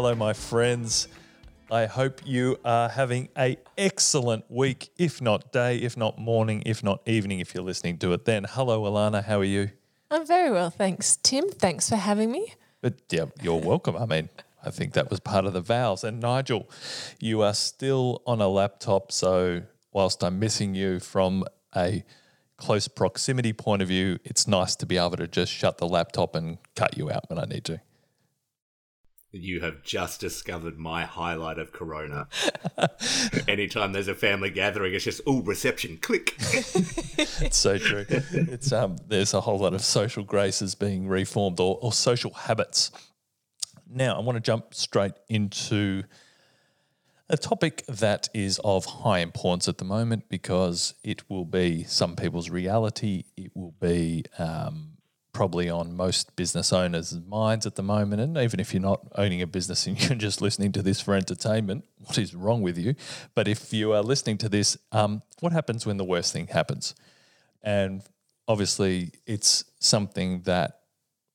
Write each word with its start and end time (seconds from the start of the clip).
Hello, 0.00 0.14
my 0.14 0.32
friends. 0.32 1.08
I 1.72 1.86
hope 1.86 2.20
you 2.24 2.60
are 2.64 2.88
having 2.88 3.30
a 3.36 3.56
excellent 3.76 4.48
week, 4.48 4.90
if 4.96 5.20
not 5.20 5.50
day, 5.50 5.78
if 5.78 5.96
not 5.96 6.20
morning, 6.20 6.62
if 6.64 6.84
not 6.84 7.00
evening, 7.04 7.40
if 7.40 7.52
you're 7.52 7.64
listening 7.64 7.98
to 7.98 8.12
it 8.12 8.24
then. 8.24 8.46
Hello, 8.48 8.84
Alana. 8.84 9.24
How 9.24 9.40
are 9.40 9.44
you? 9.44 9.70
I'm 10.08 10.24
very 10.24 10.52
well, 10.52 10.70
thanks, 10.70 11.16
Tim. 11.16 11.48
Thanks 11.50 11.88
for 11.88 11.96
having 11.96 12.30
me. 12.30 12.54
But 12.80 12.94
yeah, 13.10 13.24
you're 13.42 13.60
welcome. 13.60 13.96
I 13.96 14.06
mean, 14.06 14.28
I 14.64 14.70
think 14.70 14.92
that 14.92 15.10
was 15.10 15.18
part 15.18 15.46
of 15.46 15.52
the 15.52 15.60
vows. 15.60 16.04
And 16.04 16.20
Nigel, 16.20 16.70
you 17.18 17.42
are 17.42 17.52
still 17.52 18.22
on 18.24 18.40
a 18.40 18.46
laptop, 18.46 19.10
so 19.10 19.62
whilst 19.92 20.22
I'm 20.22 20.38
missing 20.38 20.76
you 20.76 21.00
from 21.00 21.42
a 21.74 22.04
close 22.56 22.86
proximity 22.86 23.52
point 23.52 23.82
of 23.82 23.88
view, 23.88 24.20
it's 24.24 24.46
nice 24.46 24.76
to 24.76 24.86
be 24.86 24.96
able 24.96 25.16
to 25.16 25.26
just 25.26 25.50
shut 25.50 25.78
the 25.78 25.88
laptop 25.88 26.36
and 26.36 26.58
cut 26.76 26.96
you 26.96 27.10
out 27.10 27.28
when 27.28 27.40
I 27.40 27.46
need 27.46 27.64
to. 27.64 27.80
You 29.30 29.60
have 29.60 29.82
just 29.82 30.20
discovered 30.20 30.78
my 30.78 31.04
highlight 31.04 31.58
of 31.58 31.70
Corona. 31.70 32.28
Anytime 33.48 33.92
there's 33.92 34.08
a 34.08 34.14
family 34.14 34.48
gathering, 34.48 34.94
it's 34.94 35.04
just 35.04 35.20
oh 35.26 35.42
reception, 35.42 35.98
click. 35.98 36.34
it's 36.38 37.56
so 37.58 37.76
true. 37.76 38.06
It's 38.08 38.72
um, 38.72 38.96
there's 39.06 39.34
a 39.34 39.42
whole 39.42 39.58
lot 39.58 39.74
of 39.74 39.82
social 39.82 40.24
graces 40.24 40.74
being 40.74 41.08
reformed 41.08 41.60
or, 41.60 41.78
or 41.82 41.92
social 41.92 42.32
habits. 42.32 42.90
Now, 43.86 44.16
I 44.16 44.20
want 44.20 44.36
to 44.36 44.40
jump 44.40 44.74
straight 44.74 45.14
into 45.28 46.04
a 47.28 47.36
topic 47.36 47.84
that 47.86 48.28
is 48.32 48.58
of 48.64 48.86
high 48.86 49.18
importance 49.18 49.68
at 49.68 49.78
the 49.78 49.84
moment 49.84 50.28
because 50.30 50.94
it 51.04 51.28
will 51.28 51.44
be 51.44 51.84
some 51.84 52.16
people's 52.16 52.48
reality. 52.48 53.24
It 53.36 53.54
will 53.54 53.74
be 53.80 54.24
um, 54.38 54.97
probably 55.38 55.70
on 55.70 55.96
most 55.96 56.34
business 56.34 56.72
owners' 56.72 57.16
minds 57.28 57.64
at 57.64 57.76
the 57.76 57.82
moment. 57.82 58.20
And 58.20 58.36
even 58.38 58.58
if 58.58 58.74
you're 58.74 58.82
not 58.82 59.06
owning 59.14 59.40
a 59.40 59.46
business 59.46 59.86
and 59.86 59.96
you're 60.08 60.18
just 60.18 60.42
listening 60.42 60.72
to 60.72 60.82
this 60.82 61.00
for 61.00 61.14
entertainment, 61.14 61.84
what 61.98 62.18
is 62.18 62.34
wrong 62.34 62.60
with 62.60 62.76
you? 62.76 62.96
But 63.36 63.46
if 63.46 63.72
you 63.72 63.92
are 63.92 64.02
listening 64.02 64.38
to 64.38 64.48
this, 64.48 64.76
um, 64.90 65.22
what 65.38 65.52
happens 65.52 65.86
when 65.86 65.96
the 65.96 66.04
worst 66.04 66.32
thing 66.32 66.48
happens? 66.48 66.96
And 67.62 68.02
obviously, 68.48 69.12
it's 69.26 69.64
something 69.78 70.42
that 70.42 70.80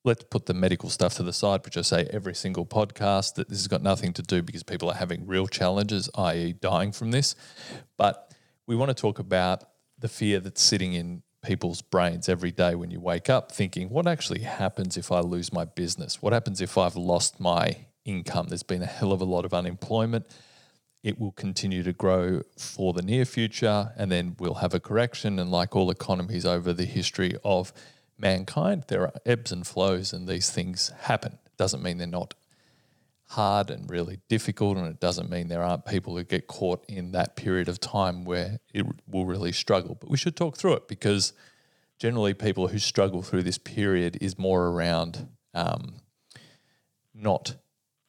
let's 0.04 0.26
put 0.26 0.48
the 0.48 0.54
medical 0.54 0.90
stuff 0.90 1.14
to 1.16 1.24
the 1.24 1.32
side, 1.32 1.64
which 1.64 1.78
I 1.78 1.82
say 1.82 2.06
every 2.12 2.36
single 2.36 2.66
podcast 2.66 3.36
that 3.36 3.48
this 3.48 3.60
has 3.60 3.70
got 3.70 3.82
nothing 3.82 4.12
to 4.16 4.22
do 4.22 4.42
because 4.42 4.64
people 4.64 4.92
are 4.92 4.96
having 4.96 5.26
real 5.26 5.48
challenges, 5.48 6.10
i.e., 6.16 6.52
dying 6.60 6.92
from 6.92 7.12
this. 7.12 7.38
But 7.96 8.34
we 8.68 8.76
want 8.76 8.90
to 8.90 9.02
talk 9.02 9.20
about 9.20 9.64
the 9.98 10.10
fear 10.10 10.42
that's 10.42 10.62
sitting 10.62 10.92
in 10.92 11.24
people's 11.44 11.82
brains 11.82 12.28
every 12.30 12.52
day 12.52 12.74
when 12.74 12.90
you 12.90 13.00
wake 13.00 13.30
up 13.30 13.52
thinking, 13.52 13.90
what 13.90 14.08
actually 14.08 14.42
happens 14.42 14.98
if 14.98 15.12
I 15.12 15.20
lose 15.20 15.54
my 15.54 15.66
business? 15.66 16.22
What 16.22 16.34
happens 16.34 16.62
if 16.62 16.78
I've 16.78 16.96
lost 16.96 17.40
my 17.40 17.86
income? 18.06 18.48
There's 18.48 18.64
been 18.64 18.82
a 18.82 18.88
hell 18.88 19.12
of 19.12 19.22
a 19.22 19.26
lot 19.26 19.46
of 19.46 19.54
unemployment. 19.54 20.26
It 21.04 21.20
will 21.20 21.34
continue 21.34 21.84
to 21.84 21.94
grow 21.94 22.42
for 22.58 22.94
the 22.94 23.02
near 23.02 23.26
future, 23.26 23.92
and 23.98 24.10
then 24.10 24.38
we'll 24.40 24.56
have 24.56 24.74
a 24.74 24.80
correction. 24.80 25.38
And 25.38 25.52
like 25.52 25.76
all 25.76 25.92
economies 25.92 26.46
over 26.46 26.72
the 26.72 26.86
history 26.86 27.36
of 27.44 27.74
mankind, 28.18 28.86
there 28.88 29.02
are 29.02 29.14
ebbs 29.26 29.52
and 29.52 29.68
flows, 29.68 30.14
and 30.14 30.28
these 30.28 30.50
things 30.50 30.92
happen. 31.02 31.40
Doesn't 31.58 31.84
mean 31.84 31.98
they're 31.98 32.08
not 32.08 32.34
hard 33.34 33.72
and 33.72 33.90
really 33.90 34.20
difficult, 34.30 34.78
and 34.78 34.88
it 34.88 35.00
doesn't 35.00 35.30
mean 35.30 35.48
there 35.48 35.64
aren't 35.64 35.86
people 35.86 36.16
who 36.16 36.24
get 36.24 36.48
caught 36.48 36.86
in 36.88 37.12
that 37.12 37.36
period 37.36 37.68
of 37.68 37.80
time 37.80 38.26
where 38.26 38.60
it 38.74 38.86
will 39.08 39.26
really 39.26 39.52
struggle. 39.52 39.98
But 40.00 40.10
we 40.10 40.18
should 40.18 40.36
talk 40.36 40.56
through 40.56 40.74
it 40.74 40.88
because 40.88 41.34
generally, 41.98 42.34
people 42.34 42.68
who 42.68 42.80
struggle 42.80 43.22
through 43.24 43.44
this 43.44 43.58
period 43.58 44.18
is 44.22 44.38
more 44.38 44.68
around 44.68 45.28
um, 45.54 45.96
not 47.14 47.56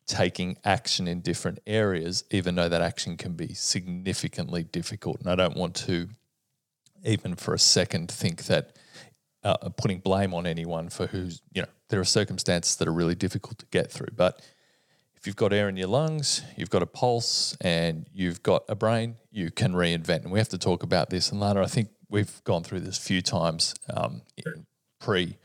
taking 0.06 0.58
action 0.64 1.08
in 1.08 1.20
different 1.20 1.58
areas, 1.66 2.24
even 2.30 2.54
though 2.54 2.68
that 2.68 2.82
action 2.82 3.16
can 3.16 3.32
be 3.32 3.54
significantly 3.54 4.62
difficult. 4.62 5.20
And 5.20 5.30
I 5.30 5.34
don't 5.34 5.56
want 5.56 5.74
to, 5.86 6.08
even 7.04 7.34
for 7.34 7.54
a 7.54 7.58
second, 7.58 8.10
think 8.10 8.44
that. 8.44 8.76
Uh, 9.46 9.68
putting 9.76 9.98
blame 9.98 10.32
on 10.32 10.46
anyone 10.46 10.88
for 10.88 11.06
who's, 11.06 11.42
you 11.52 11.60
know, 11.60 11.68
there 11.90 12.00
are 12.00 12.04
circumstances 12.04 12.76
that 12.76 12.88
are 12.88 12.92
really 12.94 13.14
difficult 13.14 13.58
to 13.58 13.66
get 13.66 13.92
through. 13.92 14.08
But 14.16 14.40
if 15.24 15.26
you've 15.26 15.36
got 15.36 15.54
air 15.54 15.70
in 15.70 15.76
your 15.78 15.88
lungs, 15.88 16.42
you've 16.54 16.68
got 16.68 16.82
a 16.82 16.86
pulse, 16.86 17.56
and 17.62 18.06
you've 18.12 18.42
got 18.42 18.62
a 18.68 18.74
brain, 18.74 19.16
you 19.30 19.50
can 19.50 19.72
reinvent. 19.72 20.24
And 20.24 20.30
we 20.30 20.38
have 20.38 20.50
to 20.50 20.58
talk 20.58 20.82
about 20.82 21.08
this. 21.08 21.32
And 21.32 21.40
Lana, 21.40 21.62
I 21.62 21.66
think 21.66 21.88
we've 22.10 22.44
gone 22.44 22.62
through 22.62 22.80
this 22.80 22.98
a 22.98 23.00
few 23.00 23.22
times 23.22 23.74
um, 23.88 24.20
pre 25.00 25.38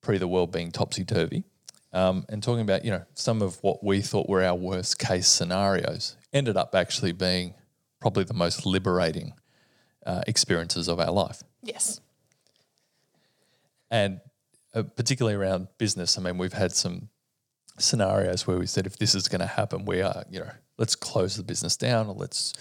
pre 0.00 0.16
the 0.16 0.26
world 0.26 0.50
being 0.50 0.70
topsy 0.70 1.04
turvy, 1.04 1.44
um, 1.92 2.24
and 2.30 2.42
talking 2.42 2.62
about 2.62 2.86
you 2.86 2.90
know 2.90 3.02
some 3.12 3.42
of 3.42 3.62
what 3.62 3.84
we 3.84 4.00
thought 4.00 4.30
were 4.30 4.42
our 4.42 4.54
worst 4.54 4.98
case 4.98 5.28
scenarios 5.28 6.16
ended 6.32 6.56
up 6.56 6.74
actually 6.74 7.12
being 7.12 7.52
probably 8.00 8.24
the 8.24 8.32
most 8.32 8.64
liberating 8.64 9.34
uh, 10.06 10.22
experiences 10.26 10.88
of 10.88 10.98
our 10.98 11.12
life. 11.12 11.42
Yes. 11.62 12.00
And 13.90 14.22
uh, 14.74 14.84
particularly 14.84 15.36
around 15.36 15.68
business, 15.76 16.16
I 16.16 16.22
mean, 16.22 16.38
we've 16.38 16.54
had 16.54 16.72
some 16.72 17.10
scenarios 17.78 18.46
where 18.46 18.58
we 18.58 18.66
said 18.66 18.86
if 18.86 18.98
this 18.98 19.14
is 19.14 19.28
going 19.28 19.40
to 19.40 19.46
happen, 19.46 19.84
we 19.84 20.02
are, 20.02 20.24
you 20.30 20.40
know, 20.40 20.50
let's 20.78 20.94
close 20.94 21.36
the 21.36 21.42
business 21.42 21.76
down 21.76 22.08
or 22.08 22.14
let's, 22.14 22.52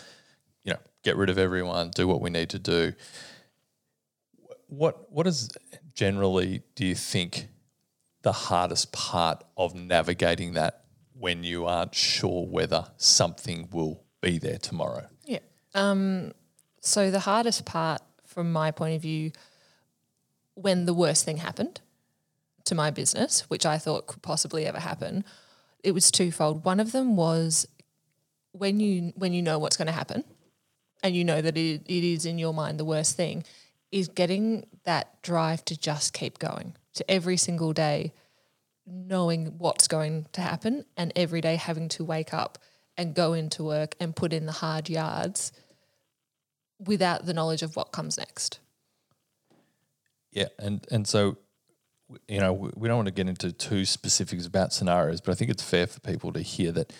you 0.63 0.73
know, 0.73 0.79
get 1.03 1.17
rid 1.17 1.29
of 1.29 1.37
everyone, 1.37 1.91
do 1.91 2.07
what 2.07 2.21
we 2.21 2.29
need 2.29 2.49
to 2.49 2.59
do. 2.59 2.93
What 4.67 5.11
what 5.11 5.27
is 5.27 5.49
generally 5.93 6.63
do 6.75 6.85
you 6.85 6.95
think 6.95 7.47
the 8.21 8.31
hardest 8.31 8.91
part 8.91 9.43
of 9.57 9.75
navigating 9.75 10.53
that 10.53 10.85
when 11.13 11.43
you 11.43 11.65
aren't 11.65 11.93
sure 11.93 12.45
whether 12.45 12.85
something 12.97 13.67
will 13.71 14.03
be 14.21 14.37
there 14.37 14.57
tomorrow? 14.57 15.07
Yeah. 15.25 15.39
Um, 15.73 16.31
so 16.79 17.11
the 17.11 17.19
hardest 17.19 17.65
part 17.65 18.01
from 18.25 18.51
my 18.51 18.71
point 18.71 18.95
of 18.95 19.01
view 19.01 19.31
when 20.55 20.85
the 20.85 20.93
worst 20.93 21.25
thing 21.25 21.37
happened 21.37 21.81
to 22.65 22.75
my 22.75 22.91
business, 22.91 23.41
which 23.49 23.65
I 23.65 23.77
thought 23.77 24.07
could 24.07 24.21
possibly 24.21 24.65
ever 24.65 24.79
happen, 24.79 25.23
it 25.83 25.93
was 25.93 26.11
twofold. 26.11 26.63
One 26.63 26.79
of 26.79 26.91
them 26.91 27.15
was 27.15 27.67
when 28.51 28.79
you 28.79 29.13
when 29.15 29.33
you 29.33 29.41
know 29.41 29.59
what's 29.59 29.77
going 29.77 29.87
to 29.87 29.91
happen, 29.91 30.23
and 31.03 31.15
you 31.15 31.23
know 31.23 31.41
that 31.41 31.57
it, 31.57 31.81
it 31.85 32.03
is 32.03 32.25
in 32.25 32.37
your 32.37 32.53
mind 32.53 32.79
the 32.79 32.85
worst 32.85 33.15
thing, 33.15 33.43
is 33.91 34.07
getting 34.07 34.65
that 34.83 35.21
drive 35.21 35.63
to 35.65 35.79
just 35.79 36.13
keep 36.13 36.39
going 36.39 36.75
to 36.93 37.09
every 37.09 37.37
single 37.37 37.73
day, 37.73 38.13
knowing 38.85 39.57
what's 39.57 39.87
going 39.87 40.27
to 40.33 40.41
happen, 40.41 40.85
and 40.97 41.11
every 41.15 41.41
day 41.41 41.55
having 41.55 41.89
to 41.89 42.03
wake 42.03 42.33
up 42.33 42.57
and 42.97 43.15
go 43.15 43.33
into 43.33 43.63
work 43.63 43.95
and 43.99 44.15
put 44.15 44.33
in 44.33 44.45
the 44.45 44.51
hard 44.51 44.89
yards 44.89 45.51
without 46.79 47.25
the 47.25 47.33
knowledge 47.33 47.61
of 47.61 47.75
what 47.75 47.91
comes 47.91 48.17
next. 48.17 48.59
Yeah, 50.31 50.47
and 50.59 50.85
and 50.91 51.07
so 51.07 51.37
you 52.27 52.39
know, 52.39 52.53
we 52.53 52.87
don't 52.87 52.97
want 52.97 53.07
to 53.07 53.13
get 53.13 53.27
into 53.27 53.51
too 53.51 53.85
specifics 53.85 54.45
about 54.45 54.73
scenarios, 54.73 55.21
but 55.21 55.31
I 55.31 55.35
think 55.35 55.51
it's 55.51 55.63
fair 55.63 55.87
for 55.87 55.99
people 55.99 56.33
to 56.33 56.41
hear 56.41 56.71
that 56.73 56.93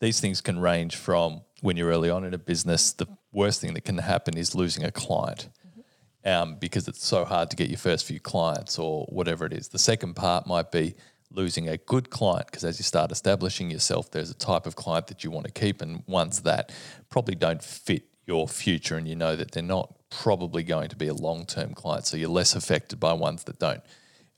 these 0.00 0.20
things 0.20 0.40
can 0.40 0.58
range 0.58 0.96
from 0.96 1.42
when 1.62 1.76
you're 1.76 1.90
early 1.90 2.10
on 2.10 2.24
in 2.24 2.34
a 2.34 2.38
business, 2.38 2.92
the 2.92 3.06
worst 3.32 3.60
thing 3.60 3.74
that 3.74 3.84
can 3.84 3.98
happen 3.98 4.36
is 4.36 4.54
losing 4.54 4.84
a 4.84 4.90
client 4.90 5.48
mm-hmm. 5.66 6.28
um, 6.28 6.56
because 6.56 6.86
it's 6.88 7.04
so 7.04 7.24
hard 7.24 7.50
to 7.50 7.56
get 7.56 7.68
your 7.68 7.78
first 7.78 8.04
few 8.04 8.20
clients 8.20 8.78
or 8.78 9.06
whatever 9.06 9.46
it 9.46 9.52
is. 9.52 9.68
The 9.68 9.78
second 9.78 10.14
part 10.14 10.46
might 10.46 10.70
be 10.70 10.94
losing 11.30 11.68
a 11.68 11.76
good 11.76 12.10
client 12.10 12.46
because 12.46 12.64
as 12.64 12.78
you 12.78 12.84
start 12.84 13.10
establishing 13.10 13.70
yourself, 13.70 14.10
there's 14.10 14.30
a 14.30 14.34
type 14.34 14.66
of 14.66 14.76
client 14.76 15.06
that 15.08 15.24
you 15.24 15.30
want 15.30 15.46
to 15.46 15.52
keep, 15.52 15.80
and 15.80 16.02
ones 16.06 16.42
that 16.42 16.72
probably 17.08 17.34
don't 17.34 17.62
fit 17.62 18.04
your 18.26 18.48
future 18.48 18.96
and 18.96 19.06
you 19.06 19.14
know 19.14 19.36
that 19.36 19.52
they're 19.52 19.62
not 19.62 19.94
probably 20.10 20.62
going 20.62 20.88
to 20.88 20.96
be 20.96 21.08
a 21.08 21.14
long 21.14 21.46
term 21.46 21.74
client. 21.74 22.06
So 22.06 22.16
you're 22.16 22.28
less 22.28 22.54
affected 22.54 23.00
by 23.00 23.12
ones 23.12 23.44
that 23.44 23.58
don't 23.58 23.82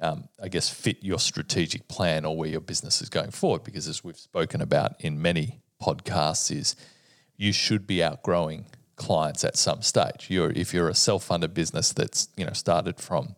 um, 0.01 0.29
I 0.43 0.49
guess, 0.49 0.69
fit 0.69 1.03
your 1.03 1.19
strategic 1.19 1.89
plan 1.89 2.25
or 2.25 2.37
where 2.37 2.49
your 2.49 2.61
business 2.61 3.03
is 3.03 3.09
going 3.09 3.31
forward. 3.31 3.65
Because 3.65 3.89
as 3.89 4.05
we've 4.05 4.17
spoken 4.17 4.61
about 4.61 5.01
in 5.01 5.21
many 5.21 5.61
podcasts, 5.83 6.55
is 6.55 6.77
you 7.37 7.53
should 7.53 7.87
be 7.87 8.03
outgrowing 8.03 8.67
clients 8.97 9.45
at 9.45 9.57
some 9.57 9.83
stage. 9.83 10.27
You're 10.29 10.51
if 10.51 10.73
you're 10.73 10.89
a 10.89 10.95
self-funded 10.95 11.55
business 11.55 11.93
that's 11.93 12.29
you 12.37 12.45
know 12.45 12.53
started 12.53 12.99
from 13.01 13.37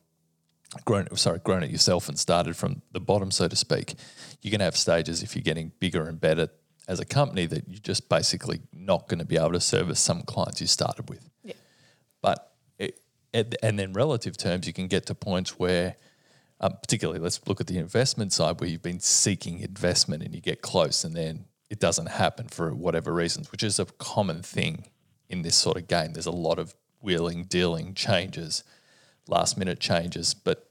grown 0.85 1.07
sorry 1.17 1.41
grown 1.43 1.63
it 1.63 1.71
yourself 1.71 2.09
and 2.09 2.19
started 2.19 2.57
from 2.57 2.83
the 2.93 3.01
bottom, 3.01 3.31
so 3.31 3.49
to 3.49 3.57
speak, 3.57 3.95
you're 4.43 4.51
going 4.51 4.61
to 4.61 4.65
have 4.65 4.77
stages 4.77 5.23
if 5.23 5.35
you're 5.35 5.43
getting 5.43 5.73
bigger 5.81 6.09
and 6.09 6.21
better 6.21 6.49
as 6.89 6.99
a 6.99 7.05
company 7.05 7.47
that 7.47 7.69
you're 7.69 7.79
just 7.79 8.09
basically 8.09 8.61
not 8.73 9.07
going 9.09 9.21
to 9.21 9.25
be 9.25 9.37
able 9.37 9.53
to 9.53 9.61
service 9.61 10.01
some 10.01 10.23
clients 10.23 10.61
you 10.61 10.67
started 10.67 11.09
with. 11.09 11.29
Yeah. 11.45 11.55
But 12.21 12.51
it, 13.33 13.55
and 13.63 13.79
then 13.79 13.93
relative 13.93 14.37
terms, 14.37 14.67
you 14.67 14.73
can 14.73 14.89
get 14.89 15.07
to 15.07 15.15
points 15.15 15.59
where 15.59 15.97
um, 16.61 16.77
particularly 16.81 17.21
let's 17.21 17.47
look 17.47 17.61
at 17.61 17.67
the 17.67 17.79
investment 17.79 18.33
side 18.33 18.61
where 18.61 18.69
you've 18.69 18.83
been 18.83 19.01
seeking 19.01 19.61
investment 19.61 20.23
and 20.23 20.35
you 20.35 20.41
get 20.41 20.63
close 20.63 21.05
and 21.05 21.17
then 21.17 21.47
it 21.71 21.79
doesn't 21.79 22.07
happen 22.07 22.49
for 22.49 22.75
whatever 22.75 23.15
reasons, 23.15 23.53
which 23.53 23.63
is 23.63 23.79
a 23.79 23.87
common 23.87 24.43
thing 24.43 24.87
in 25.29 25.43
this 25.43 25.55
sort 25.55 25.77
of 25.77 25.87
game. 25.87 26.13
There's 26.13 26.27
a 26.27 26.33
lot 26.33 26.59
of 26.59 26.75
wheeling, 27.01 27.45
dealing, 27.45 27.95
changes, 27.95 28.65
last 29.29 29.57
minute 29.57 29.79
changes, 29.79 30.35
but 30.35 30.69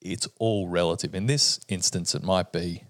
it's 0.00 0.28
all 0.38 0.68
relative. 0.68 1.14
In 1.14 1.26
this 1.26 1.60
instance, 1.68 2.14
it 2.14 2.22
might 2.22 2.52
be 2.52 2.84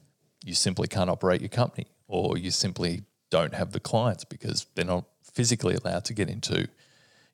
you 0.45 0.55
simply 0.55 0.89
can't 0.89 1.11
operate 1.11 1.43
your 1.43 1.51
company 1.51 1.87
or 2.09 2.39
you 2.39 2.51
simply 2.51 3.03
don't 3.31 3.55
have 3.55 3.73
the 3.73 3.81
clients 3.81 4.25
because 4.25 4.67
they're 4.75 4.85
not 4.85 5.05
physically 5.23 5.75
allowed 5.75 6.05
to 6.07 6.15
get 6.15 6.29
into 6.29 6.67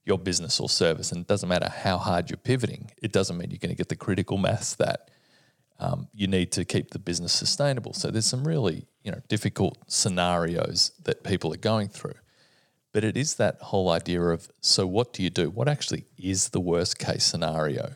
your 0.06 0.18
business 0.18 0.60
or 0.60 0.68
service. 0.68 1.12
And 1.12 1.20
it 1.20 1.26
doesn't 1.26 1.48
matter 1.48 1.68
how 1.68 1.98
hard 1.98 2.30
you're 2.30 2.38
pivoting, 2.38 2.90
it 3.02 3.12
doesn't 3.12 3.36
mean 3.36 3.50
you're 3.50 3.58
going 3.58 3.70
to 3.70 3.76
get 3.76 3.90
the 3.90 3.96
critical 3.96 4.38
mass 4.38 4.74
that 4.76 5.10
um, 5.78 6.08
you 6.14 6.26
need 6.26 6.52
to 6.52 6.64
keep 6.64 6.90
the 6.90 6.98
business 6.98 7.32
sustainable. 7.32 7.92
So 7.92 8.10
there's 8.10 8.24
some 8.24 8.46
really 8.46 8.86
you 9.02 9.12
know 9.12 9.20
difficult 9.28 9.78
scenarios 9.86 10.92
that 11.04 11.22
people 11.22 11.52
are 11.52 11.58
going 11.58 11.88
through. 11.88 12.14
But 12.92 13.04
it 13.04 13.16
is 13.16 13.34
that 13.34 13.58
whole 13.60 13.90
idea 13.90 14.22
of 14.22 14.48
so 14.60 14.86
what 14.86 15.12
do 15.12 15.22
you 15.22 15.28
do? 15.28 15.50
What 15.50 15.68
actually 15.68 16.06
is 16.16 16.50
the 16.50 16.60
worst 16.60 16.98
case 16.98 17.24
scenario, 17.24 17.92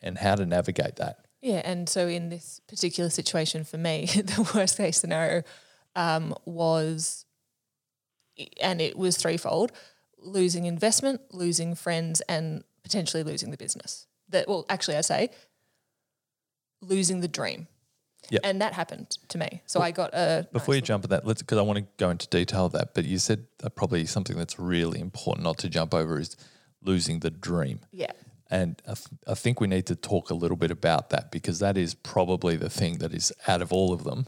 and 0.00 0.18
how 0.18 0.36
to 0.36 0.46
navigate 0.46 0.96
that? 0.96 1.26
Yeah, 1.40 1.60
and 1.64 1.88
so 1.88 2.06
in 2.06 2.28
this 2.28 2.60
particular 2.68 3.10
situation 3.10 3.64
for 3.64 3.78
me, 3.78 4.06
the 4.14 4.48
worst 4.54 4.76
case 4.76 5.00
scenario 5.00 5.42
um, 5.96 6.34
was, 6.44 7.26
and 8.60 8.80
it 8.80 8.96
was 8.96 9.16
threefold: 9.16 9.72
losing 10.22 10.66
investment, 10.66 11.20
losing 11.32 11.74
friends, 11.74 12.20
and 12.22 12.64
potentially 12.82 13.22
losing 13.22 13.50
the 13.50 13.56
business. 13.56 14.06
That 14.28 14.48
well, 14.48 14.64
actually, 14.68 14.96
I 14.96 15.02
say 15.02 15.30
losing 16.80 17.20
the 17.20 17.28
dream. 17.28 17.68
Yep. 18.30 18.40
And 18.44 18.60
that 18.62 18.72
happened 18.72 19.10
to 19.28 19.38
me. 19.38 19.62
So 19.66 19.80
I 19.80 19.90
got 19.90 20.14
a 20.14 20.46
Before 20.52 20.74
nice 20.74 20.82
you 20.82 20.82
jump 20.82 21.04
at 21.04 21.10
that, 21.10 21.26
let's 21.26 21.42
because 21.42 21.58
I 21.58 21.62
want 21.62 21.78
to 21.78 21.86
go 21.96 22.08
into 22.10 22.28
detail 22.28 22.66
of 22.66 22.72
that. 22.72 22.94
But 22.94 23.04
you 23.04 23.18
said 23.18 23.46
uh, 23.62 23.68
probably 23.68 24.06
something 24.06 24.36
that's 24.36 24.58
really 24.58 25.00
important 25.00 25.44
not 25.44 25.58
to 25.58 25.68
jump 25.68 25.92
over 25.92 26.18
is 26.20 26.36
losing 26.82 27.20
the 27.20 27.30
dream. 27.30 27.80
yeah. 27.92 28.12
And 28.50 28.82
I, 28.86 28.92
th- 28.92 29.08
I 29.26 29.32
think 29.32 29.62
we 29.62 29.66
need 29.66 29.86
to 29.86 29.96
talk 29.96 30.28
a 30.28 30.34
little 30.34 30.58
bit 30.58 30.70
about 30.70 31.08
that 31.08 31.32
because 31.32 31.58
that 31.60 31.78
is 31.78 31.94
probably 31.94 32.54
the 32.56 32.68
thing 32.68 32.98
that 32.98 33.14
is 33.14 33.32
out 33.48 33.62
of 33.62 33.72
all 33.72 33.94
of 33.94 34.04
them 34.04 34.26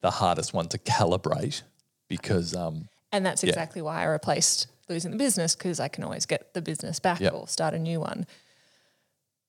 the 0.00 0.10
hardest 0.10 0.54
one 0.54 0.68
to 0.68 0.78
calibrate 0.78 1.62
because 2.08 2.54
um, 2.54 2.88
And 3.12 3.24
that's 3.24 3.42
exactly 3.42 3.82
why 3.82 4.02
I 4.02 4.04
replaced 4.04 4.68
losing 4.88 5.10
the 5.10 5.16
business 5.16 5.54
because 5.54 5.80
I 5.80 5.88
can 5.88 6.04
always 6.04 6.26
get 6.26 6.54
the 6.54 6.62
business 6.62 6.98
back 7.00 7.20
Yep. 7.20 7.32
or 7.34 7.48
start 7.48 7.74
a 7.74 7.78
new 7.78 8.00
one. 8.00 8.26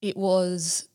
It 0.02 0.16
was 0.18 0.88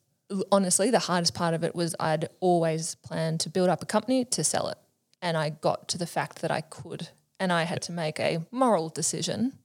honestly 0.51 0.91
the 0.91 0.99
hardest 1.01 1.35
part 1.35 1.55
of 1.55 1.63
it 1.65 1.75
was 1.75 1.95
I'd 2.01 2.29
always 2.41 2.95
planned 2.97 3.41
to 3.41 3.51
build 3.51 3.69
up 3.69 3.83
a 3.83 3.87
company 3.87 4.25
to 4.27 4.45
sell 4.45 4.69
it. 4.69 4.79
And 5.21 5.37
I 5.37 5.51
got 5.51 5.89
to 5.89 5.99
the 5.99 6.07
fact 6.07 6.41
that 6.43 6.51
I 6.51 6.61
could. 6.61 7.09
And 7.41 7.53
I 7.53 7.65
had 7.65 7.83
to 7.83 7.93
make 7.93 8.19
a 8.21 8.45
moral 8.51 8.89
decision 8.89 9.59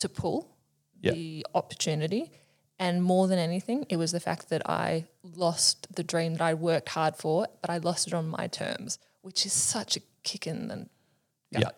to 0.00 0.08
pull 0.08 0.50
Yep. 1.02 1.14
the 1.14 1.46
opportunity. 1.54 2.32
And 2.78 3.02
more 3.02 3.28
than 3.28 3.38
anything, 3.38 3.86
it 3.88 3.96
was 3.96 4.10
the 4.10 4.20
fact 4.20 4.48
that 4.48 4.68
I 4.68 5.06
lost 5.22 5.86
the 5.94 6.02
dream 6.02 6.32
that 6.34 6.42
I 6.42 6.54
worked 6.54 6.88
hard 6.90 7.14
for, 7.16 7.46
but 7.60 7.70
I 7.70 7.78
lost 7.78 8.08
it 8.08 8.14
on 8.14 8.26
my 8.28 8.46
terms, 8.48 8.98
which 9.22 9.44
is 9.46 9.52
such 9.52 9.96
a 9.96 10.00
kick 10.22 10.46
in 10.46 10.68
the 10.68 10.88
Yeah. 11.50 11.70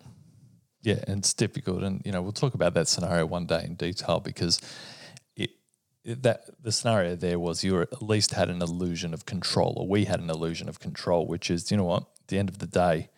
Yeah, 0.87 1.03
and 1.09 1.19
it's 1.19 1.35
difficult. 1.35 1.83
And, 1.83 2.01
you 2.05 2.13
know, 2.13 2.23
we'll 2.23 2.31
talk 2.31 2.55
about 2.55 2.75
that 2.75 2.87
scenario 2.87 3.27
one 3.27 3.45
day 3.47 3.65
in 3.65 3.75
detail 3.75 4.21
because 4.21 4.61
it, 5.35 5.51
it- 6.05 6.23
that 6.23 6.45
the 6.63 6.71
scenario 6.71 7.17
there 7.17 7.41
was 7.41 7.65
you 7.65 7.81
at 7.81 8.01
least 8.03 8.35
had 8.35 8.49
an 8.51 8.63
illusion 8.63 9.13
of 9.13 9.27
control, 9.27 9.75
or 9.79 9.89
we 9.89 10.05
had 10.05 10.21
an 10.21 10.31
illusion 10.31 10.69
of 10.69 10.79
control, 10.79 11.27
which 11.27 11.51
is, 11.51 11.73
you 11.73 11.77
know 11.77 11.85
what, 11.87 12.03
at 12.05 12.29
the 12.29 12.39
end 12.39 12.49
of 12.49 12.61
the 12.61 12.69
day, 12.69 13.09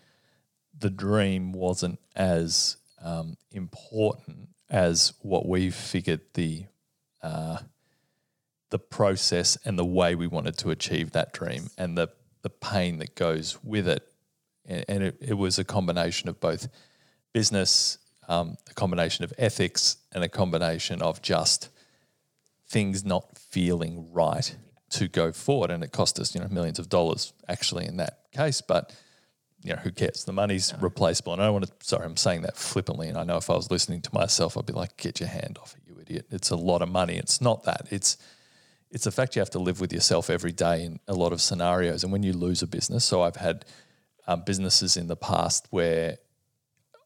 the 0.78 0.88
dream 0.88 1.52
wasn't 1.52 1.98
as 2.16 2.78
um, 3.04 3.36
important 3.52 4.48
as 4.70 5.12
what 5.20 5.46
we 5.46 5.68
figured 5.70 6.22
the 6.32 6.64
uh, 7.22 7.58
the 8.70 8.78
process 8.78 9.58
and 9.64 9.78
the 9.78 9.84
way 9.84 10.14
we 10.14 10.26
wanted 10.26 10.56
to 10.58 10.70
achieve 10.70 11.12
that 11.12 11.32
dream 11.32 11.68
and 11.78 11.96
the 11.96 12.08
the 12.42 12.50
pain 12.50 12.98
that 12.98 13.14
goes 13.14 13.58
with 13.64 13.88
it 13.88 14.02
and, 14.66 14.84
and 14.88 15.02
it, 15.02 15.16
it 15.20 15.34
was 15.34 15.58
a 15.58 15.64
combination 15.64 16.28
of 16.28 16.38
both 16.40 16.68
business, 17.32 17.98
um, 18.28 18.56
a 18.70 18.74
combination 18.74 19.24
of 19.24 19.32
ethics, 19.38 19.96
and 20.12 20.24
a 20.24 20.28
combination 20.28 21.02
of 21.02 21.22
just 21.22 21.68
things 22.68 23.04
not 23.04 23.38
feeling 23.38 24.12
right 24.12 24.56
to 24.90 25.08
go 25.08 25.32
forward. 25.32 25.70
And 25.70 25.82
it 25.82 25.92
cost 25.92 26.18
us, 26.18 26.34
you 26.34 26.40
know, 26.40 26.48
millions 26.48 26.78
of 26.78 26.88
dollars 26.88 27.32
actually 27.48 27.86
in 27.86 27.96
that 27.98 28.20
case. 28.32 28.60
But 28.60 28.92
you 29.64 29.72
know, 29.74 29.80
who 29.80 29.90
cares? 29.90 30.24
The 30.24 30.32
money's 30.32 30.72
replaceable. 30.80 31.32
And 31.32 31.42
I 31.42 31.46
don't 31.46 31.54
want 31.54 31.66
to. 31.66 31.72
Sorry, 31.80 32.04
I'm 32.04 32.16
saying 32.16 32.42
that 32.42 32.56
flippantly. 32.56 33.08
And 33.08 33.18
I 33.18 33.24
know 33.24 33.36
if 33.36 33.50
I 33.50 33.54
was 33.54 33.70
listening 33.70 34.00
to 34.02 34.14
myself, 34.14 34.56
I'd 34.56 34.66
be 34.66 34.72
like, 34.72 34.96
"Get 34.96 35.20
your 35.20 35.28
hand 35.28 35.58
off 35.60 35.74
it, 35.74 35.82
you 35.86 36.00
idiot! 36.00 36.26
It's 36.30 36.50
a 36.50 36.56
lot 36.56 36.80
of 36.80 36.88
money. 36.88 37.16
It's 37.16 37.40
not 37.40 37.64
that. 37.64 37.88
It's 37.90 38.16
it's 38.90 39.04
the 39.04 39.10
fact 39.10 39.36
you 39.36 39.40
have 39.40 39.50
to 39.50 39.58
live 39.58 39.80
with 39.80 39.92
yourself 39.92 40.30
every 40.30 40.52
day 40.52 40.84
in 40.84 41.00
a 41.08 41.14
lot 41.14 41.32
of 41.32 41.40
scenarios. 41.40 42.04
And 42.04 42.12
when 42.12 42.22
you 42.22 42.32
lose 42.32 42.62
a 42.62 42.66
business, 42.66 43.04
so 43.04 43.22
I've 43.22 43.36
had 43.36 43.64
um, 44.26 44.44
businesses 44.46 44.96
in 44.96 45.08
the 45.08 45.16
past 45.16 45.66
where 45.70 46.18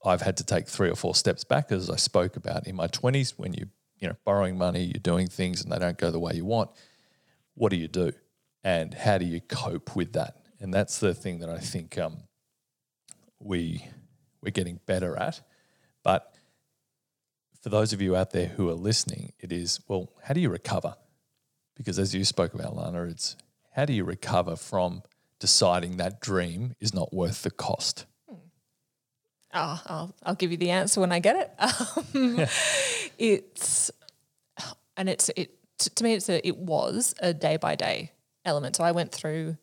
I've 0.05 0.23
had 0.23 0.37
to 0.39 0.45
take 0.45 0.67
three 0.69 0.91
or 0.91 0.97
four 0.97 1.15
steps 1.15 1.45
back, 1.45 1.71
as 1.71 1.89
I 1.89 1.97
spoke 1.97 2.37
about 2.37 2.67
in 2.67 2.77
my 2.77 2.87
twenties. 2.87 3.39
When 3.39 3.55
you 3.55 3.67
you 3.99 4.09
know 4.09 4.17
borrowing 4.25 4.59
money, 4.59 4.85
you're 4.85 5.01
doing 5.01 5.29
things 5.29 5.63
and 5.63 5.73
they 5.73 5.79
don't 5.79 5.99
go 5.99 6.11
the 6.11 6.19
way 6.19 6.33
you 6.35 6.45
want. 6.45 6.71
What 7.55 7.71
do 7.71 7.77
you 7.77 7.89
do, 7.89 8.13
and 8.65 8.95
how 8.95 9.19
do 9.19 9.25
you 9.25 9.41
cope 9.41 9.95
with 9.95 10.13
that? 10.15 10.37
And 10.61 10.73
that's 10.73 10.99
the 10.99 11.15
thing 11.15 11.41
that 11.41 11.51
I 11.51 11.59
think 11.59 11.99
um, 11.99 12.25
we 13.39 13.87
we're 14.43 14.51
getting 14.51 14.81
better 14.87 15.17
at. 15.17 15.41
But 16.03 16.33
for 17.63 17.69
those 17.69 17.93
of 17.93 18.03
you 18.03 18.17
out 18.17 18.31
there 18.31 18.49
who 18.49 18.69
are 18.69 18.75
listening, 18.75 19.33
it 19.39 19.53
is 19.53 19.81
well, 19.89 20.13
how 20.25 20.35
do 20.35 20.41
you 20.41 20.51
recover? 20.51 20.97
Because 21.77 21.99
as 21.99 22.15
you 22.15 22.25
spoke 22.25 22.55
about, 22.55 22.77
Lana, 22.77 23.05
it's 23.05 23.37
how 23.75 23.85
do 23.85 23.93
you 23.93 24.05
recover 24.05 24.57
from 24.57 25.03
deciding 25.39 25.97
that 25.97 26.21
dream 26.21 26.75
is 26.81 26.93
not 26.93 27.13
worth 27.13 27.43
the 27.43 27.51
cost? 27.51 28.07
Oh, 29.55 29.83
I'll, 29.87 30.15
I'll 30.23 30.35
give 30.35 30.51
you 30.51 30.57
the 30.57 30.71
answer 30.71 31.01
when 31.01 31.13
I 31.13 31.19
get 31.19 31.37
it. 31.37 31.51
Um, 32.15 32.39
it's 33.19 33.91
and 34.97 35.09
it's 35.09 35.31
it 35.37 35.55
to 35.79 36.05
me 36.05 36.15
it's 36.15 36.29
a, 36.29 36.47
it 36.47 36.57
was 36.57 37.15
a 37.21 37.33
day 37.35 37.57
by 37.57 37.75
day 37.75 38.13
element. 38.45 38.77
So 38.77 38.85
I 38.85 38.93
went 38.93 39.13
through 39.13 39.57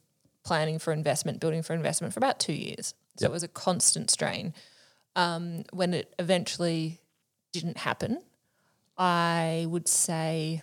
planning 0.44 0.80
for 0.80 0.94
investment, 0.94 1.39
building 1.39 1.62
for 1.62 1.74
investment 1.74 2.13
for 2.13 2.19
about 2.19 2.39
two 2.39 2.53
years. 2.53 2.94
So 3.18 3.25
Yep. 3.25 3.30
it 3.30 3.33
was 3.33 3.44
a 3.44 3.47
constant 3.47 4.09
strain. 4.09 4.53
Um, 5.15 5.63
when 5.74 5.94
it 5.94 6.13
eventually 6.19 7.00
didn't 7.51 7.77
happen, 7.77 8.21
I 8.97 9.65
would 9.68 9.88
say 9.88 10.62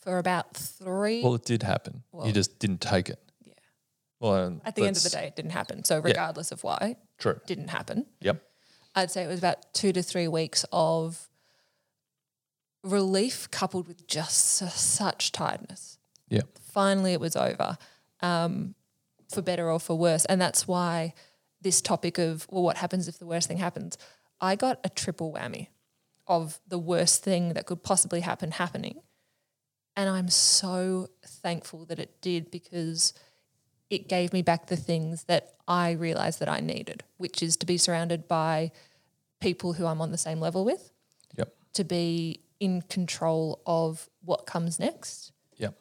for 0.00 0.18
about 0.18 0.54
three. 0.56 1.22
Well, 1.22 1.34
it 1.34 1.44
did 1.44 1.62
happen. 1.62 2.02
you 2.24 2.32
just 2.32 2.58
didn't 2.58 2.80
take 2.80 3.08
it. 3.08 3.20
Yeah. 3.44 3.52
Well, 4.20 4.60
at 4.64 4.74
the 4.74 4.86
end 4.86 4.96
of 4.96 5.02
the 5.02 5.10
day, 5.10 5.26
it 5.26 5.36
didn't 5.36 5.52
happen. 5.52 5.84
So 5.84 5.98
regardless 6.00 6.50
of 6.52 6.64
why, 6.64 6.96
true. 7.18 7.40
didn't 7.46 7.68
happen. 7.68 8.06
Yep. 8.20 8.42
I'd 8.94 9.10
say 9.10 9.22
it 9.24 9.28
was 9.28 9.38
about 9.38 9.72
two 9.74 9.92
to 9.92 10.02
three 10.02 10.28
weeks 10.28 10.64
of 10.72 11.28
relief 12.82 13.50
coupled 13.50 13.88
with 13.88 14.06
just 14.06 14.62
s- 14.62 14.74
such 14.80 15.32
tiredness. 15.32 15.98
Yep. 16.28 16.58
Finally, 16.72 17.12
it 17.12 17.20
was 17.20 17.36
over, 17.36 17.78
um, 18.20 18.74
for 19.32 19.42
better 19.42 19.70
or 19.70 19.80
for 19.80 19.96
worse. 19.98 20.24
And 20.26 20.40
that's 20.40 20.66
why 20.68 21.14
this 21.60 21.80
topic 21.80 22.18
of, 22.18 22.46
well, 22.50 22.62
what 22.62 22.76
happens 22.78 23.08
if 23.08 23.18
the 23.18 23.26
worst 23.26 23.48
thing 23.48 23.58
happens? 23.58 23.98
I 24.40 24.56
got 24.56 24.80
a 24.84 24.88
triple 24.88 25.32
whammy 25.32 25.68
of 26.26 26.60
the 26.66 26.78
worst 26.78 27.22
thing 27.22 27.54
that 27.54 27.66
could 27.66 27.82
possibly 27.82 28.20
happen 28.20 28.52
happening. 28.52 29.00
And 29.96 30.08
I'm 30.10 30.28
so 30.28 31.08
thankful 31.24 31.86
that 31.86 31.98
it 31.98 32.20
did 32.20 32.50
because 32.50 33.14
it 33.90 34.08
gave 34.08 34.32
me 34.32 34.42
back 34.42 34.66
the 34.66 34.76
things 34.76 35.24
that 35.24 35.54
I 35.68 35.92
realized 35.92 36.40
that 36.40 36.48
I 36.48 36.60
needed, 36.60 37.04
which 37.18 37.42
is 37.42 37.56
to 37.58 37.66
be 37.66 37.78
surrounded 37.78 38.26
by 38.28 38.72
people 39.40 39.74
who 39.74 39.86
I'm 39.86 40.00
on 40.00 40.10
the 40.12 40.18
same 40.18 40.40
level 40.40 40.64
with, 40.64 40.90
Yep. 41.36 41.54
to 41.74 41.84
be 41.84 42.40
in 42.58 42.82
control 42.82 43.60
of 43.66 44.08
what 44.24 44.46
comes 44.46 44.78
next, 44.80 45.32
Yep. 45.58 45.74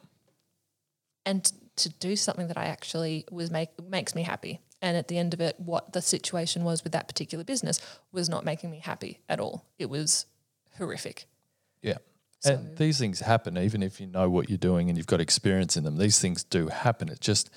and 1.26 1.52
to 1.78 1.90
do 1.90 2.16
something 2.16 2.48
that 2.48 2.58
I 2.58 2.66
actually 2.66 3.26
was 3.32 3.50
make 3.52 3.70
makes 3.90 4.16
me 4.16 4.24
happy. 4.24 4.62
And 4.82 4.96
at 4.98 5.08
the 5.08 5.18
end 5.18 5.34
of 5.34 5.42
it, 5.42 5.60
what 5.60 5.94
the 5.94 6.02
situation 6.02 6.64
was 6.64 6.84
with 6.84 6.94
that 6.94 7.08
particular 7.08 7.44
business 7.44 7.80
was 8.12 8.30
not 8.30 8.46
making 8.46 8.70
me 8.70 8.80
happy 8.80 9.20
at 9.28 9.40
all. 9.40 9.66
It 9.80 9.90
was 9.90 10.26
horrific. 10.78 11.26
Yeah. 11.82 11.98
So- 12.42 12.54
and 12.56 12.78
these 12.78 13.00
things 13.00 13.22
happen 13.22 13.58
even 13.58 13.82
if 13.82 14.00
you 14.00 14.06
know 14.08 14.30
what 14.30 14.50
you're 14.50 14.58
doing 14.58 14.90
and 14.90 14.98
you've 14.98 15.08
got 15.08 15.22
experience 15.22 15.76
in 15.76 15.84
them. 15.86 15.98
These 15.98 16.20
things 16.20 16.44
do 16.44 16.68
happen. 16.68 17.10
It 17.10 17.20
just, 17.20 17.50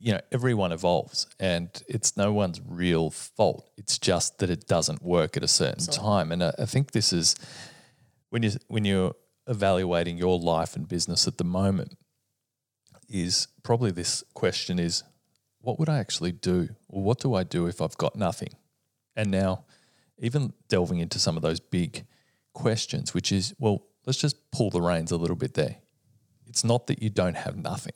you 0.00 0.12
know, 0.12 0.20
everyone 0.30 0.72
evolves 0.72 1.26
and 1.40 1.68
it's 1.88 2.16
no 2.16 2.32
one's 2.32 2.60
real 2.66 3.10
fault. 3.10 3.68
It's 3.76 3.98
just 3.98 4.38
that 4.38 4.50
it 4.50 4.66
doesn't 4.66 5.02
work 5.02 5.36
at 5.36 5.42
a 5.42 5.48
certain 5.48 5.84
time. 5.86 6.30
And 6.30 6.42
I, 6.42 6.52
I 6.58 6.66
think 6.66 6.92
this 6.92 7.12
is 7.12 7.34
when 8.30 8.42
you 8.42 8.52
when 8.68 8.84
you're 8.84 9.14
evaluating 9.46 10.18
your 10.18 10.38
life 10.38 10.76
and 10.76 10.86
business 10.86 11.26
at 11.26 11.38
the 11.38 11.44
moment 11.44 11.96
is 13.08 13.48
probably 13.62 13.90
this 13.90 14.22
question 14.34 14.78
is 14.78 15.02
what 15.60 15.78
would 15.78 15.88
I 15.88 15.98
actually 15.98 16.32
do? 16.32 16.68
Or 16.88 17.02
what 17.02 17.20
do 17.20 17.34
I 17.34 17.42
do 17.42 17.66
if 17.66 17.80
I've 17.80 17.96
got 17.96 18.14
nothing? 18.14 18.50
And 19.16 19.30
now, 19.30 19.64
even 20.18 20.52
delving 20.68 20.98
into 20.98 21.18
some 21.18 21.36
of 21.36 21.42
those 21.42 21.60
big 21.60 22.06
questions, 22.52 23.14
which 23.14 23.32
is, 23.32 23.54
well, 23.58 23.84
let's 24.06 24.18
just 24.18 24.50
pull 24.50 24.70
the 24.70 24.80
reins 24.80 25.10
a 25.10 25.16
little 25.16 25.36
bit 25.36 25.54
there. 25.54 25.76
It's 26.46 26.64
not 26.64 26.86
that 26.86 27.02
you 27.02 27.10
don't 27.10 27.36
have 27.36 27.56
nothing. 27.56 27.92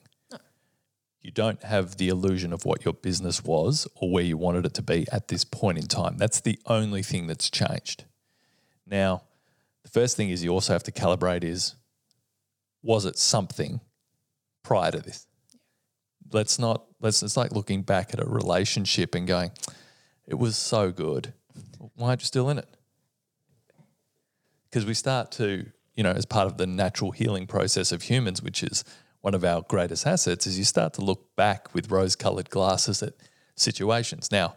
Don't 1.32 1.62
have 1.62 1.96
the 1.96 2.08
illusion 2.08 2.52
of 2.52 2.64
what 2.64 2.84
your 2.84 2.94
business 2.94 3.44
was 3.44 3.88
or 3.96 4.10
where 4.10 4.24
you 4.24 4.36
wanted 4.36 4.66
it 4.66 4.74
to 4.74 4.82
be 4.82 5.06
at 5.10 5.28
this 5.28 5.44
point 5.44 5.78
in 5.78 5.86
time. 5.86 6.16
That's 6.18 6.40
the 6.40 6.58
only 6.66 7.02
thing 7.02 7.26
that's 7.26 7.50
changed. 7.50 8.04
Now, 8.86 9.22
the 9.82 9.90
first 9.90 10.16
thing 10.16 10.30
is 10.30 10.44
you 10.44 10.50
also 10.50 10.72
have 10.72 10.82
to 10.84 10.92
calibrate 10.92 11.44
is 11.44 11.74
was 12.82 13.04
it 13.04 13.16
something 13.16 13.80
prior 14.62 14.90
to 14.90 14.98
this? 14.98 15.26
Let's 16.32 16.58
not 16.58 16.84
let's 17.00 17.22
it's 17.22 17.36
like 17.36 17.52
looking 17.52 17.82
back 17.82 18.12
at 18.12 18.20
a 18.20 18.26
relationship 18.26 19.14
and 19.14 19.26
going, 19.26 19.52
it 20.26 20.34
was 20.34 20.56
so 20.56 20.90
good. 20.90 21.32
Why 21.94 22.08
aren't 22.08 22.22
you 22.22 22.26
still 22.26 22.48
in 22.48 22.58
it? 22.58 22.68
Because 24.68 24.86
we 24.86 24.94
start 24.94 25.30
to, 25.32 25.66
you 25.94 26.02
know, 26.02 26.12
as 26.12 26.24
part 26.24 26.46
of 26.46 26.56
the 26.56 26.66
natural 26.66 27.10
healing 27.10 27.46
process 27.46 27.92
of 27.92 28.02
humans, 28.02 28.42
which 28.42 28.62
is 28.62 28.84
one 29.22 29.34
of 29.34 29.44
our 29.44 29.62
greatest 29.62 30.06
assets, 30.06 30.46
is 30.46 30.58
you 30.58 30.64
start 30.64 30.92
to 30.94 31.00
look 31.00 31.34
back 31.36 31.74
with 31.74 31.90
rose 31.90 32.14
colored 32.14 32.50
glasses 32.50 33.02
at 33.02 33.14
situations. 33.56 34.30
Now, 34.30 34.56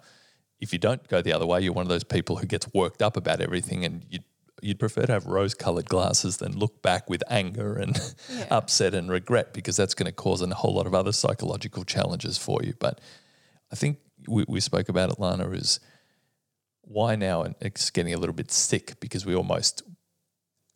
if 0.60 0.74
you 0.74 0.80
don't 0.80 1.08
go 1.08 1.22
the 1.22 1.34
other 1.34 1.46
way, 1.46 1.62
you're 1.62 1.74
one 1.74 1.84
of 1.86 1.90
those 1.90 2.04
people 2.04 2.38
who 2.38 2.48
gets 2.48 2.68
worked 2.74 3.02
up 3.02 3.16
about 3.16 3.42
everything 3.42 3.86
and 3.86 4.06
you 4.10 4.20
you'd 4.62 4.80
prefer 4.80 5.06
to 5.06 5.12
have 5.12 5.26
rose 5.28 5.54
colored 5.54 5.86
glasses 5.86 6.38
than 6.38 6.58
look 6.58 6.82
back 6.82 7.10
with 7.10 7.22
anger 7.30 7.76
and 7.76 8.00
Yeah. 8.30 8.48
upset 8.52 8.96
and 8.96 9.12
regret 9.12 9.54
because 9.54 9.76
that's 9.76 9.94
going 9.94 10.08
to 10.08 10.14
cause 10.14 10.42
a 10.42 10.48
whole 10.56 10.74
lot 10.74 10.88
of 10.88 10.96
other 10.96 11.12
psychological 11.12 11.84
challenges 11.84 12.38
for 12.38 12.62
you. 12.64 12.74
But 12.80 13.00
I 13.72 13.76
think 13.76 14.00
we, 14.28 14.46
we 14.48 14.60
spoke 14.62 14.88
about 14.90 15.12
it, 15.12 15.20
Lana, 15.20 15.52
is 15.52 15.80
why 16.82 17.16
now 17.16 17.44
and 17.44 17.54
it's 17.60 17.90
getting 17.90 18.14
a 18.14 18.18
little 18.18 18.34
bit 18.34 18.50
sick 18.50 19.00
because 19.00 19.26
we 19.26 19.36
almost 19.36 19.84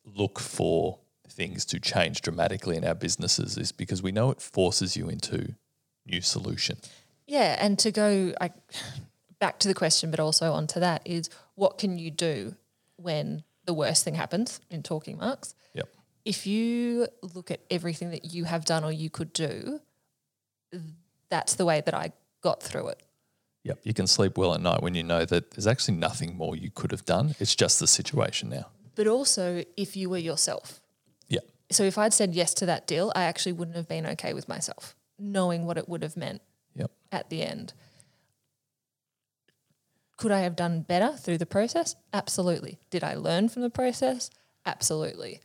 look 0.05 0.39
for 0.39 0.99
things 1.39 1.63
to 1.63 1.79
change 1.79 2.19
dramatically 2.21 2.75
in 2.75 2.83
our 2.83 2.93
businesses 2.93 3.57
is 3.57 3.71
because 3.71 4.03
we 4.03 4.11
know 4.11 4.29
it 4.29 4.41
forces 4.41 4.97
you 4.97 5.07
into 5.07 5.55
new 6.05 6.19
solution. 6.19 6.77
Yeah, 7.27 7.55
and 7.63 7.79
to 7.79 7.91
go 7.91 8.33
I, 8.41 8.51
back 9.39 9.57
to 9.59 9.69
the 9.69 9.73
question, 9.73 10.11
but 10.11 10.19
also 10.19 10.51
onto 10.51 10.81
that 10.81 11.01
is 11.05 11.29
what 11.55 11.77
can 11.77 11.97
you 11.97 12.11
do 12.11 12.55
when 12.97 13.43
the 13.63 13.73
worst 13.73 14.03
thing 14.03 14.15
happens 14.15 14.59
in 14.69 14.83
talking 14.83 15.17
marks? 15.17 15.55
Yep. 15.73 15.87
If 16.25 16.45
you 16.45 17.07
look 17.21 17.51
at 17.51 17.61
everything 17.71 18.11
that 18.11 18.33
you 18.33 18.43
have 18.43 18.65
done 18.65 18.83
or 18.83 18.91
you 18.91 19.09
could 19.09 19.31
do, 19.31 19.79
that's 21.29 21.55
the 21.55 21.63
way 21.63 21.81
that 21.85 21.93
I 21.93 22.11
got 22.41 22.61
through 22.61 22.89
it. 22.89 23.01
Yep. 23.63 23.79
You 23.83 23.93
can 23.93 24.07
sleep 24.07 24.37
well 24.37 24.53
at 24.53 24.59
night 24.59 24.81
when 24.83 24.93
you 24.93 25.03
know 25.03 25.23
that 25.23 25.51
there's 25.51 25.67
actually 25.67 25.95
nothing 25.95 26.35
more 26.35 26.57
you 26.57 26.69
could 26.69 26.91
have 26.91 27.05
done. 27.05 27.35
It's 27.39 27.55
just 27.55 27.79
the 27.79 27.87
situation 27.87 28.49
now. 28.49 28.67
But 28.95 29.07
also, 29.07 29.63
if 29.77 29.95
you 29.95 30.09
were 30.09 30.17
yourself. 30.17 30.81
So 31.71 31.83
if 31.83 31.97
I'd 31.97 32.13
said 32.13 32.33
yes 32.35 32.53
to 32.55 32.65
that 32.65 32.87
deal, 32.87 33.11
I 33.15 33.23
actually 33.23 33.53
wouldn't 33.53 33.77
have 33.77 33.87
been 33.87 34.05
okay 34.07 34.33
with 34.33 34.49
myself, 34.49 34.95
knowing 35.19 35.65
what 35.65 35.77
it 35.77 35.87
would 35.87 36.03
have 36.03 36.17
meant 36.17 36.41
Yep. 36.75 36.91
at 37.11 37.29
the 37.29 37.43
end. 37.43 37.73
Could 40.17 40.31
I 40.31 40.41
have 40.41 40.55
done 40.55 40.81
better 40.81 41.15
through 41.15 41.37
the 41.37 41.45
process? 41.45 41.95
Absolutely. 42.11 42.79
Did 42.89 43.03
I 43.03 43.15
learn 43.15 43.47
from 43.49 43.61
the 43.61 43.69
process? 43.69 44.29
Absolutely. 44.65 45.39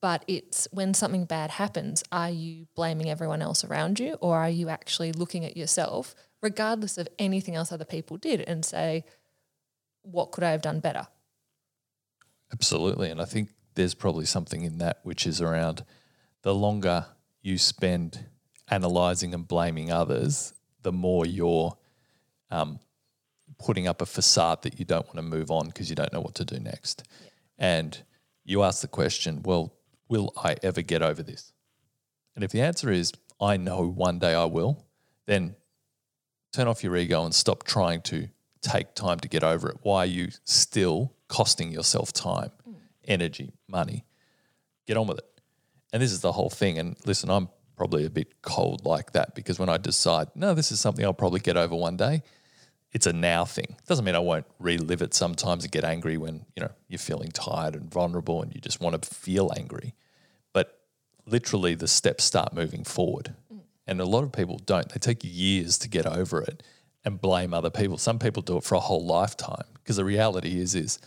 But 0.00 0.24
it's 0.26 0.66
when 0.70 0.94
something 0.94 1.26
bad 1.26 1.50
happens, 1.50 2.02
are 2.10 2.30
you 2.30 2.66
blaming 2.74 3.10
everyone 3.10 3.42
else 3.42 3.64
around 3.64 4.00
you 4.00 4.14
or 4.14 4.38
are 4.38 4.48
you 4.48 4.70
actually 4.70 5.12
looking 5.12 5.44
at 5.44 5.56
yourself, 5.56 6.14
regardless 6.40 6.96
of 6.96 7.08
anything 7.18 7.54
else 7.54 7.70
other 7.70 7.84
people 7.84 8.16
did, 8.16 8.40
and 8.40 8.64
say, 8.64 9.04
what 10.02 10.32
could 10.32 10.44
I 10.44 10.52
have 10.52 10.62
done 10.62 10.80
better? 10.80 11.06
Absolutely. 12.52 13.10
And 13.10 13.20
I 13.20 13.26
think 13.26 13.50
there's 13.74 13.94
probably 13.94 14.26
something 14.26 14.62
in 14.62 14.78
that 14.78 15.00
which 15.02 15.26
is 15.26 15.40
around 15.40 15.84
the 16.42 16.54
longer 16.54 17.06
you 17.42 17.58
spend 17.58 18.26
analyzing 18.68 19.34
and 19.34 19.46
blaming 19.46 19.90
others, 19.90 20.54
the 20.82 20.92
more 20.92 21.26
you're 21.26 21.76
um, 22.50 22.78
putting 23.58 23.86
up 23.86 24.00
a 24.00 24.06
facade 24.06 24.62
that 24.62 24.78
you 24.78 24.84
don't 24.84 25.06
want 25.06 25.16
to 25.16 25.22
move 25.22 25.50
on 25.50 25.66
because 25.66 25.90
you 25.90 25.96
don't 25.96 26.12
know 26.12 26.20
what 26.20 26.34
to 26.34 26.44
do 26.44 26.58
next. 26.58 27.06
And 27.58 28.02
you 28.44 28.62
ask 28.62 28.80
the 28.80 28.88
question, 28.88 29.42
well, 29.42 29.74
will 30.08 30.32
I 30.36 30.56
ever 30.62 30.82
get 30.82 31.02
over 31.02 31.22
this? 31.22 31.52
And 32.34 32.42
if 32.42 32.52
the 32.52 32.62
answer 32.62 32.90
is, 32.90 33.12
I 33.40 33.56
know 33.56 33.86
one 33.86 34.18
day 34.18 34.34
I 34.34 34.44
will, 34.44 34.84
then 35.26 35.56
turn 36.52 36.68
off 36.68 36.82
your 36.82 36.96
ego 36.96 37.24
and 37.24 37.34
stop 37.34 37.64
trying 37.64 38.02
to 38.02 38.28
take 38.60 38.94
time 38.94 39.20
to 39.20 39.28
get 39.28 39.44
over 39.44 39.68
it. 39.68 39.78
Why 39.82 39.98
are 39.98 40.06
you 40.06 40.28
still 40.44 41.12
costing 41.28 41.70
yourself 41.70 42.12
time, 42.12 42.50
energy, 43.10 43.52
money? 43.68 44.04
Get 44.86 44.96
on 44.96 45.06
with 45.06 45.18
it. 45.18 45.40
And 45.92 46.00
this 46.00 46.12
is 46.12 46.20
the 46.20 46.32
whole 46.32 46.50
thing. 46.50 46.78
And 46.78 46.96
listen, 47.04 47.30
I'm 47.30 47.48
probably 47.76 48.04
a 48.04 48.10
bit 48.10 48.42
cold 48.42 48.84
like 48.84 49.12
that 49.12 49.34
because 49.34 49.58
when 49.58 49.68
I 49.68 49.76
decide, 49.76 50.28
no, 50.34 50.54
this 50.54 50.70
is 50.70 50.80
something 50.80 51.04
I'll 51.04 51.12
probably 51.12 51.40
get 51.40 51.56
over 51.56 51.74
one 51.74 51.96
day, 51.96 52.22
it's 52.92 53.06
a 53.06 53.12
now 53.12 53.44
thing. 53.44 53.76
Doesn't 53.86 54.04
mean 54.04 54.14
I 54.14 54.20
won't 54.20 54.46
relive 54.58 55.02
it 55.02 55.14
sometimes 55.14 55.64
and 55.64 55.72
get 55.72 55.84
angry 55.84 56.16
when, 56.16 56.44
you 56.56 56.62
know, 56.62 56.70
you're 56.88 56.98
feeling 56.98 57.30
tired 57.30 57.74
and 57.74 57.90
vulnerable 57.90 58.42
and 58.42 58.54
you 58.54 58.60
just 58.60 58.80
want 58.80 59.00
to 59.00 59.08
feel 59.08 59.52
angry. 59.56 59.94
But 60.52 60.80
literally 61.26 61.74
the 61.74 61.88
steps 61.88 62.24
start 62.24 62.52
moving 62.52 62.84
forward. 62.84 63.34
Mm. 63.52 63.60
And 63.86 64.00
a 64.00 64.04
lot 64.04 64.24
of 64.24 64.32
people 64.32 64.58
don't. 64.58 64.88
They 64.88 64.98
take 64.98 65.20
years 65.22 65.78
to 65.78 65.88
get 65.88 66.06
over 66.06 66.42
it 66.42 66.62
and 67.04 67.20
blame 67.20 67.54
other 67.54 67.70
people. 67.70 67.96
Some 67.96 68.18
people 68.18 68.42
do 68.42 68.56
it 68.56 68.64
for 68.64 68.74
a 68.74 68.80
whole 68.80 69.04
lifetime 69.06 69.64
because 69.74 69.96
the 69.96 70.04
reality 70.04 70.60
is 70.60 70.74
is 70.74 70.98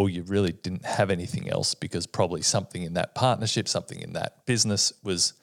well 0.00 0.08
you 0.08 0.22
really 0.22 0.52
didn't 0.52 0.86
have 0.86 1.10
anything 1.10 1.50
else 1.50 1.74
because 1.74 2.06
probably 2.06 2.40
something 2.40 2.82
in 2.84 2.94
that 2.94 3.14
partnership, 3.14 3.68
something 3.68 4.00
in 4.00 4.14
that 4.14 4.46
business 4.46 4.94
was 5.04 5.34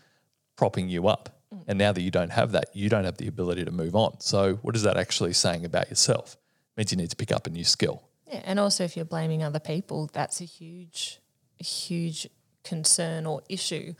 propping 0.55 0.89
you 0.89 1.07
up. 1.07 1.43
Mm. 1.53 1.63
And 1.67 1.77
now 1.77 1.91
that 1.91 2.01
you 2.01 2.09
don't 2.09 2.31
have 2.31 2.53
that, 2.53 2.75
you 2.75 2.89
don't 2.89 3.03
have 3.03 3.17
the 3.17 3.27
ability 3.27 3.65
to 3.65 3.71
move 3.71 3.95
on. 3.95 4.19
So 4.19 4.55
what 4.63 4.75
is 4.75 4.81
that 4.81 4.97
actually 4.97 5.33
saying 5.33 5.63
about 5.63 5.89
yourself? 5.89 6.33
It 6.33 6.79
means 6.79 6.91
you 6.91 6.97
need 6.97 7.11
to 7.11 7.15
pick 7.15 7.31
up 7.31 7.45
a 7.45 7.51
new 7.51 7.63
skill. 7.63 8.01
Yeah, 8.25 8.41
and 8.45 8.59
also 8.59 8.83
if 8.83 8.95
you're 8.95 9.05
blaming 9.05 9.43
other 9.43 9.59
people, 9.59 10.09
that's 10.11 10.41
a 10.41 10.45
huge, 10.45 11.19
huge 11.59 12.27
concern 12.63 13.27
or 13.27 13.43
issue 13.47 13.93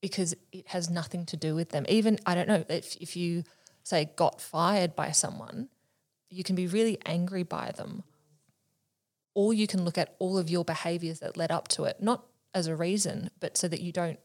because 0.00 0.36
it 0.52 0.68
has 0.68 0.88
nothing 0.88 1.26
to 1.26 1.36
do 1.36 1.56
with 1.56 1.70
them. 1.70 1.84
Even 1.88 2.20
I 2.26 2.36
don't 2.36 2.46
know 2.46 2.64
if 2.68 2.96
if 3.00 3.16
you 3.16 3.42
say 3.82 4.08
got 4.14 4.40
fired 4.40 4.94
by 4.94 5.10
someone, 5.10 5.68
you 6.30 6.44
can 6.44 6.54
be 6.54 6.68
really 6.68 6.96
angry 7.04 7.42
by 7.42 7.72
them, 7.76 8.04
or 9.34 9.52
you 9.52 9.66
can 9.66 9.84
look 9.84 9.98
at 9.98 10.14
all 10.18 10.38
of 10.38 10.48
your 10.48 10.64
behaviors 10.64 11.20
that 11.20 11.36
led 11.36 11.50
up 11.50 11.68
to 11.68 11.84
it, 11.84 12.00
not 12.00 12.24
as 12.54 12.66
a 12.66 12.76
reason, 12.76 13.30
but 13.40 13.56
so 13.56 13.68
that 13.68 13.80
you 13.80 13.92
don't 13.92 14.20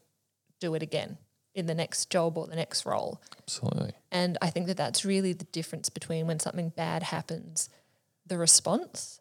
do 0.60 0.74
it 0.74 0.82
again 0.82 1.18
in 1.54 1.66
the 1.66 1.74
next 1.74 2.10
job 2.10 2.38
or 2.38 2.46
the 2.46 2.56
next 2.56 2.86
role. 2.86 3.20
Absolutely. 3.42 3.92
And 4.12 4.38
I 4.40 4.50
think 4.50 4.66
that 4.68 4.76
that's 4.76 5.04
really 5.04 5.32
the 5.32 5.44
difference 5.46 5.88
between 5.88 6.26
when 6.26 6.38
something 6.38 6.70
bad 6.70 7.02
happens, 7.02 7.68
the 8.24 8.38
response 8.38 9.20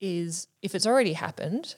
is 0.00 0.48
if 0.60 0.74
it's 0.74 0.86
already 0.86 1.14
happened, 1.14 1.76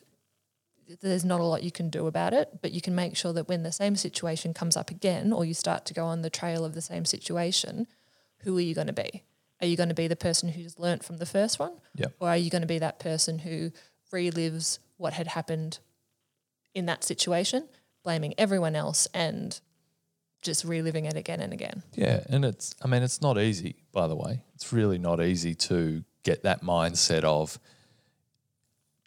there's 1.00 1.24
not 1.24 1.40
a 1.40 1.44
lot 1.44 1.62
you 1.62 1.70
can 1.70 1.90
do 1.90 2.06
about 2.06 2.32
it, 2.32 2.58
but 2.60 2.72
you 2.72 2.80
can 2.80 2.94
make 2.94 3.16
sure 3.16 3.32
that 3.32 3.48
when 3.48 3.62
the 3.62 3.72
same 3.72 3.96
situation 3.96 4.52
comes 4.52 4.76
up 4.76 4.90
again 4.90 5.32
or 5.32 5.44
you 5.44 5.54
start 5.54 5.84
to 5.86 5.94
go 5.94 6.04
on 6.04 6.22
the 6.22 6.30
trail 6.30 6.64
of 6.64 6.74
the 6.74 6.82
same 6.82 7.04
situation, 7.04 7.86
who 8.38 8.56
are 8.58 8.62
you 8.62 8.74
going 8.74 8.88
to 8.88 8.92
be? 8.92 9.22
Are 9.64 9.66
you 9.66 9.78
going 9.78 9.88
to 9.88 9.94
be 9.94 10.08
the 10.08 10.14
person 10.14 10.50
who's 10.50 10.78
learnt 10.78 11.02
from 11.02 11.16
the 11.16 11.24
first 11.24 11.58
one? 11.58 11.72
Yeah. 11.94 12.08
Or 12.20 12.28
are 12.28 12.36
you 12.36 12.50
going 12.50 12.60
to 12.60 12.68
be 12.68 12.80
that 12.80 12.98
person 12.98 13.38
who 13.38 13.72
relives 14.12 14.78
what 14.98 15.14
had 15.14 15.28
happened 15.28 15.78
in 16.74 16.84
that 16.84 17.02
situation, 17.02 17.66
blaming 18.02 18.34
everyone 18.36 18.76
else 18.76 19.08
and 19.14 19.58
just 20.42 20.66
reliving 20.66 21.06
it 21.06 21.16
again 21.16 21.40
and 21.40 21.54
again? 21.54 21.82
Yeah, 21.94 22.24
and 22.28 22.44
it's 22.44 22.74
I 22.84 22.88
mean 22.88 23.02
it's 23.02 23.22
not 23.22 23.38
easy, 23.38 23.76
by 23.90 24.06
the 24.06 24.14
way. 24.14 24.42
It's 24.54 24.70
really 24.70 24.98
not 24.98 25.22
easy 25.22 25.54
to 25.54 26.04
get 26.24 26.42
that 26.42 26.62
mindset 26.62 27.24
of 27.24 27.58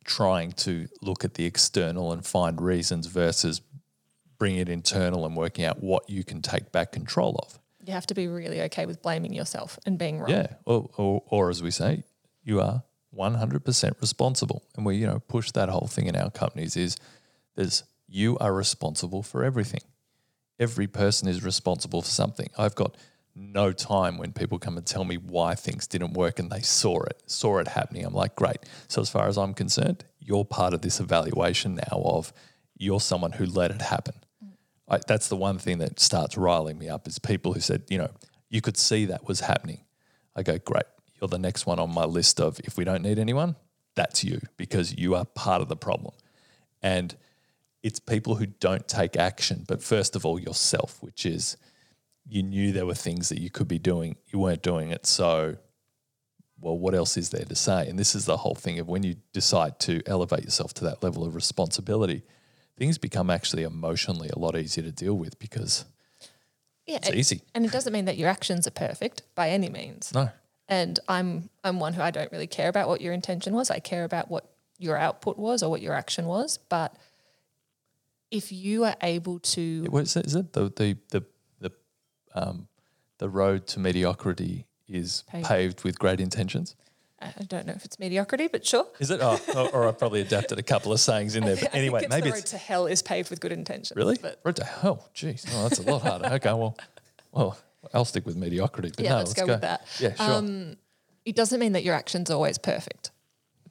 trying 0.05 0.53
to 0.53 0.87
look 1.03 1.23
at 1.23 1.35
the 1.35 1.45
external 1.45 2.13
and 2.13 2.25
find 2.25 2.59
reasons 2.59 3.05
versus 3.05 3.61
bring 4.39 4.55
it 4.55 4.69
internal 4.69 5.23
and 5.23 5.37
working 5.37 5.65
out 5.65 5.83
what 5.83 6.09
you 6.09 6.23
can 6.23 6.41
take 6.41 6.71
back 6.71 6.93
control 6.93 7.39
of. 7.43 7.59
You 7.87 7.93
have 7.93 8.07
to 8.07 8.13
be 8.13 8.27
really 8.27 8.61
okay 8.63 8.85
with 8.85 9.01
blaming 9.01 9.33
yourself 9.33 9.79
and 9.85 9.97
being 9.97 10.19
wrong. 10.19 10.29
Yeah, 10.29 10.47
or, 10.65 10.89
or, 10.97 11.23
or 11.27 11.49
as 11.49 11.63
we 11.63 11.71
say, 11.71 12.03
you 12.43 12.59
are 12.59 12.83
100% 13.17 14.01
responsible. 14.01 14.63
And 14.75 14.85
we, 14.85 14.97
you 14.97 15.07
know, 15.07 15.19
push 15.29 15.51
that 15.51 15.69
whole 15.69 15.87
thing 15.87 16.07
in 16.07 16.15
our 16.17 16.29
companies 16.29 16.75
is 16.75 16.97
there's 17.55 17.85
you 18.05 18.37
are 18.39 18.53
responsible 18.53 19.23
for 19.23 19.43
everything. 19.43 19.79
Every 20.59 20.87
person 20.87 21.29
is 21.29 21.45
responsible 21.45 22.01
for 22.01 22.09
something. 22.09 22.49
I've 22.57 22.75
got 22.75 22.97
no 23.33 23.71
time 23.71 24.17
when 24.17 24.33
people 24.33 24.59
come 24.59 24.75
and 24.75 24.85
tell 24.85 25.05
me 25.05 25.15
why 25.15 25.55
things 25.55 25.87
didn't 25.87 26.13
work 26.13 26.39
and 26.39 26.51
they 26.51 26.61
saw 26.61 27.03
it, 27.03 27.21
saw 27.25 27.59
it 27.59 27.69
happening. 27.69 28.03
I'm 28.03 28.13
like, 28.13 28.35
great. 28.35 28.57
So 28.89 29.01
as 29.01 29.09
far 29.09 29.29
as 29.29 29.37
I'm 29.37 29.53
concerned, 29.53 30.03
you're 30.19 30.43
part 30.43 30.73
of 30.73 30.81
this 30.81 30.99
evaluation 30.99 31.75
now 31.75 32.01
of 32.03 32.33
you're 32.75 32.99
someone 32.99 33.31
who 33.31 33.45
let 33.45 33.71
it 33.71 33.81
happen. 33.81 34.15
I, 34.87 34.99
that's 35.05 35.27
the 35.27 35.35
one 35.35 35.57
thing 35.57 35.79
that 35.79 35.99
starts 35.99 36.37
riling 36.37 36.77
me 36.77 36.89
up 36.89 37.07
is 37.07 37.19
people 37.19 37.53
who 37.53 37.59
said, 37.59 37.83
you 37.89 37.97
know, 37.97 38.09
you 38.49 38.61
could 38.61 38.77
see 38.77 39.05
that 39.05 39.27
was 39.27 39.41
happening. 39.41 39.81
I 40.35 40.43
go, 40.43 40.57
great. 40.57 40.85
You're 41.19 41.27
the 41.27 41.39
next 41.39 41.65
one 41.65 41.79
on 41.79 41.93
my 41.93 42.05
list 42.05 42.39
of 42.39 42.59
if 42.63 42.77
we 42.77 42.83
don't 42.83 43.01
need 43.01 43.19
anyone, 43.19 43.55
that's 43.95 44.23
you 44.23 44.39
because 44.55 44.95
you 44.97 45.15
are 45.15 45.25
part 45.25 45.61
of 45.61 45.67
the 45.67 45.75
problem. 45.75 46.13
And 46.81 47.15
it's 47.83 47.99
people 47.99 48.35
who 48.35 48.45
don't 48.45 48.87
take 48.87 49.17
action, 49.17 49.65
but 49.67 49.81
first 49.81 50.15
of 50.15 50.25
all, 50.25 50.39
yourself, 50.39 50.97
which 51.01 51.25
is 51.25 51.57
you 52.29 52.43
knew 52.43 52.71
there 52.71 52.85
were 52.85 52.93
things 52.93 53.29
that 53.29 53.39
you 53.39 53.49
could 53.49 53.67
be 53.67 53.79
doing, 53.79 54.15
you 54.27 54.39
weren't 54.39 54.61
doing 54.61 54.91
it. 54.91 55.05
So, 55.05 55.57
well, 56.59 56.77
what 56.77 56.93
else 56.93 57.17
is 57.17 57.29
there 57.29 57.45
to 57.45 57.55
say? 57.55 57.87
And 57.87 57.97
this 57.97 58.15
is 58.15 58.25
the 58.25 58.37
whole 58.37 58.55
thing 58.55 58.79
of 58.79 58.87
when 58.87 59.03
you 59.03 59.15
decide 59.31 59.79
to 59.81 60.01
elevate 60.05 60.43
yourself 60.43 60.73
to 60.75 60.83
that 60.85 61.03
level 61.03 61.23
of 61.25 61.35
responsibility, 61.35 62.23
things 62.77 62.97
become 62.97 63.29
actually 63.29 63.63
emotionally 63.63 64.29
a 64.29 64.39
lot 64.39 64.55
easier 64.55 64.83
to 64.83 64.91
deal 64.91 65.15
with 65.17 65.37
because 65.39 65.85
Yeah, 66.85 66.97
it's 66.97 67.09
it- 67.09 67.15
easy. 67.15 67.41
And 67.53 67.65
it 67.65 67.71
doesn't 67.71 67.91
mean 67.93 68.05
that 68.05 68.17
your 68.17 68.29
actions 68.29 68.67
are 68.67 68.71
perfect 68.71 69.23
by 69.35 69.49
any 69.49 69.69
means. 69.69 70.13
No. 70.13 70.29
And 70.69 70.99
I'm 71.07 71.49
I'm 71.63 71.79
one 71.79 71.93
who 71.93 72.01
I 72.01 72.11
don't 72.11 72.31
really 72.31 72.47
care 72.47 72.69
about 72.69 72.87
what 72.87 73.01
your 73.01 73.13
intention 73.13 73.53
was. 73.53 73.71
I 73.71 73.79
care 73.79 74.03
about 74.03 74.29
what 74.29 74.49
your 74.77 74.97
output 74.97 75.37
was 75.37 75.63
or 75.63 75.69
what 75.71 75.81
your 75.81 75.93
action 75.93 76.25
was. 76.25 76.59
But 76.69 76.95
if 78.31 78.51
you 78.51 78.83
are 78.83 78.95
able 79.01 79.39
to 79.39 79.85
What 79.89 80.03
is 80.03 80.15
it? 80.15 80.25
Is 80.25 80.35
it 80.35 80.53
the 80.53 80.63
the 80.75 80.97
the 81.11 81.23
the 81.61 81.71
um, 82.35 82.67
the 83.17 83.29
road 83.29 83.65
to 83.67 83.79
mediocrity 83.79 84.65
is 84.87 85.23
Paved. 85.29 85.47
paved 85.47 85.83
with 85.83 85.97
great 85.97 86.19
intentions? 86.19 86.75
I 87.19 87.43
don't 87.47 87.65
know 87.65 87.73
if 87.73 87.83
it's 87.83 87.97
mediocrity, 87.97 88.47
but 88.47 88.65
sure. 88.65 88.85
Is 88.99 89.09
it? 89.09 89.19
Oh, 89.23 89.39
or, 89.55 89.69
or 89.69 89.87
I 89.87 89.91
probably 89.91 90.21
adapted 90.21 90.59
a 90.59 90.63
couple 90.63 90.91
of 90.93 90.99
sayings 90.99 91.35
in 91.35 91.43
there. 91.45 91.55
But 91.55 91.73
anyway, 91.73 92.01
it's 92.03 92.09
maybe 92.09 92.25
the 92.29 92.33
road 92.33 92.39
it's 92.41 92.51
to 92.51 92.57
hell 92.57 92.85
is 92.85 93.01
paved 93.01 93.29
with 93.31 93.39
good 93.39 93.51
intentions. 93.51 93.95
really 93.95 94.17
But 94.21 94.39
road 94.43 94.55
to 94.57 94.63
hell. 94.63 95.09
Jeez, 95.15 95.45
oh, 95.51 95.63
that's 95.63 95.79
a 95.79 95.83
lot 95.83 96.03
harder. 96.03 96.27
Okay, 96.35 96.53
well, 96.53 96.77
well, 97.31 97.57
I'll 97.93 98.05
stick 98.05 98.25
with 98.25 98.35
mediocrity. 98.35 98.91
But 98.95 99.03
Yeah, 99.05 99.11
no, 99.13 99.17
let's 99.17 99.33
go 99.33 99.47
with 99.47 99.61
that. 99.61 99.81
Yeah, 99.99 100.13
sure. 100.13 100.35
Um, 100.35 100.77
it 101.25 101.35
doesn't 101.35 101.59
mean 101.59 101.73
that 101.73 101.83
your 101.83 101.95
action's 101.95 102.29
are 102.29 102.35
always 102.35 102.57
perfect, 102.59 103.09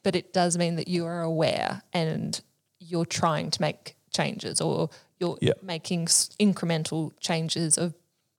but 0.03 0.17
it 0.17 0.33
does 0.33 0.59
mean 0.59 0.77
that 0.77 0.89
you 0.89 1.07
are 1.07 1.23
aware 1.23 1.83
and 1.93 2.41
you're 2.81 3.07
trying 3.07 3.51
to 3.53 3.61
make 3.63 3.97
changes 4.13 4.61
or 4.61 4.91
you're 5.21 5.39
Yeah. 5.41 5.53
making 5.63 6.03
s- 6.05 6.31
incremental 6.41 7.13
changes 7.21 7.79
of 7.79 7.95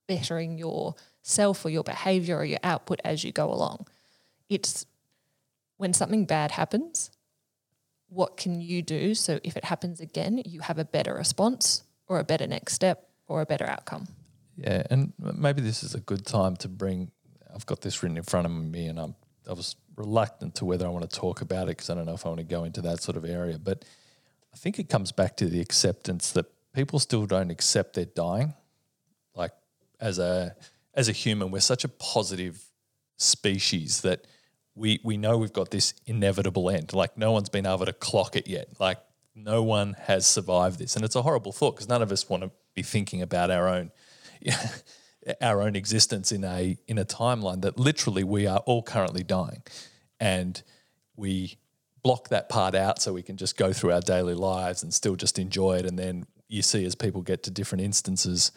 bettering 0.06 0.58
yourself 0.58 1.64
or 1.64 1.70
your 1.70 1.82
behavior 1.82 2.36
or 2.36 2.44
your 2.44 2.60
output 2.62 3.00
as 3.04 3.24
you 3.24 3.32
go 3.32 3.50
along. 3.52 3.86
It's 4.48 4.86
when 5.78 5.94
something 5.94 6.26
bad 6.26 6.50
happens, 6.50 7.10
what 8.08 8.36
can 8.36 8.60
you 8.60 8.82
do 8.82 9.14
so 9.14 9.40
if 9.42 9.56
it 9.56 9.64
happens 9.64 10.00
again, 10.00 10.42
you 10.44 10.60
have 10.60 10.78
a 10.78 10.84
better 10.84 11.14
response 11.14 11.82
or 12.06 12.18
a 12.18 12.24
better 12.24 12.46
next 12.46 12.74
step 12.74 13.08
or 13.26 13.40
a 13.40 13.46
better 13.46 13.64
outcome? 13.66 14.08
Yeah, 14.56 14.82
and 14.90 15.12
maybe 15.18 15.62
this 15.62 15.82
is 15.82 15.94
a 15.94 16.00
good 16.00 16.26
time 16.26 16.56
to 16.56 16.68
bring. 16.68 17.10
I've 17.54 17.66
got 17.66 17.80
this 17.80 18.02
written 18.02 18.16
in 18.16 18.24
front 18.24 18.46
of 18.46 18.52
me, 18.52 18.86
and 18.86 18.98
I'm 18.98 19.14
I 19.48 19.52
was 19.52 19.76
reluctant 19.96 20.56
to 20.56 20.64
whether 20.64 20.86
I 20.86 20.90
want 20.90 21.08
to 21.08 21.18
talk 21.18 21.40
about 21.40 21.64
it 21.64 21.76
because 21.76 21.90
I 21.90 21.94
don't 21.94 22.06
know 22.06 22.14
if 22.14 22.26
I 22.26 22.28
want 22.28 22.40
to 22.40 22.44
go 22.44 22.64
into 22.64 22.82
that 22.82 23.02
sort 23.02 23.16
of 23.16 23.24
area. 23.24 23.58
But 23.58 23.84
I 24.52 24.56
think 24.56 24.78
it 24.78 24.88
comes 24.88 25.10
back 25.10 25.36
to 25.38 25.46
the 25.46 25.60
acceptance 25.60 26.32
that 26.32 26.46
people 26.74 26.98
still 26.98 27.24
don't 27.24 27.50
accept 27.50 27.94
they're 27.94 28.04
dying. 28.04 28.54
Like 29.34 29.52
as 30.00 30.18
a 30.18 30.56
as 30.94 31.08
a 31.08 31.12
human, 31.12 31.50
we're 31.50 31.60
such 31.60 31.84
a 31.84 31.88
positive 31.88 32.62
species 33.16 34.02
that 34.02 34.26
we 34.78 35.00
we 35.02 35.16
know 35.16 35.36
we've 35.36 35.52
got 35.52 35.70
this 35.70 35.94
inevitable 36.06 36.70
end. 36.70 36.92
Like 36.92 37.18
no 37.18 37.32
one's 37.32 37.48
been 37.48 37.66
able 37.66 37.86
to 37.86 37.92
clock 37.92 38.36
it 38.36 38.46
yet. 38.46 38.68
Like 38.78 38.98
no 39.34 39.62
one 39.62 39.94
has 40.00 40.26
survived 40.26 40.78
this, 40.78 40.96
and 40.96 41.04
it's 41.04 41.16
a 41.16 41.22
horrible 41.22 41.52
thought 41.52 41.76
because 41.76 41.88
none 41.88 42.02
of 42.02 42.12
us 42.12 42.28
want 42.28 42.44
to 42.44 42.50
be 42.74 42.82
thinking 42.82 43.20
about 43.20 43.50
our 43.50 43.68
own 43.68 43.90
our 45.40 45.60
own 45.60 45.76
existence 45.76 46.32
in 46.32 46.44
a 46.44 46.76
in 46.86 46.98
a 46.98 47.04
timeline 47.04 47.62
that 47.62 47.78
literally 47.78 48.24
we 48.24 48.46
are 48.46 48.58
all 48.60 48.82
currently 48.82 49.22
dying, 49.22 49.62
and 50.20 50.62
we 51.16 51.58
block 52.02 52.28
that 52.28 52.48
part 52.48 52.74
out 52.74 53.02
so 53.02 53.12
we 53.12 53.22
can 53.22 53.36
just 53.36 53.56
go 53.56 53.72
through 53.72 53.92
our 53.92 54.00
daily 54.00 54.34
lives 54.34 54.82
and 54.82 54.94
still 54.94 55.16
just 55.16 55.38
enjoy 55.38 55.76
it. 55.76 55.84
And 55.84 55.98
then 55.98 56.26
you 56.48 56.62
see 56.62 56.84
as 56.84 56.94
people 56.94 57.22
get 57.22 57.42
to 57.42 57.50
different 57.50 57.82
instances 57.82 58.52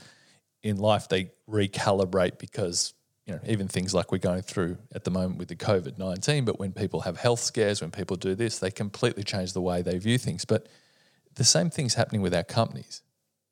in 0.61 0.77
life, 0.77 1.09
they 1.09 1.31
recalibrate 1.49 2.37
because 2.37 2.93
you 3.25 3.33
know 3.33 3.39
even 3.47 3.67
things 3.67 3.93
like 3.93 4.11
we're 4.11 4.17
going 4.17 4.41
through 4.41 4.77
at 4.93 5.03
the 5.03 5.11
moment 5.11 5.37
with 5.37 5.47
the 5.47 5.55
COVID 5.55 5.97
nineteen. 5.97 6.45
But 6.45 6.59
when 6.59 6.71
people 6.71 7.01
have 7.01 7.17
health 7.17 7.39
scares, 7.39 7.81
when 7.81 7.91
people 7.91 8.15
do 8.15 8.35
this, 8.35 8.59
they 8.59 8.71
completely 8.71 9.23
change 9.23 9.53
the 9.53 9.61
way 9.61 9.81
they 9.81 9.97
view 9.97 10.17
things. 10.17 10.45
But 10.45 10.67
the 11.35 11.43
same 11.43 11.69
thing's 11.69 11.93
happening 11.93 12.21
with 12.21 12.33
our 12.33 12.43
companies. 12.43 13.01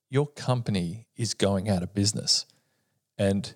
Your 0.09 0.27
company 0.27 1.07
is 1.15 1.33
going 1.33 1.69
out 1.69 1.83
of 1.83 1.93
business, 1.93 2.45
and 3.17 3.53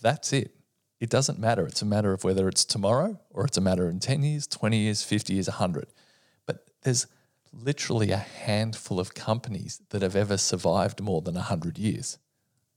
that's 0.00 0.32
it. 0.32 0.54
It 1.02 1.10
doesn't 1.10 1.38
matter. 1.38 1.66
It's 1.66 1.82
a 1.82 1.86
matter 1.86 2.12
of 2.12 2.22
whether 2.22 2.46
it's 2.48 2.64
tomorrow 2.64 3.18
or 3.30 3.44
it's 3.44 3.56
a 3.56 3.60
matter 3.60 3.88
in 3.88 3.98
10 3.98 4.22
years, 4.22 4.46
20 4.46 4.76
years, 4.76 5.02
50 5.02 5.34
years, 5.34 5.48
100. 5.48 5.88
But 6.46 6.64
there's 6.82 7.08
literally 7.52 8.12
a 8.12 8.18
handful 8.18 9.00
of 9.00 9.12
companies 9.12 9.80
that 9.90 10.02
have 10.02 10.14
ever 10.14 10.36
survived 10.36 11.00
more 11.00 11.20
than 11.20 11.34
100 11.34 11.76
years. 11.76 12.18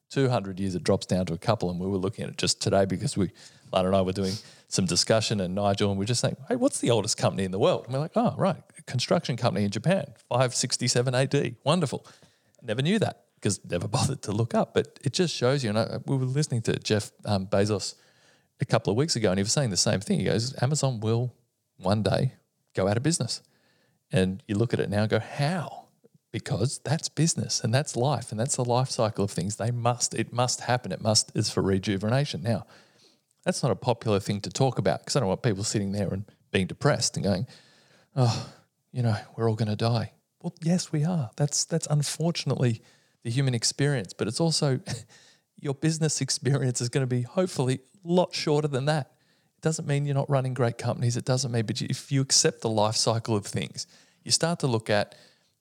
200 0.10 0.60
years, 0.60 0.76
it 0.76 0.84
drops 0.84 1.06
down 1.06 1.26
to 1.28 1.34
a 1.34 1.38
couple. 1.38 1.70
And 1.70 1.80
we 1.80 1.88
were 1.88 1.98
looking 1.98 2.24
at 2.26 2.32
it 2.32 2.38
just 2.38 2.62
today 2.62 2.86
because 2.86 3.18
we, 3.18 3.32
Lana 3.72 3.88
and 3.88 3.96
I 3.96 4.02
were 4.02 4.14
doing 4.14 4.34
some 4.68 4.86
discussion 4.86 5.40
and 5.40 5.56
Nigel, 5.56 5.90
and 5.90 6.00
we're 6.00 6.06
just 6.06 6.22
saying, 6.22 6.38
hey, 6.50 6.56
what's 6.56 6.80
the 6.80 6.92
oldest 6.92 7.18
company 7.18 7.44
in 7.44 7.52
the 7.52 7.60
world? 7.60 7.86
And 7.86 7.94
we're 7.94 8.00
like, 8.00 8.12
oh, 8.16 8.34
right, 8.38 8.62
construction 8.86 9.38
company 9.38 9.66
in 9.66 9.72
Japan, 9.72 10.06
567 10.30 11.16
AD. 11.16 11.56
Wonderful. 11.64 12.06
Never 12.62 12.82
knew 12.82 13.00
that 13.00 13.26
because 13.36 13.60
never 13.70 13.88
bothered 13.98 14.22
to 14.24 14.32
look 14.32 14.54
up. 14.54 14.74
But 14.74 15.00
it 15.04 15.14
just 15.14 15.36
shows 15.36 15.64
you. 15.64 15.70
And 15.70 15.80
I, 15.80 16.00
we 16.06 16.18
were 16.18 16.26
listening 16.26 16.62
to 16.64 16.78
Jeff 16.80 17.12
um, 17.26 17.48
Bezos 17.48 17.96
a 18.60 18.66
couple 18.66 18.92
of 18.92 18.98
weeks 18.98 19.16
ago, 19.16 19.30
and 19.30 19.38
he 19.38 19.44
was 19.44 19.52
saying 19.52 19.70
the 19.70 19.78
same 19.78 20.00
thing. 20.00 20.20
He 20.20 20.26
goes, 20.26 20.56
Amazon 20.62 21.00
will 21.00 21.34
one 21.78 22.04
day 22.04 22.34
go 22.74 22.88
out 22.88 22.98
of 22.98 23.04
business. 23.04 23.42
And 24.12 24.42
you 24.48 24.56
look 24.56 24.74
at 24.74 24.80
it 24.80 24.90
now 24.90 25.02
and 25.02 25.10
go, 25.10 25.20
how? 25.20 25.85
Because 26.36 26.82
that's 26.84 27.08
business 27.08 27.62
and 27.64 27.74
that's 27.74 27.96
life 27.96 28.30
and 28.30 28.38
that's 28.38 28.58
the 28.58 28.66
life 28.66 28.90
cycle 28.90 29.24
of 29.24 29.32
things. 29.32 29.56
They 29.56 29.72
must, 29.72 30.14
it 30.14 30.34
must 30.34 30.60
happen. 30.60 30.92
It 30.92 31.00
must, 31.00 31.32
is 31.34 31.50
for 31.50 31.62
rejuvenation. 31.62 32.44
Now, 32.44 32.66
that's 33.46 33.64
not 33.64 33.72
a 33.72 33.76
popular 33.78 34.20
thing 34.20 34.42
to 34.42 34.50
talk 34.50 34.78
about 34.78 35.00
because 35.00 35.16
I 35.16 35.22
don't 35.22 35.30
want 35.30 35.44
people 35.44 35.64
sitting 35.64 35.94
there 35.94 36.10
and 36.10 36.26
being 36.52 36.68
depressed 36.68 37.16
and 37.16 37.24
going, 37.24 37.48
oh, 38.18 38.54
you 38.92 39.02
know, 39.02 39.16
we're 39.38 39.50
all 39.50 39.56
going 39.56 39.70
to 39.70 39.78
die. 39.78 40.12
Well, 40.42 40.54
yes, 40.62 40.92
we 40.92 41.06
are. 41.06 41.32
That's 41.38 41.64
that's 41.64 41.88
unfortunately 41.90 42.82
the 43.24 43.32
human 43.32 43.54
experience, 43.56 44.12
but 44.12 44.28
it's 44.28 44.42
also 44.42 44.82
your 45.62 45.74
business 45.74 46.20
experience 46.20 46.82
is 46.82 46.90
going 46.90 47.04
to 47.04 47.08
be 47.08 47.22
hopefully 47.22 47.80
a 48.04 48.12
lot 48.12 48.36
shorter 48.36 48.68
than 48.68 48.84
that. 48.88 49.14
It 49.58 49.62
doesn't 49.62 49.88
mean 49.88 50.06
you're 50.06 50.16
not 50.16 50.30
running 50.30 50.54
great 50.54 50.78
companies. 50.78 51.16
It 51.16 51.24
doesn't 51.24 51.50
mean, 51.50 51.66
but 51.66 51.82
if 51.82 52.12
you 52.12 52.20
accept 52.20 52.60
the 52.60 52.68
life 52.68 52.98
cycle 52.98 53.38
of 53.38 53.46
things, 53.46 53.88
you 54.26 54.32
start 54.32 54.60
to 54.60 54.68
look 54.68 54.90
at 54.90 55.16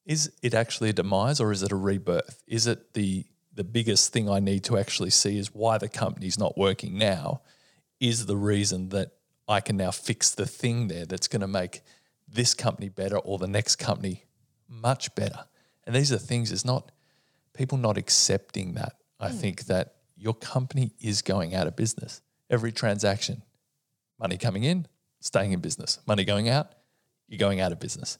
is 0.06 0.32
it 0.42 0.54
actually 0.54 0.90
a 0.90 0.92
demise 0.92 1.40
or 1.40 1.52
is 1.52 1.62
it 1.62 1.72
a 1.72 1.76
rebirth? 1.76 2.42
Is 2.46 2.66
it 2.66 2.94
the 2.94 3.24
the 3.54 3.64
biggest 3.64 4.12
thing 4.12 4.28
I 4.28 4.40
need 4.40 4.64
to 4.64 4.76
actually 4.76 5.10
see 5.10 5.38
is 5.38 5.54
why 5.54 5.78
the 5.78 5.88
company's 5.88 6.38
not 6.38 6.58
working 6.58 6.98
now 6.98 7.42
is 8.00 8.26
the 8.26 8.36
reason 8.36 8.88
that 8.88 9.12
I 9.46 9.60
can 9.60 9.76
now 9.76 9.92
fix 9.92 10.32
the 10.32 10.46
thing 10.46 10.88
there 10.88 11.06
that's 11.06 11.28
going 11.28 11.40
to 11.40 11.46
make 11.46 11.82
this 12.28 12.52
company 12.52 12.88
better 12.88 13.16
or 13.16 13.38
the 13.38 13.46
next 13.46 13.76
company 13.76 14.24
much 14.68 15.14
better. 15.14 15.44
And 15.86 15.94
these 15.94 16.12
are 16.12 16.18
things, 16.18 16.50
it's 16.50 16.64
not 16.64 16.90
people 17.52 17.78
not 17.78 17.96
accepting 17.96 18.74
that. 18.74 18.96
I 19.20 19.28
hmm. 19.28 19.36
think 19.36 19.66
that 19.66 19.94
your 20.16 20.34
company 20.34 20.92
is 21.00 21.22
going 21.22 21.54
out 21.54 21.66
of 21.66 21.76
business. 21.76 22.20
Every 22.50 22.72
transaction, 22.72 23.42
money 24.18 24.36
coming 24.36 24.64
in, 24.64 24.86
staying 25.20 25.52
in 25.52 25.60
business, 25.60 26.00
money 26.06 26.24
going 26.24 26.48
out, 26.48 26.72
you're 27.28 27.38
going 27.38 27.60
out 27.60 27.72
of 27.72 27.78
business. 27.78 28.18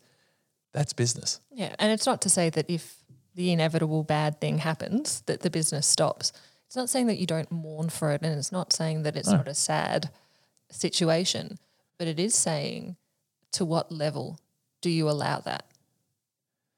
That's 0.75 0.93
business. 0.93 1.41
Yeah, 1.51 1.75
and 1.79 1.91
it's 1.91 2.05
not 2.05 2.21
to 2.23 2.29
say 2.29 2.51
that 2.51 2.69
if 2.69 2.97
the 3.35 3.53
inevitable 3.53 4.03
bad 4.05 4.41
thing 4.41 4.59
happens, 4.59 5.23
that 5.23 5.41
the 5.41 5.51
business 5.51 5.87
stops. 5.87 6.33
It's 6.67 6.77
not 6.77 6.91
saying 6.91 7.07
that 7.07 7.19
you 7.19 7.27
don't 7.27 7.51
mourn 7.51 7.89
for 7.89 8.11
it, 8.11 8.23
and 8.23 8.37
it's 8.37 8.53
not 8.53 8.73
saying 8.73 9.05
that 9.05 9.17
it's 9.17 9.31
not 9.31 9.49
a 9.49 9.55
sad 9.55 10.11
situation, 10.71 11.59
but 11.97 12.09
it 12.09 12.19
is 12.19 12.35
saying 12.35 12.97
to 13.53 13.65
what 13.65 13.93
level 13.93 14.39
do 14.81 14.91
you 14.91 15.09
allow 15.09 15.39
that? 15.41 15.65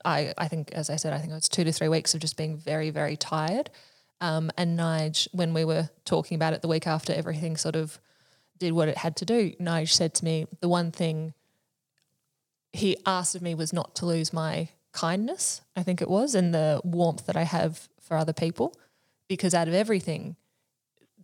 I, 0.05 0.35
I 0.39 0.49
think, 0.49 0.71
as 0.73 0.91
I 0.91 0.97
said, 0.97 1.13
I 1.13 1.19
think 1.19 1.33
it 1.33 1.35
was 1.35 1.49
two 1.49 1.65
to 1.65 1.73
three 1.73 1.89
weeks 1.89 2.15
of 2.15 2.21
just 2.21 2.37
being 2.37 2.57
very, 2.57 2.91
very 2.91 3.17
tired. 3.17 3.71
Um, 4.21 4.51
and 4.57 4.79
Nige, 4.79 5.27
when 5.33 5.53
we 5.53 5.65
were 5.65 5.91
talking 6.05 6.37
about 6.37 6.53
it 6.53 6.63
the 6.63 6.69
week 6.69 6.87
after 6.87 7.13
everything 7.13 7.57
sort 7.57 7.77
of 7.77 7.99
did 8.59 8.73
what 8.73 8.89
it 8.89 8.99
had 8.99 9.17
to 9.17 9.25
do, 9.25 9.53
Nige 9.61 9.89
said 9.89 10.15
to 10.15 10.25
me, 10.25 10.47
the 10.61 10.69
one 10.69 10.93
thing 10.93 11.35
he 12.77 12.97
asked 13.07 13.35
of 13.35 13.43
me 13.43 13.55
was 13.55 13.73
not 13.73 13.95
to 13.97 14.07
lose 14.07 14.33
my 14.33 14.69
kindness, 14.93 15.61
I 15.77 15.83
think 15.83 16.01
it 16.01 16.09
was, 16.09 16.35
and 16.35 16.55
the 16.55 16.81
warmth 16.85 17.27
that 17.27 17.37
I 17.37 17.43
have 17.43 17.89
for 18.01 18.17
other 18.17 18.33
people. 18.33 18.75
Because 19.29 19.55
out 19.55 19.69
of 19.69 19.75
everything, 19.75 20.37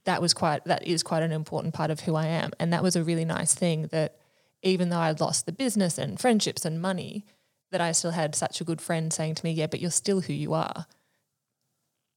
that 0.05 0.21
was 0.21 0.35
quite 0.35 0.65
that 0.65 0.85
is 0.85 1.03
quite 1.03 1.23
an 1.23 1.33
important 1.33 1.75
part 1.75 1.91
of 1.91 2.01
who 2.01 2.17
I 2.17 2.27
am. 2.27 2.51
And 2.59 2.73
that 2.73 2.83
was 2.83 2.97
a 2.97 3.05
really 3.05 3.25
nice 3.25 3.55
thing 3.55 3.89
that 3.89 4.17
even 4.63 4.89
though 4.89 4.99
I'd 4.99 5.21
lost 5.21 5.47
the 5.47 5.53
business 5.53 5.99
and 5.99 6.19
friendships 6.19 6.65
and 6.65 6.81
money, 6.81 7.25
that 7.71 7.81
I 7.81 7.93
still 7.93 8.11
had 8.11 8.35
such 8.35 8.61
a 8.61 8.65
good 8.65 8.81
friend 8.81 9.13
saying 9.13 9.37
to 9.37 9.45
me, 9.45 9.53
Yeah, 9.53 9.67
but 9.69 9.81
you're 9.81 9.91
still 9.91 10.21
who 10.21 10.33
you 10.33 10.55
are. 10.55 10.87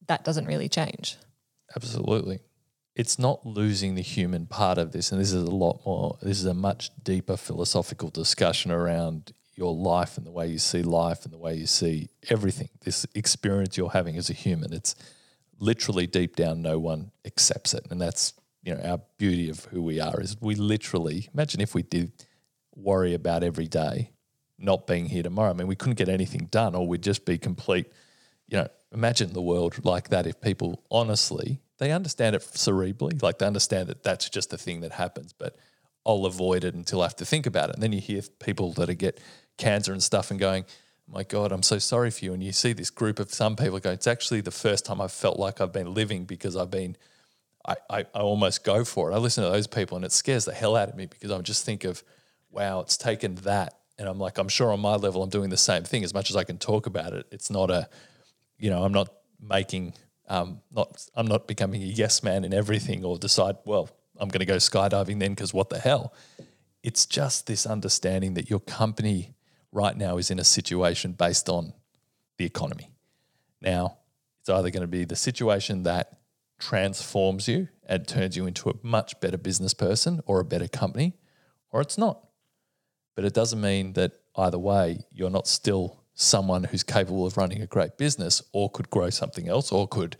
That 0.06 0.24
doesn't 0.24 0.46
really 0.46 0.68
change. 0.68 1.16
Absolutely. 1.74 2.40
It's 2.96 3.18
not 3.18 3.44
losing 3.44 3.94
the 3.94 4.02
human 4.02 4.46
part 4.46 4.78
of 4.78 4.92
this. 4.92 5.12
And 5.12 5.20
this 5.20 5.32
is 5.32 5.42
a 5.42 5.50
lot 5.50 5.84
more, 5.84 6.16
this 6.22 6.40
is 6.40 6.46
a 6.46 6.54
much 6.54 6.90
deeper 7.04 7.36
philosophical 7.36 8.08
discussion 8.08 8.72
around 8.72 9.32
your 9.54 9.74
life 9.74 10.16
and 10.16 10.26
the 10.26 10.30
way 10.30 10.48
you 10.48 10.58
see 10.58 10.82
life 10.82 11.24
and 11.24 11.32
the 11.32 11.38
way 11.38 11.54
you 11.54 11.66
see 11.66 12.08
everything, 12.30 12.70
this 12.80 13.06
experience 13.14 13.76
you're 13.76 13.90
having 13.90 14.16
as 14.16 14.30
a 14.30 14.32
human. 14.32 14.72
It's 14.72 14.94
literally 15.58 16.06
deep 16.06 16.36
down, 16.36 16.62
no 16.62 16.78
one 16.78 17.10
accepts 17.24 17.74
it, 17.74 17.86
and 17.90 18.00
that's 18.00 18.32
you 18.62 18.74
know 18.74 18.80
our 18.82 19.00
beauty 19.16 19.48
of 19.48 19.64
who 19.66 19.80
we 19.80 20.00
are 20.00 20.20
is 20.20 20.36
we 20.40 20.54
literally 20.54 21.28
imagine 21.32 21.60
if 21.60 21.74
we 21.74 21.82
did 21.82 22.12
worry 22.74 23.14
about 23.14 23.42
every 23.42 23.66
day 23.66 24.10
not 24.58 24.86
being 24.86 25.06
here 25.06 25.22
tomorrow. 25.22 25.50
I 25.50 25.52
mean, 25.52 25.66
we 25.66 25.76
couldn't 25.76 25.98
get 25.98 26.08
anything 26.08 26.48
done, 26.50 26.74
or 26.74 26.86
we'd 26.86 27.02
just 27.02 27.24
be 27.24 27.38
complete. 27.38 27.92
You 28.48 28.58
know, 28.58 28.68
imagine 28.92 29.32
the 29.32 29.42
world 29.42 29.84
like 29.84 30.08
that 30.10 30.26
if 30.26 30.40
people 30.40 30.82
honestly 30.90 31.60
they 31.78 31.92
understand 31.92 32.36
it 32.36 32.42
cerebrally, 32.42 33.22
like 33.22 33.38
they 33.38 33.46
understand 33.46 33.88
that 33.88 34.02
that's 34.02 34.28
just 34.30 34.52
a 34.52 34.58
thing 34.58 34.80
that 34.80 34.92
happens, 34.92 35.32
but 35.32 35.56
I'll 36.06 36.24
avoid 36.24 36.64
it 36.64 36.74
until 36.74 37.02
I 37.02 37.06
have 37.06 37.16
to 37.16 37.26
think 37.26 37.46
about 37.46 37.68
it. 37.70 37.74
And 37.74 37.82
then 37.82 37.92
you 37.92 38.00
hear 38.00 38.22
people 38.38 38.72
that 38.74 38.88
are 38.88 38.94
get 38.94 39.20
cancer 39.58 39.92
and 39.92 40.02
stuff 40.02 40.30
and 40.30 40.38
going, 40.38 40.64
my 41.08 41.22
God, 41.22 41.52
I'm 41.52 41.62
so 41.62 41.78
sorry 41.78 42.10
for 42.10 42.24
you. 42.24 42.32
And 42.32 42.42
you 42.42 42.52
see 42.52 42.72
this 42.72 42.90
group 42.90 43.18
of 43.18 43.32
some 43.32 43.56
people 43.56 43.78
go, 43.78 43.90
it's 43.90 44.06
actually 44.06 44.40
the 44.40 44.50
first 44.50 44.84
time 44.84 45.00
I've 45.00 45.12
felt 45.12 45.38
like 45.38 45.60
I've 45.60 45.72
been 45.72 45.94
living 45.94 46.24
because 46.24 46.56
I've 46.56 46.70
been, 46.70 46.96
I, 47.66 47.76
I, 47.90 48.00
I 48.14 48.20
almost 48.20 48.64
go 48.64 48.84
for 48.84 49.10
it. 49.10 49.14
I 49.14 49.18
listen 49.18 49.44
to 49.44 49.50
those 49.50 49.66
people 49.66 49.96
and 49.96 50.04
it 50.04 50.12
scares 50.12 50.44
the 50.44 50.54
hell 50.54 50.76
out 50.76 50.88
of 50.88 50.96
me 50.96 51.06
because 51.06 51.30
I 51.30 51.40
just 51.40 51.64
think 51.64 51.84
of, 51.84 52.02
wow, 52.50 52.80
it's 52.80 52.96
taken 52.96 53.36
that. 53.36 53.74
And 53.98 54.08
I'm 54.08 54.18
like, 54.18 54.38
I'm 54.38 54.48
sure 54.48 54.72
on 54.72 54.80
my 54.80 54.96
level, 54.96 55.22
I'm 55.22 55.30
doing 55.30 55.50
the 55.50 55.56
same 55.56 55.84
thing 55.84 56.04
as 56.04 56.12
much 56.12 56.30
as 56.30 56.36
I 56.36 56.44
can 56.44 56.58
talk 56.58 56.86
about 56.86 57.12
it. 57.12 57.26
It's 57.30 57.50
not 57.50 57.70
a, 57.70 57.88
you 58.58 58.70
know, 58.70 58.82
I'm 58.82 58.92
not 58.92 59.08
making 59.40 59.94
um, 60.28 60.60
not 60.72 61.06
I'm 61.14 61.26
not 61.26 61.46
becoming 61.46 61.82
a 61.82 61.86
yes 61.86 62.22
man 62.22 62.44
in 62.44 62.52
everything 62.52 63.04
or 63.04 63.18
decide 63.18 63.56
well 63.64 63.88
I'm 64.18 64.28
going 64.28 64.40
to 64.40 64.46
go 64.46 64.56
skydiving 64.56 65.20
then 65.20 65.32
because 65.32 65.52
what 65.52 65.68
the 65.68 65.78
hell. 65.78 66.12
It's 66.82 67.04
just 67.06 67.46
this 67.46 67.66
understanding 67.66 68.34
that 68.34 68.48
your 68.48 68.60
company 68.60 69.34
right 69.72 69.96
now 69.96 70.18
is 70.18 70.30
in 70.30 70.38
a 70.38 70.44
situation 70.44 71.12
based 71.12 71.48
on 71.48 71.72
the 72.38 72.44
economy. 72.44 72.92
Now, 73.60 73.98
it's 74.40 74.48
either 74.48 74.70
going 74.70 74.82
to 74.82 74.86
be 74.86 75.04
the 75.04 75.16
situation 75.16 75.82
that 75.82 76.18
transforms 76.58 77.48
you 77.48 77.68
and 77.86 78.06
turns 78.06 78.36
you 78.36 78.46
into 78.46 78.70
a 78.70 78.74
much 78.82 79.18
better 79.20 79.36
business 79.36 79.74
person 79.74 80.20
or 80.26 80.40
a 80.40 80.44
better 80.44 80.68
company, 80.68 81.16
or 81.70 81.80
it's 81.80 81.98
not. 81.98 82.26
But 83.14 83.24
it 83.24 83.34
doesn't 83.34 83.60
mean 83.60 83.94
that 83.94 84.12
either 84.36 84.58
way, 84.58 85.04
you're 85.10 85.30
not 85.30 85.46
still 85.46 86.04
someone 86.16 86.64
who's 86.64 86.82
capable 86.82 87.26
of 87.26 87.36
running 87.36 87.62
a 87.62 87.66
great 87.66 87.98
business 87.98 88.42
or 88.52 88.70
could 88.70 88.90
grow 88.90 89.10
something 89.10 89.48
else 89.48 89.70
or 89.70 89.86
could 89.86 90.16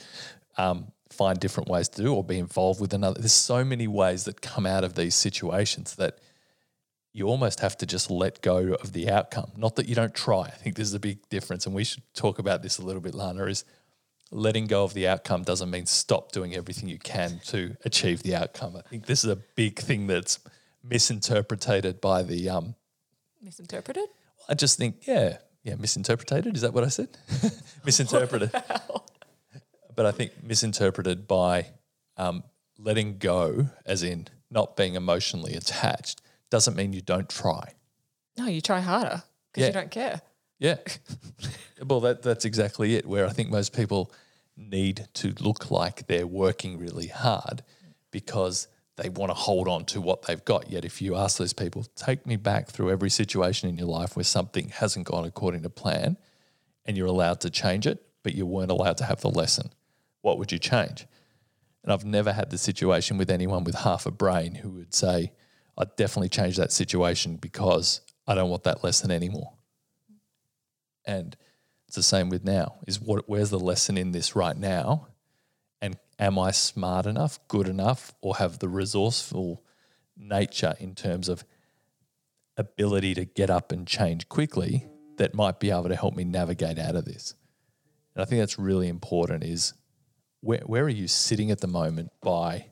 um, 0.58 0.92
find 1.08 1.40
different 1.40 1.68
ways 1.68 1.88
to 1.88 2.02
do 2.02 2.14
or 2.14 2.22
be 2.22 2.38
involved 2.38 2.80
with 2.80 2.92
another. 2.92 3.18
There's 3.18 3.32
so 3.32 3.64
many 3.64 3.88
ways 3.88 4.24
that 4.24 4.42
come 4.42 4.66
out 4.66 4.84
of 4.84 4.94
these 4.94 5.14
situations 5.14 5.96
that 5.96 6.18
you 7.14 7.26
almost 7.26 7.60
have 7.60 7.78
to 7.78 7.86
just 7.86 8.10
let 8.10 8.42
go 8.42 8.74
of 8.74 8.92
the 8.92 9.10
outcome. 9.10 9.52
Not 9.56 9.76
that 9.76 9.88
you 9.88 9.94
don't 9.94 10.14
try. 10.14 10.42
I 10.42 10.50
think 10.50 10.76
this 10.76 10.86
is 10.86 10.92
a 10.92 11.00
big 11.00 11.26
difference, 11.30 11.64
and 11.64 11.74
we 11.74 11.82
should 11.82 12.02
talk 12.14 12.38
about 12.38 12.62
this 12.62 12.76
a 12.76 12.82
little 12.82 13.00
bit, 13.00 13.14
Lana. 13.14 13.46
Is 13.46 13.64
letting 14.30 14.66
go 14.66 14.84
of 14.84 14.92
the 14.92 15.08
outcome 15.08 15.42
doesn't 15.42 15.70
mean 15.70 15.86
stop 15.86 16.30
doing 16.30 16.54
everything 16.54 16.90
you 16.90 16.98
can 16.98 17.40
to 17.46 17.74
achieve 17.86 18.22
the 18.22 18.34
outcome. 18.34 18.76
I 18.76 18.82
think 18.82 19.06
this 19.06 19.24
is 19.24 19.30
a 19.30 19.36
big 19.36 19.78
thing 19.78 20.06
that's 20.06 20.40
misinterpreted 20.84 22.02
by 22.02 22.22
the 22.22 22.50
um, 22.50 22.74
misinterpreted. 23.40 24.08
I 24.46 24.54
just 24.54 24.76
think, 24.76 25.06
yeah, 25.06 25.38
yeah, 25.66 25.74
misinterpreted. 25.74 26.54
Is 26.54 26.62
that 26.62 26.72
what 26.72 26.84
I 26.84 26.88
said? 26.88 27.08
misinterpreted. 27.84 28.52
but 29.96 30.06
I 30.06 30.12
think 30.12 30.30
misinterpreted 30.44 31.26
by 31.26 31.66
um, 32.16 32.44
letting 32.78 33.18
go, 33.18 33.66
as 33.84 34.04
in 34.04 34.28
not 34.48 34.76
being 34.76 34.94
emotionally 34.94 35.54
attached, 35.54 36.22
doesn't 36.50 36.76
mean 36.76 36.92
you 36.92 37.00
don't 37.00 37.28
try. 37.28 37.72
No, 38.38 38.46
you 38.46 38.60
try 38.60 38.78
harder 38.80 39.24
because 39.52 39.62
Yeah. 39.62 39.66
you 39.66 39.72
don't 39.72 39.90
care. 39.90 40.20
Yeah. 40.60 40.76
well, 41.86 41.98
that, 42.00 42.22
that's 42.22 42.44
exactly 42.44 42.94
it. 42.94 43.04
Where 43.04 43.26
I 43.26 43.30
think 43.30 43.50
most 43.50 43.74
people 43.74 44.12
need 44.56 45.08
to 45.14 45.34
look 45.40 45.72
like 45.72 46.06
they're 46.06 46.28
working 46.28 46.78
really 46.78 47.08
hard 47.08 47.64
because 48.12 48.68
they 48.96 49.08
want 49.10 49.30
to 49.30 49.34
hold 49.34 49.68
on 49.68 49.84
to 49.86 50.00
what 50.00 50.22
they've 50.22 50.44
got. 50.44 50.70
Yet, 50.70 50.84
if 50.84 51.02
you 51.02 51.16
ask 51.16 51.38
those 51.38 51.52
people, 51.52 51.86
take 51.94 52.26
me 52.26 52.36
back 52.36 52.68
through 52.68 52.90
every 52.90 53.10
situation 53.10 53.68
in 53.68 53.76
your 53.76 53.88
life 53.88 54.16
where 54.16 54.24
something 54.24 54.70
hasn't 54.70 55.06
gone 55.06 55.24
according 55.24 55.62
to 55.62 55.70
plan 55.70 56.16
and 56.86 56.96
you're 56.96 57.06
allowed 57.06 57.40
to 57.42 57.50
change 57.50 57.86
it, 57.86 58.02
but 58.22 58.34
you 58.34 58.46
weren't 58.46 58.70
allowed 58.70 58.96
to 58.98 59.04
have 59.04 59.20
the 59.20 59.30
lesson, 59.30 59.70
what 60.22 60.38
would 60.38 60.50
you 60.50 60.58
change? 60.58 61.06
And 61.82 61.92
I've 61.92 62.04
never 62.04 62.32
had 62.32 62.50
the 62.50 62.58
situation 62.58 63.18
with 63.18 63.30
anyone 63.30 63.64
with 63.64 63.76
half 63.76 64.06
a 64.06 64.10
brain 64.10 64.56
who 64.56 64.70
would 64.70 64.94
say, 64.94 65.32
I'd 65.78 65.94
definitely 65.96 66.30
change 66.30 66.56
that 66.56 66.72
situation 66.72 67.36
because 67.36 68.00
I 68.26 68.34
don't 68.34 68.50
want 68.50 68.64
that 68.64 68.82
lesson 68.82 69.10
anymore. 69.10 69.52
And 71.04 71.36
it's 71.86 71.96
the 71.96 72.02
same 72.02 72.28
with 72.28 72.44
now. 72.44 72.76
Is 72.86 73.00
what 73.00 73.28
where's 73.28 73.50
the 73.50 73.60
lesson 73.60 73.96
in 73.96 74.10
this 74.10 74.34
right 74.34 74.56
now? 74.56 75.08
Am 76.18 76.38
I 76.38 76.50
smart 76.50 77.06
enough, 77.06 77.38
good 77.48 77.68
enough, 77.68 78.14
or 78.22 78.36
have 78.36 78.58
the 78.58 78.68
resourceful 78.68 79.62
nature 80.16 80.74
in 80.80 80.94
terms 80.94 81.28
of 81.28 81.44
ability 82.56 83.14
to 83.14 83.24
get 83.24 83.50
up 83.50 83.70
and 83.70 83.86
change 83.86 84.28
quickly 84.28 84.86
that 85.18 85.34
might 85.34 85.60
be 85.60 85.70
able 85.70 85.88
to 85.88 85.96
help 85.96 86.14
me 86.16 86.24
navigate 86.24 86.78
out 86.78 86.96
of 86.96 87.04
this? 87.04 87.34
And 88.14 88.22
I 88.22 88.24
think 88.24 88.40
that's 88.40 88.58
really 88.58 88.88
important 88.88 89.44
is 89.44 89.74
where 90.40 90.62
where 90.64 90.84
are 90.84 90.88
you 90.88 91.06
sitting 91.06 91.50
at 91.50 91.60
the 91.60 91.66
moment 91.66 92.10
by 92.22 92.66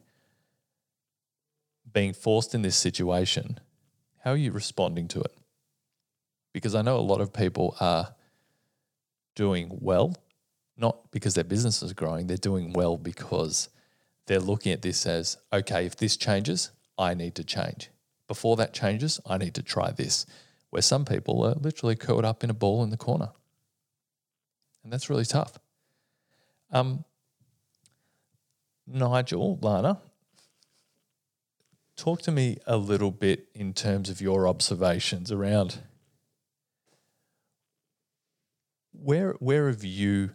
being 1.92 2.14
forced 2.14 2.54
in 2.54 2.62
this 2.62 2.76
situation? 2.76 3.60
How 4.24 4.30
are 4.30 4.36
you 4.36 4.52
responding 4.52 5.06
to 5.08 5.20
it? 5.20 5.32
Because 6.54 6.74
I 6.74 6.82
know 6.82 6.98
a 6.98 7.00
lot 7.00 7.20
of 7.20 7.32
people 7.32 7.76
are 7.78 8.14
doing 9.34 9.78
well, 9.80 10.16
not 10.76 11.10
because 11.10 11.34
their 11.34 11.44
business 11.44 11.82
is 11.82 11.92
growing, 11.92 12.26
they're 12.26 12.36
doing 12.36 12.72
well 12.72 12.96
because 12.96 13.68
they're 14.26 14.40
looking 14.40 14.72
at 14.72 14.82
this 14.82 15.06
as 15.06 15.36
okay, 15.52 15.86
if 15.86 15.96
this 15.96 16.16
changes, 16.16 16.70
I 16.98 17.14
need 17.14 17.34
to 17.36 17.44
change. 17.44 17.90
Before 18.26 18.56
that 18.56 18.72
changes, 18.72 19.20
I 19.26 19.38
need 19.38 19.54
to 19.54 19.62
try 19.62 19.90
this. 19.90 20.26
Where 20.70 20.82
some 20.82 21.04
people 21.04 21.44
are 21.44 21.54
literally 21.54 21.94
curled 21.94 22.24
up 22.24 22.42
in 22.42 22.50
a 22.50 22.54
ball 22.54 22.82
in 22.82 22.90
the 22.90 22.96
corner. 22.96 23.30
And 24.82 24.92
that's 24.92 25.08
really 25.08 25.24
tough. 25.24 25.58
Um, 26.72 27.04
Nigel, 28.86 29.58
Lana, 29.62 30.00
talk 31.96 32.22
to 32.22 32.32
me 32.32 32.58
a 32.66 32.76
little 32.76 33.10
bit 33.10 33.48
in 33.54 33.72
terms 33.72 34.10
of 34.10 34.20
your 34.20 34.48
observations 34.48 35.30
around 35.30 35.78
where 38.92 39.32
where 39.38 39.68
have 39.68 39.84
you 39.84 40.30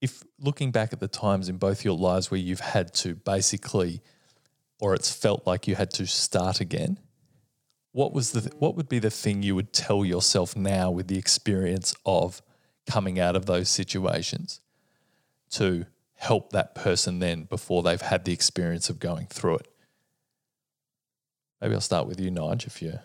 if 0.00 0.22
looking 0.38 0.70
back 0.70 0.92
at 0.92 1.00
the 1.00 1.08
times 1.08 1.48
in 1.48 1.56
both 1.56 1.84
your 1.84 1.96
lives 1.96 2.30
where 2.30 2.40
you've 2.40 2.60
had 2.60 2.94
to 2.94 3.14
basically 3.14 4.00
or 4.80 4.94
it's 4.94 5.12
felt 5.12 5.46
like 5.46 5.66
you 5.66 5.74
had 5.74 5.90
to 5.90 6.06
start 6.06 6.60
again 6.60 6.98
what 7.92 8.12
was 8.12 8.32
the 8.32 8.50
what 8.58 8.76
would 8.76 8.88
be 8.88 8.98
the 8.98 9.10
thing 9.10 9.42
you 9.42 9.54
would 9.54 9.72
tell 9.72 10.04
yourself 10.04 10.54
now 10.56 10.90
with 10.90 11.08
the 11.08 11.18
experience 11.18 11.94
of 12.06 12.42
coming 12.86 13.18
out 13.18 13.36
of 13.36 13.46
those 13.46 13.68
situations 13.68 14.60
to 15.50 15.86
help 16.14 16.52
that 16.52 16.74
person 16.74 17.18
then 17.18 17.44
before 17.44 17.82
they've 17.82 18.02
had 18.02 18.24
the 18.24 18.32
experience 18.32 18.90
of 18.90 18.98
going 18.98 19.26
through 19.26 19.56
it? 19.56 19.68
Maybe 21.60 21.74
i'll 21.74 21.80
start 21.80 22.06
with 22.06 22.20
you 22.20 22.30
nige 22.30 22.66
if 22.66 22.80
you 22.82 23.00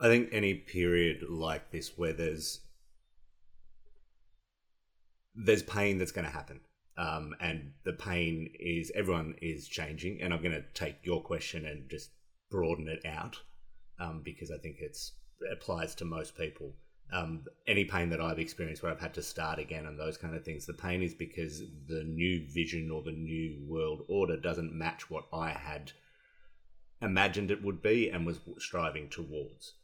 I 0.00 0.08
think 0.08 0.30
any 0.32 0.54
period 0.54 1.22
like 1.28 1.70
this 1.70 1.96
where 1.96 2.12
there's 2.12 2.60
there's 5.34 5.62
pain 5.62 5.98
that's 5.98 6.12
going 6.12 6.26
to 6.26 6.30
happen, 6.30 6.60
um, 6.96 7.34
and 7.40 7.72
the 7.84 7.92
pain 7.92 8.50
is 8.58 8.92
everyone 8.94 9.34
is 9.40 9.68
changing. 9.68 10.20
And 10.20 10.32
I'm 10.32 10.42
going 10.42 10.54
to 10.54 10.64
take 10.74 10.96
your 11.02 11.22
question 11.22 11.66
and 11.66 11.88
just 11.88 12.10
broaden 12.50 12.88
it 12.88 13.04
out 13.06 13.40
um, 13.98 14.22
because 14.24 14.50
I 14.50 14.58
think 14.58 14.76
it's 14.80 15.12
it 15.40 15.52
applies 15.52 15.94
to 15.96 16.04
most 16.04 16.36
people. 16.36 16.74
Um, 17.12 17.44
any 17.66 17.84
pain 17.84 18.08
that 18.10 18.20
I've 18.20 18.38
experienced 18.38 18.82
where 18.82 18.90
I've 18.90 19.00
had 19.00 19.14
to 19.14 19.22
start 19.22 19.58
again 19.58 19.84
and 19.84 19.98
those 19.98 20.16
kind 20.16 20.34
of 20.34 20.44
things, 20.44 20.64
the 20.64 20.72
pain 20.72 21.02
is 21.02 21.12
because 21.12 21.62
the 21.86 22.04
new 22.04 22.46
vision 22.48 22.90
or 22.90 23.02
the 23.02 23.12
new 23.12 23.58
world 23.66 24.04
order 24.08 24.36
doesn't 24.36 24.72
match 24.72 25.10
what 25.10 25.26
I 25.32 25.50
had 25.50 25.92
imagined 27.02 27.50
it 27.50 27.62
would 27.62 27.82
be 27.82 28.08
and 28.08 28.24
was 28.24 28.40
striving 28.58 29.10
towards. 29.10 29.74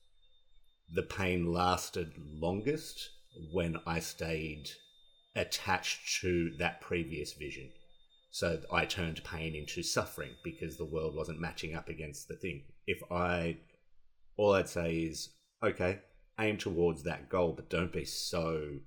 The 0.94 1.02
pain 1.02 1.52
lasted 1.52 2.12
longest 2.16 3.10
when 3.52 3.76
I 3.86 3.98
stayed 3.98 4.70
attached 5.38 6.20
to 6.20 6.52
that 6.58 6.80
previous 6.80 7.32
vision. 7.32 7.70
So 8.30 8.60
I 8.72 8.84
turned 8.84 9.24
pain 9.24 9.54
into 9.54 9.82
suffering 9.82 10.32
because 10.44 10.76
the 10.76 10.84
world 10.84 11.14
wasn't 11.14 11.40
matching 11.40 11.74
up 11.74 11.88
against 11.88 12.28
the 12.28 12.36
thing. 12.36 12.64
If 12.86 13.02
I, 13.10 13.56
all 14.36 14.52
I'd 14.52 14.68
say 14.68 14.96
is, 14.96 15.30
okay, 15.62 16.00
aim 16.38 16.58
towards 16.58 17.02
that 17.04 17.28
goal, 17.28 17.52
but 17.54 17.70
don't 17.70 17.92
be 17.92 18.04
so 18.04 18.78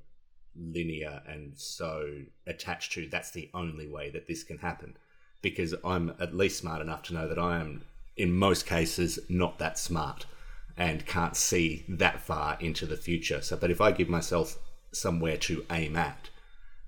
linear 0.56 1.22
and 1.28 1.58
so 1.58 2.22
attached 2.46 2.92
to 2.92 3.08
that's 3.08 3.32
the 3.32 3.50
only 3.54 3.88
way 3.88 4.10
that 4.12 4.28
this 4.28 4.44
can 4.44 4.60
happen. 4.60 4.96
Because 5.42 5.74
I'm 5.84 6.14
at 6.20 6.36
least 6.36 6.60
smart 6.60 6.82
enough 6.82 7.02
to 7.04 7.14
know 7.14 7.28
that 7.28 7.40
I 7.40 7.60
am, 7.60 7.84
in 8.16 8.32
most 8.32 8.68
cases, 8.68 9.18
not 9.28 9.58
that 9.58 9.80
smart 9.80 10.26
and 10.78 11.06
can't 11.06 11.36
see 11.36 11.86
that 11.90 12.22
far 12.22 12.58
into 12.60 12.86
the 12.86 12.98
future. 12.98 13.42
So, 13.42 13.58
but 13.58 13.72
if 13.72 13.82
I 13.82 13.92
give 13.92 14.10
myself 14.10 14.58
somewhere 14.92 15.38
to 15.38 15.66
aim 15.72 15.96
at, 15.96 16.30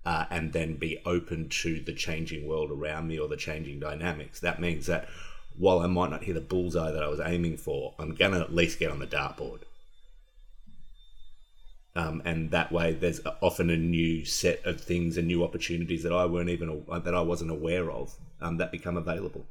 uh, 0.05 0.25
and 0.29 0.53
then 0.53 0.75
be 0.75 0.99
open 1.05 1.49
to 1.49 1.79
the 1.79 1.93
changing 1.93 2.47
world 2.47 2.71
around 2.71 3.07
me 3.07 3.19
or 3.19 3.27
the 3.27 3.37
changing 3.37 3.79
dynamics. 3.79 4.39
That 4.39 4.59
means 4.59 4.85
that 4.87 5.07
while 5.57 5.79
I 5.79 5.87
might 5.87 6.09
not 6.09 6.23
hit 6.23 6.33
the 6.33 6.41
bullseye 6.41 6.91
that 6.91 7.03
I 7.03 7.07
was 7.07 7.19
aiming 7.19 7.57
for, 7.57 7.93
I'm 7.99 8.15
gonna 8.15 8.39
at 8.39 8.53
least 8.53 8.79
get 8.79 8.91
on 8.91 8.99
the 8.99 9.07
dartboard. 9.07 9.61
Um, 11.95 12.23
and 12.25 12.49
that 12.51 12.71
way, 12.71 12.93
there's 12.93 13.21
often 13.41 13.69
a 13.69 13.77
new 13.77 14.25
set 14.25 14.65
of 14.65 14.81
things 14.81 15.15
and 15.17 15.27
new 15.27 15.43
opportunities 15.43 16.01
that 16.03 16.11
I 16.11 16.25
weren't 16.25 16.49
even 16.49 16.83
that 17.03 17.13
I 17.13 17.21
wasn't 17.21 17.51
aware 17.51 17.91
of 17.91 18.15
um, 18.41 18.57
that 18.57 18.71
become 18.71 18.97
available. 18.97 19.45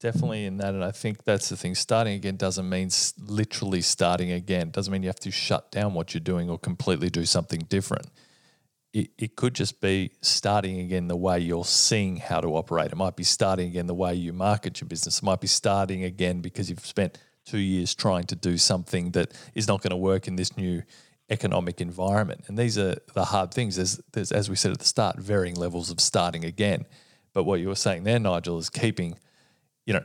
Definitely 0.00 0.46
in 0.46 0.56
that, 0.56 0.74
and 0.74 0.82
I 0.82 0.90
think 0.90 1.22
that's 1.22 1.48
the 1.48 1.56
thing. 1.56 1.76
Starting 1.76 2.14
again 2.14 2.34
doesn't 2.34 2.68
mean 2.68 2.90
literally 3.24 3.82
starting 3.82 4.32
again. 4.32 4.70
Doesn't 4.70 4.92
mean 4.92 5.04
you 5.04 5.08
have 5.08 5.20
to 5.20 5.30
shut 5.30 5.70
down 5.70 5.94
what 5.94 6.12
you're 6.12 6.20
doing 6.20 6.50
or 6.50 6.58
completely 6.58 7.08
do 7.08 7.24
something 7.24 7.60
different. 7.68 8.08
It, 8.92 9.10
it 9.18 9.36
could 9.36 9.54
just 9.54 9.80
be 9.80 10.12
starting 10.20 10.80
again 10.80 11.08
the 11.08 11.16
way 11.16 11.38
you're 11.38 11.64
seeing 11.64 12.16
how 12.16 12.40
to 12.40 12.48
operate. 12.56 12.92
It 12.92 12.96
might 12.96 13.16
be 13.16 13.24
starting 13.24 13.68
again 13.68 13.86
the 13.86 13.94
way 13.94 14.14
you 14.14 14.32
market 14.32 14.80
your 14.80 14.88
business. 14.88 15.18
It 15.18 15.24
might 15.24 15.40
be 15.40 15.46
starting 15.46 16.04
again 16.04 16.40
because 16.40 16.68
you've 16.68 16.84
spent 16.84 17.18
two 17.44 17.58
years 17.58 17.94
trying 17.94 18.24
to 18.24 18.36
do 18.36 18.58
something 18.58 19.12
that 19.12 19.32
is 19.54 19.66
not 19.66 19.80
going 19.80 19.90
to 19.90 19.96
work 19.96 20.28
in 20.28 20.36
this 20.36 20.56
new 20.56 20.82
economic 21.30 21.80
environment. 21.80 22.44
And 22.48 22.58
these 22.58 22.76
are 22.78 22.96
the 23.14 23.24
hard 23.24 23.52
things. 23.52 23.76
There's, 23.76 24.00
there's, 24.12 24.30
as 24.30 24.50
we 24.50 24.56
said 24.56 24.72
at 24.72 24.78
the 24.78 24.84
start, 24.84 25.18
varying 25.18 25.56
levels 25.56 25.90
of 25.90 25.98
starting 25.98 26.44
again. 26.44 26.84
But 27.32 27.44
what 27.44 27.60
you 27.60 27.68
were 27.68 27.74
saying 27.74 28.04
there, 28.04 28.18
Nigel, 28.18 28.58
is 28.58 28.68
keeping, 28.68 29.18
you 29.86 29.94
know, 29.94 30.04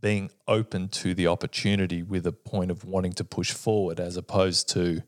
being 0.00 0.30
open 0.46 0.88
to 0.88 1.14
the 1.14 1.26
opportunity 1.26 2.02
with 2.02 2.26
a 2.26 2.32
point 2.32 2.70
of 2.70 2.84
wanting 2.84 3.12
to 3.14 3.24
push 3.24 3.52
forward 3.52 4.00
as 4.00 4.16
opposed 4.16 4.68
to 4.70 5.02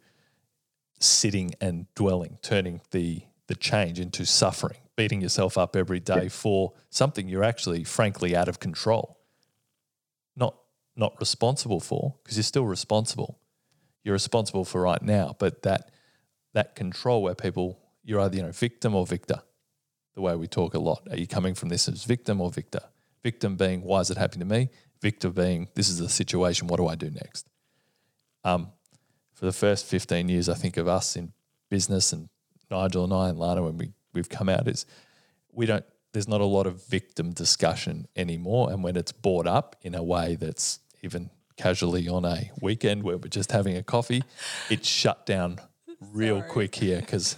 sitting 1.04 1.54
and 1.60 1.86
dwelling, 1.94 2.38
turning 2.42 2.80
the 2.90 3.22
the 3.46 3.54
change 3.54 4.00
into 4.00 4.24
suffering, 4.24 4.78
beating 4.96 5.20
yourself 5.20 5.58
up 5.58 5.76
every 5.76 6.00
day 6.00 6.28
for 6.28 6.72
something 6.88 7.28
you're 7.28 7.44
actually 7.44 7.84
frankly 7.84 8.34
out 8.34 8.48
of 8.48 8.58
control. 8.58 9.18
Not 10.36 10.56
not 10.96 11.14
responsible 11.20 11.80
for, 11.80 12.14
because 12.22 12.36
you're 12.36 12.44
still 12.44 12.66
responsible. 12.66 13.38
You're 14.02 14.14
responsible 14.14 14.64
for 14.64 14.80
right 14.80 15.02
now, 15.02 15.36
but 15.38 15.62
that 15.62 15.90
that 16.54 16.74
control 16.74 17.22
where 17.22 17.34
people 17.34 17.80
you're 18.02 18.20
either, 18.20 18.36
you 18.36 18.42
know, 18.42 18.52
victim 18.52 18.94
or 18.94 19.06
victor. 19.06 19.42
The 20.14 20.20
way 20.20 20.36
we 20.36 20.46
talk 20.46 20.74
a 20.74 20.78
lot. 20.78 21.08
Are 21.10 21.16
you 21.16 21.26
coming 21.26 21.54
from 21.54 21.70
this 21.70 21.88
as 21.88 22.04
victim 22.04 22.40
or 22.40 22.50
victor? 22.50 22.82
Victim 23.22 23.56
being 23.56 23.82
why 23.82 24.00
is 24.00 24.10
it 24.10 24.16
happening 24.16 24.48
to 24.48 24.54
me? 24.54 24.68
Victor 25.00 25.30
being 25.30 25.68
this 25.74 25.88
is 25.88 25.98
the 25.98 26.08
situation, 26.08 26.68
what 26.68 26.76
do 26.76 26.86
I 26.86 26.94
do 26.94 27.10
next? 27.10 27.48
Um, 28.44 28.68
for 29.34 29.46
the 29.46 29.52
first 29.52 29.84
15 29.86 30.28
years, 30.28 30.48
I 30.48 30.54
think 30.54 30.76
of 30.76 30.88
us 30.88 31.16
in 31.16 31.32
business 31.68 32.12
and 32.12 32.28
Nigel 32.70 33.04
and 33.04 33.12
I 33.12 33.28
and 33.28 33.38
Lana 33.38 33.62
when 33.62 33.76
we, 33.76 33.92
we've 34.12 34.28
come 34.28 34.48
out 34.48 34.66
is 34.68 34.86
we 35.52 35.66
don't, 35.66 35.84
there's 36.12 36.28
not 36.28 36.40
a 36.40 36.46
lot 36.46 36.66
of 36.66 36.86
victim 36.86 37.32
discussion 37.32 38.06
anymore. 38.16 38.70
And 38.70 38.82
when 38.82 38.96
it's 38.96 39.12
brought 39.12 39.46
up 39.46 39.76
in 39.82 39.94
a 39.94 40.02
way 40.02 40.36
that's 40.36 40.78
even 41.02 41.30
casually 41.56 42.08
on 42.08 42.24
a 42.24 42.50
weekend 42.60 43.02
where 43.02 43.16
we're 43.16 43.28
just 43.28 43.52
having 43.52 43.76
a 43.76 43.82
coffee, 43.82 44.22
it's 44.70 44.88
shut 44.88 45.26
down 45.26 45.58
real 46.12 46.38
Sorry. 46.38 46.50
quick 46.50 46.74
here 46.76 47.00
because 47.00 47.36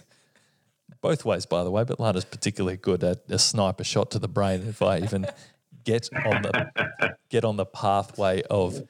both 1.00 1.24
ways, 1.24 1.46
by 1.46 1.64
the 1.64 1.70
way, 1.70 1.84
but 1.84 2.00
Lana's 2.00 2.24
particularly 2.24 2.76
good 2.76 3.02
at 3.04 3.22
a 3.28 3.38
sniper 3.38 3.84
shot 3.84 4.10
to 4.12 4.18
the 4.18 4.28
brain. 4.28 4.66
If 4.66 4.82
I 4.82 4.98
even 4.98 5.26
get 5.84 6.08
on 6.24 6.42
the 6.42 7.16
get 7.30 7.44
on 7.44 7.56
the 7.56 7.66
pathway 7.66 8.42
of 8.50 8.82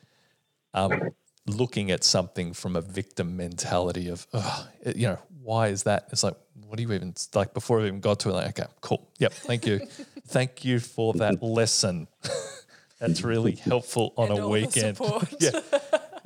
um, 0.74 1.10
looking 1.46 1.90
at 1.90 2.02
something 2.04 2.52
from 2.52 2.76
a 2.76 2.80
victim 2.80 3.36
mentality 3.36 4.08
of, 4.08 4.26
"Ugh, 4.32 4.66
it- 4.82 4.96
you 4.96 5.06
know, 5.06 5.18
why 5.42 5.68
is 5.68 5.84
that? 5.84 6.08
It's 6.12 6.22
like, 6.22 6.36
what 6.66 6.76
do 6.76 6.82
you 6.82 6.92
even 6.92 7.14
like 7.34 7.54
before 7.54 7.80
I 7.80 7.86
even 7.86 8.00
got 8.00 8.20
to 8.20 8.30
it? 8.30 8.32
Like, 8.32 8.58
okay, 8.60 8.68
cool, 8.80 9.08
yep, 9.18 9.32
thank 9.32 9.66
you, 9.66 9.78
thank 10.26 10.64
you 10.64 10.80
for 10.80 11.12
that 11.14 11.42
lesson. 11.42 12.08
That's 12.98 13.22
really 13.22 13.52
helpful 13.56 14.14
on 14.16 14.30
And 14.30 14.38
a 14.38 14.42
all 14.42 14.50
weekend. 14.50 14.96
support. 14.96 15.28
yeah, 15.38 15.60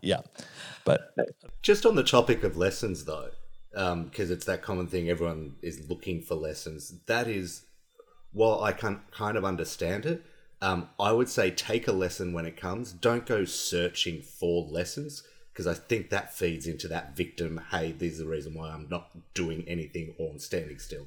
yeah, 0.00 0.20
but 0.85 1.14
Just 1.62 1.85
on 1.85 1.96
the 1.96 2.04
topic 2.04 2.44
of 2.44 2.56
lessons, 2.56 3.04
though, 3.04 3.30
um, 3.74 4.04
because 4.04 4.30
it's 4.30 4.46
that 4.46 4.62
common 4.62 4.87
thing, 4.87 5.11
everyone 5.11 5.56
is 5.62 5.88
looking 5.90 6.22
for 6.22 6.37
lessons. 6.37 6.94
That 7.06 7.26
is, 7.28 7.62
while 8.33 8.62
I 8.62 8.72
can 8.72 9.00
kind 9.11 9.37
of 9.37 9.44
understand 9.44 10.06
it, 10.06 10.22
um, 10.62 10.88
I 10.99 11.12
would 11.12 11.29
say 11.29 11.51
take 11.51 11.88
a 11.88 11.92
lesson 11.92 12.33
when 12.33 12.46
it 12.46 12.57
comes. 12.57 12.92
Don't 12.92 13.27
go 13.27 13.44
searching 13.44 14.23
for 14.23 14.64
lessons 14.64 15.23
because 15.53 15.66
I 15.66 15.75
think 15.75 16.11
that 16.11 16.35
feeds 16.35 16.66
into 16.66 16.88
that 16.88 17.16
victim. 17.16 17.61
Hey, 17.70 17.92
this 17.92 18.12
is 18.12 18.18
the 18.18 18.27
reason 18.27 18.55
why 18.55 18.70
I'm 18.70 18.88
not 18.88 19.11
doing 19.35 19.64
anything 19.66 20.14
or 20.18 20.31
I'm 20.31 20.38
standing 20.38 20.79
still. 20.79 21.07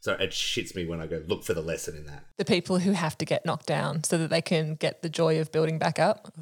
So 0.00 0.12
it 0.14 0.30
shits 0.30 0.74
me 0.74 0.86
when 0.86 1.00
I 1.00 1.06
go 1.06 1.22
look 1.26 1.44
for 1.44 1.52
the 1.52 1.60
lesson 1.60 1.96
in 1.96 2.06
that. 2.06 2.24
The 2.38 2.44
people 2.44 2.78
who 2.78 2.92
have 2.92 3.18
to 3.18 3.24
get 3.24 3.44
knocked 3.44 3.66
down 3.66 4.02
so 4.04 4.16
that 4.18 4.30
they 4.30 4.40
can 4.40 4.74
get 4.74 5.02
the 5.02 5.10
joy 5.10 5.40
of 5.40 5.52
building 5.52 5.78
back 5.78 5.98
up. 5.98 6.32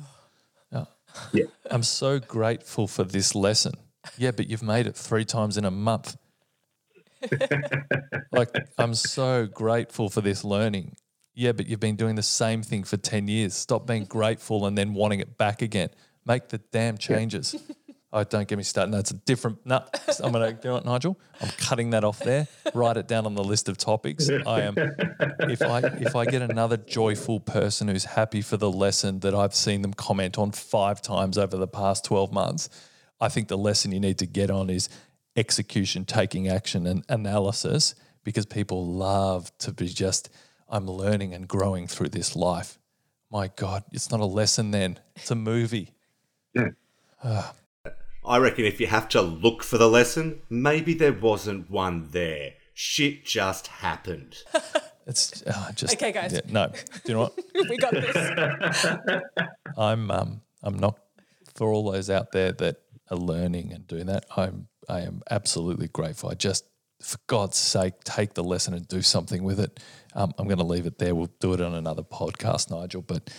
Yeah, 1.32 1.44
I'm 1.70 1.82
so 1.82 2.18
grateful 2.18 2.86
for 2.86 3.04
this 3.04 3.34
lesson. 3.34 3.74
Yeah, 4.16 4.30
but 4.30 4.48
you've 4.48 4.62
made 4.62 4.86
it 4.86 4.96
three 4.96 5.24
times 5.24 5.56
in 5.56 5.64
a 5.64 5.70
month. 5.70 6.16
like, 8.32 8.54
I'm 8.78 8.94
so 8.94 9.46
grateful 9.46 10.08
for 10.08 10.20
this 10.20 10.44
learning. 10.44 10.96
Yeah, 11.38 11.52
but 11.52 11.68
you've 11.68 11.78
been 11.78 11.94
doing 11.94 12.16
the 12.16 12.22
same 12.24 12.64
thing 12.64 12.82
for 12.82 12.96
10 12.96 13.28
years. 13.28 13.54
Stop 13.54 13.86
being 13.86 14.04
grateful 14.08 14.66
and 14.66 14.76
then 14.76 14.92
wanting 14.92 15.20
it 15.20 15.38
back 15.38 15.62
again. 15.62 15.88
Make 16.26 16.48
the 16.48 16.58
damn 16.72 16.98
changes. 16.98 17.54
Oh, 18.12 18.24
don't 18.24 18.48
get 18.48 18.58
me 18.58 18.64
started. 18.64 18.90
No, 18.90 18.98
it's 18.98 19.12
a 19.12 19.14
different. 19.14 19.64
No, 19.64 19.84
I'm 20.24 20.32
going 20.32 20.56
to 20.56 20.60
do 20.60 20.76
it, 20.76 20.84
Nigel. 20.84 21.16
I'm 21.40 21.50
cutting 21.50 21.90
that 21.90 22.02
off 22.02 22.18
there. 22.18 22.48
Write 22.74 22.96
it 22.96 23.06
down 23.06 23.24
on 23.24 23.36
the 23.36 23.44
list 23.44 23.68
of 23.68 23.78
topics. 23.78 24.28
I 24.28 24.62
am. 24.62 24.74
If 25.40 25.62
I 25.62 25.78
if 25.78 26.16
I 26.16 26.24
get 26.24 26.42
another 26.42 26.76
joyful 26.76 27.38
person 27.38 27.86
who's 27.88 28.04
happy 28.04 28.42
for 28.42 28.56
the 28.56 28.70
lesson 28.70 29.20
that 29.20 29.34
I've 29.34 29.54
seen 29.54 29.82
them 29.82 29.94
comment 29.94 30.36
on 30.38 30.50
five 30.50 31.00
times 31.00 31.38
over 31.38 31.56
the 31.56 31.68
past 31.68 32.04
12 32.04 32.32
months, 32.32 32.68
I 33.20 33.28
think 33.28 33.48
the 33.48 33.56
lesson 33.56 33.92
you 33.92 34.00
need 34.00 34.18
to 34.18 34.26
get 34.26 34.50
on 34.50 34.68
is 34.68 34.88
execution, 35.36 36.04
taking 36.04 36.48
action, 36.48 36.86
and 36.86 37.04
analysis 37.08 37.94
because 38.24 38.44
people 38.44 38.86
love 38.86 39.56
to 39.58 39.72
be 39.72 39.86
just. 39.86 40.30
I'm 40.68 40.86
learning 40.86 41.32
and 41.34 41.48
growing 41.48 41.86
through 41.86 42.10
this 42.10 42.36
life. 42.36 42.78
My 43.30 43.48
God, 43.56 43.84
it's 43.92 44.10
not 44.10 44.20
a 44.20 44.26
lesson 44.26 44.70
then. 44.70 44.98
It's 45.16 45.30
a 45.30 45.34
movie. 45.34 45.94
Yeah. 46.54 47.50
I 48.24 48.36
reckon 48.38 48.64
if 48.64 48.80
you 48.80 48.86
have 48.86 49.08
to 49.10 49.22
look 49.22 49.62
for 49.62 49.78
the 49.78 49.88
lesson, 49.88 50.40
maybe 50.50 50.94
there 50.94 51.12
wasn't 51.12 51.70
one 51.70 52.08
there. 52.10 52.54
Shit 52.74 53.24
just 53.24 53.66
happened. 53.68 54.36
It's 55.08 55.42
uh, 55.46 55.72
just 55.72 55.94
Okay, 55.94 56.12
guys. 56.12 56.34
yeah, 56.34 56.40
no, 56.50 56.66
do 56.68 56.74
you 57.06 57.14
know 57.14 57.20
what? 57.20 57.38
we 57.70 57.78
got 57.78 57.92
this. 57.92 58.86
I'm 59.78 60.10
um 60.10 60.42
I'm 60.62 60.78
not 60.78 60.98
for 61.54 61.72
all 61.72 61.90
those 61.90 62.10
out 62.10 62.32
there 62.32 62.52
that 62.52 62.82
are 63.10 63.16
learning 63.16 63.72
and 63.72 63.86
doing 63.86 64.04
that. 64.04 64.26
I'm 64.36 64.68
I 64.86 65.00
am 65.00 65.22
absolutely 65.30 65.88
grateful. 65.88 66.28
I 66.28 66.34
just 66.34 66.66
for 67.02 67.16
God's 67.26 67.56
sake 67.56 68.04
take 68.04 68.34
the 68.34 68.44
lesson 68.44 68.74
and 68.74 68.86
do 68.86 69.00
something 69.00 69.42
with 69.44 69.60
it. 69.60 69.80
Um, 70.18 70.34
I'm 70.36 70.46
going 70.46 70.58
to 70.58 70.64
leave 70.64 70.84
it 70.84 70.98
there. 70.98 71.14
We'll 71.14 71.30
do 71.38 71.52
it 71.52 71.60
on 71.60 71.74
another 71.74 72.02
podcast, 72.02 72.72
Nigel. 72.72 73.02
But 73.02 73.30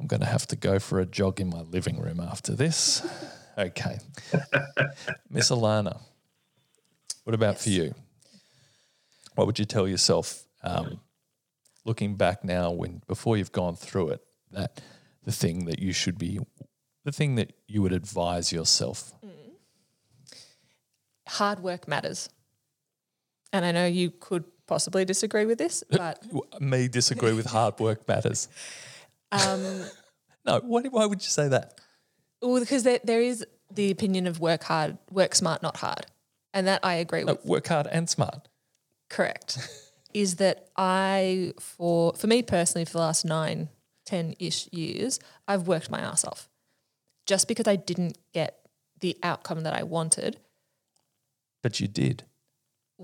I'm 0.00 0.08
going 0.08 0.18
to 0.18 0.26
have 0.26 0.48
to 0.48 0.56
go 0.56 0.80
for 0.80 0.98
a 0.98 1.06
jog 1.06 1.40
in 1.40 1.48
my 1.48 1.60
living 1.60 2.00
room 2.00 2.18
after 2.18 2.56
this. 2.56 3.06
Okay, 3.56 3.98
Miss 5.30 5.50
Alana, 5.50 6.00
what 7.22 7.34
about 7.34 7.60
for 7.60 7.68
you? 7.68 7.94
What 9.36 9.46
would 9.46 9.60
you 9.60 9.64
tell 9.64 9.86
yourself, 9.86 10.42
um, 10.64 10.98
looking 11.84 12.16
back 12.16 12.42
now, 12.42 12.72
when 12.72 13.02
before 13.06 13.36
you've 13.36 13.52
gone 13.52 13.76
through 13.76 14.08
it, 14.08 14.24
that 14.50 14.80
the 15.22 15.30
thing 15.30 15.66
that 15.66 15.78
you 15.78 15.92
should 15.92 16.18
be, 16.18 16.40
the 17.04 17.12
thing 17.12 17.36
that 17.36 17.52
you 17.68 17.80
would 17.80 17.92
advise 17.92 18.52
yourself? 18.52 19.12
Hard 21.28 21.60
work 21.60 21.86
matters. 21.86 22.28
And 23.52 23.64
I 23.64 23.70
know 23.70 23.86
you 23.86 24.10
could 24.10 24.42
possibly 24.66 25.04
disagree 25.04 25.46
with 25.46 25.58
this, 25.58 25.84
but 25.90 26.22
Me 26.60 26.88
disagree 26.88 27.32
with 27.32 27.46
hard 27.46 27.78
work 27.80 28.06
matters. 28.08 28.48
um, 29.32 29.82
No, 30.46 30.60
why, 30.60 30.82
why 30.82 31.06
would 31.06 31.22
you 31.22 31.28
say 31.30 31.48
that? 31.48 31.80
well, 32.42 32.60
because 32.60 32.82
there, 32.82 33.00
there 33.02 33.22
is 33.22 33.46
the 33.72 33.90
opinion 33.90 34.26
of 34.26 34.38
work 34.40 34.62
hard, 34.64 34.98
work 35.10 35.34
smart, 35.34 35.62
not 35.62 35.78
hard. 35.78 36.04
And 36.52 36.66
that 36.66 36.80
I 36.84 36.94
agree 36.94 37.24
No, 37.24 37.32
with. 37.32 37.46
work 37.46 37.66
hard 37.68 37.86
and 37.86 38.08
smart. 38.10 38.46
Correct. 39.08 39.58
is 40.12 40.36
that 40.36 40.68
I, 40.76 41.52
for 41.58 42.12
for 42.14 42.26
me 42.26 42.42
personally, 42.42 42.84
for 42.84 42.92
the 42.92 42.98
last 42.98 43.24
nine, 43.24 43.70
ten 44.04 44.34
ish 44.38 44.68
years, 44.70 45.18
I've 45.48 45.66
worked 45.66 45.90
my 45.90 46.00
ass 46.00 46.24
off. 46.24 46.48
Just 47.26 47.48
because 47.48 47.66
I 47.66 47.76
didn't 47.76 48.18
get 48.34 48.58
the 49.00 49.16
outcome 49.22 49.62
that 49.62 49.72
I 49.72 49.82
wanted. 49.82 50.38
But 51.62 51.80
you 51.80 51.88
did. 51.88 52.24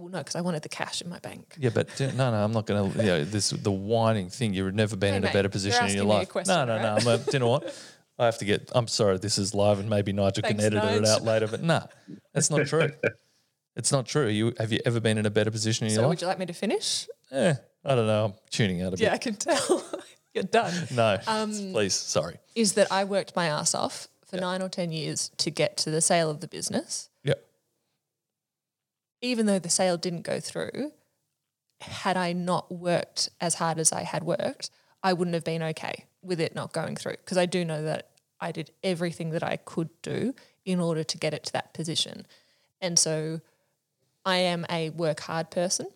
Well, 0.00 0.08
no, 0.10 0.18
because 0.18 0.36
I 0.36 0.40
wanted 0.40 0.62
the 0.62 0.68
cash 0.68 1.02
in 1.02 1.08
my 1.08 1.18
bank. 1.18 1.54
Yeah, 1.58 1.70
but 1.74 1.88
no, 2.00 2.30
no, 2.30 2.44
I'm 2.44 2.52
not 2.52 2.66
going 2.66 2.92
to. 2.92 2.98
You 2.98 3.04
know, 3.06 3.24
this 3.24 3.50
the 3.50 3.70
whining 3.70 4.30
thing. 4.30 4.54
You've 4.54 4.74
never 4.74 4.96
been 4.96 5.10
Hey, 5.12 5.16
in 5.18 5.22
a 5.24 5.26
mate, 5.26 5.32
better 5.32 5.46
you're 5.46 5.50
position 5.50 5.86
in 5.88 5.96
your 5.96 6.04
a 6.04 6.08
life. 6.08 6.28
question, 6.28 6.54
no, 6.54 6.64
no, 6.64 6.80
no. 6.82 6.94
I'm 6.96 7.06
a, 7.06 7.18
do 7.18 7.30
you 7.32 7.38
know 7.38 7.48
what? 7.48 7.74
I 8.18 8.24
have 8.26 8.38
to 8.38 8.44
get. 8.44 8.70
I'm 8.74 8.88
sorry. 8.88 9.18
This 9.18 9.38
is 9.38 9.54
live, 9.54 9.78
and 9.78 9.88
maybe 9.90 10.12
Nigel 10.12 10.42
Thanks, 10.42 10.62
can 10.62 10.74
edit 10.76 10.82
it 11.02 11.06
out 11.06 11.22
later. 11.24 11.46
But 11.48 11.62
nah, 11.62 11.82
that's 12.34 12.50
not 12.50 12.66
true. 12.66 12.90
It's 13.76 13.92
not 13.92 14.06
true. 14.06 14.26
You 14.28 14.52
have 14.58 14.72
you 14.72 14.80
ever 14.84 15.00
been 15.00 15.16
in 15.18 15.26
a 15.26 15.30
better 15.30 15.50
position 15.50 15.86
in 15.86 15.90
So 15.90 15.96
your 16.00 16.02
life? 16.02 16.08
would 16.10 16.20
you 16.22 16.26
like 16.26 16.38
me 16.38 16.46
to 16.46 16.52
finish? 16.52 17.06
Eh, 17.30 17.54
I 17.84 17.94
don't 17.94 18.06
know. 18.06 18.24
I'm 18.26 18.32
tuning 18.50 18.82
out 18.82 18.88
a 18.88 18.90
bit. 18.92 19.00
Yeah, 19.00 19.12
I 19.14 19.18
can 19.18 19.34
tell. 19.36 19.84
You're 20.34 20.44
done. 20.44 20.72
No, 20.92 21.18
Um, 21.26 21.50
please. 21.50 21.94
Sorry. 21.94 22.36
Is 22.54 22.74
that 22.74 22.90
I 22.92 23.04
worked 23.04 23.34
my 23.36 23.46
ass 23.46 23.74
off 23.74 24.08
for 24.26 24.36
nine 24.36 24.62
or 24.62 24.68
10 24.68 24.92
years 24.92 25.30
to 25.38 25.50
get 25.50 25.76
to 25.78 25.90
the 25.90 26.00
sale 26.00 26.30
of 26.30 26.40
the 26.40 26.46
business. 26.46 27.08
Yeah. 27.24 27.34
Even 29.22 29.46
though 29.46 29.58
the 29.58 29.68
sale 29.68 29.96
didn't 29.96 30.22
go 30.22 30.40
through, 30.40 30.92
had 31.80 32.16
I 32.16 32.32
not 32.32 32.70
worked 32.70 33.30
as 33.40 33.54
hard 33.54 33.78
as 33.78 33.92
I 33.92 34.02
had 34.02 34.24
worked, 34.24 34.70
I 35.02 35.12
wouldn't 35.12 35.34
have 35.34 35.44
been 35.44 35.62
okay 35.62 36.04
with 36.22 36.40
it 36.40 36.54
not 36.54 36.72
going 36.72 36.96
through 36.96 37.16
because 37.16 37.38
I 37.38 37.46
do 37.46 37.64
know 37.64 37.82
that 37.82 38.10
I 38.40 38.52
did 38.52 38.70
everything 38.82 39.30
that 39.30 39.42
I 39.42 39.56
could 39.56 39.88
do 40.02 40.34
in 40.64 40.80
order 40.80 41.04
to 41.04 41.18
get 41.18 41.34
it 41.34 41.44
to 41.44 41.52
that 41.52 41.72
position. 41.72 42.26
And 42.80 42.98
so 42.98 43.40
I 44.24 44.36
am 44.36 44.66
a 44.70 44.90
work 44.90 45.20
hard 45.20 45.50
person. 45.50 45.88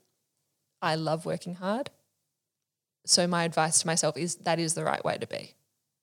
I 0.81 0.95
love 0.95 1.27
working 1.27 1.55
hard. 1.57 1.91
So 3.07 3.27
my 3.27 3.45
advice 3.45 3.81
to 3.81 3.87
myself 3.87 4.17
is 4.17 4.37
that 4.37 4.59
is 4.59 4.75
the 4.75 4.85
right 4.85 5.05
way 5.05 5.19
to 5.19 5.27
be. 5.27 5.55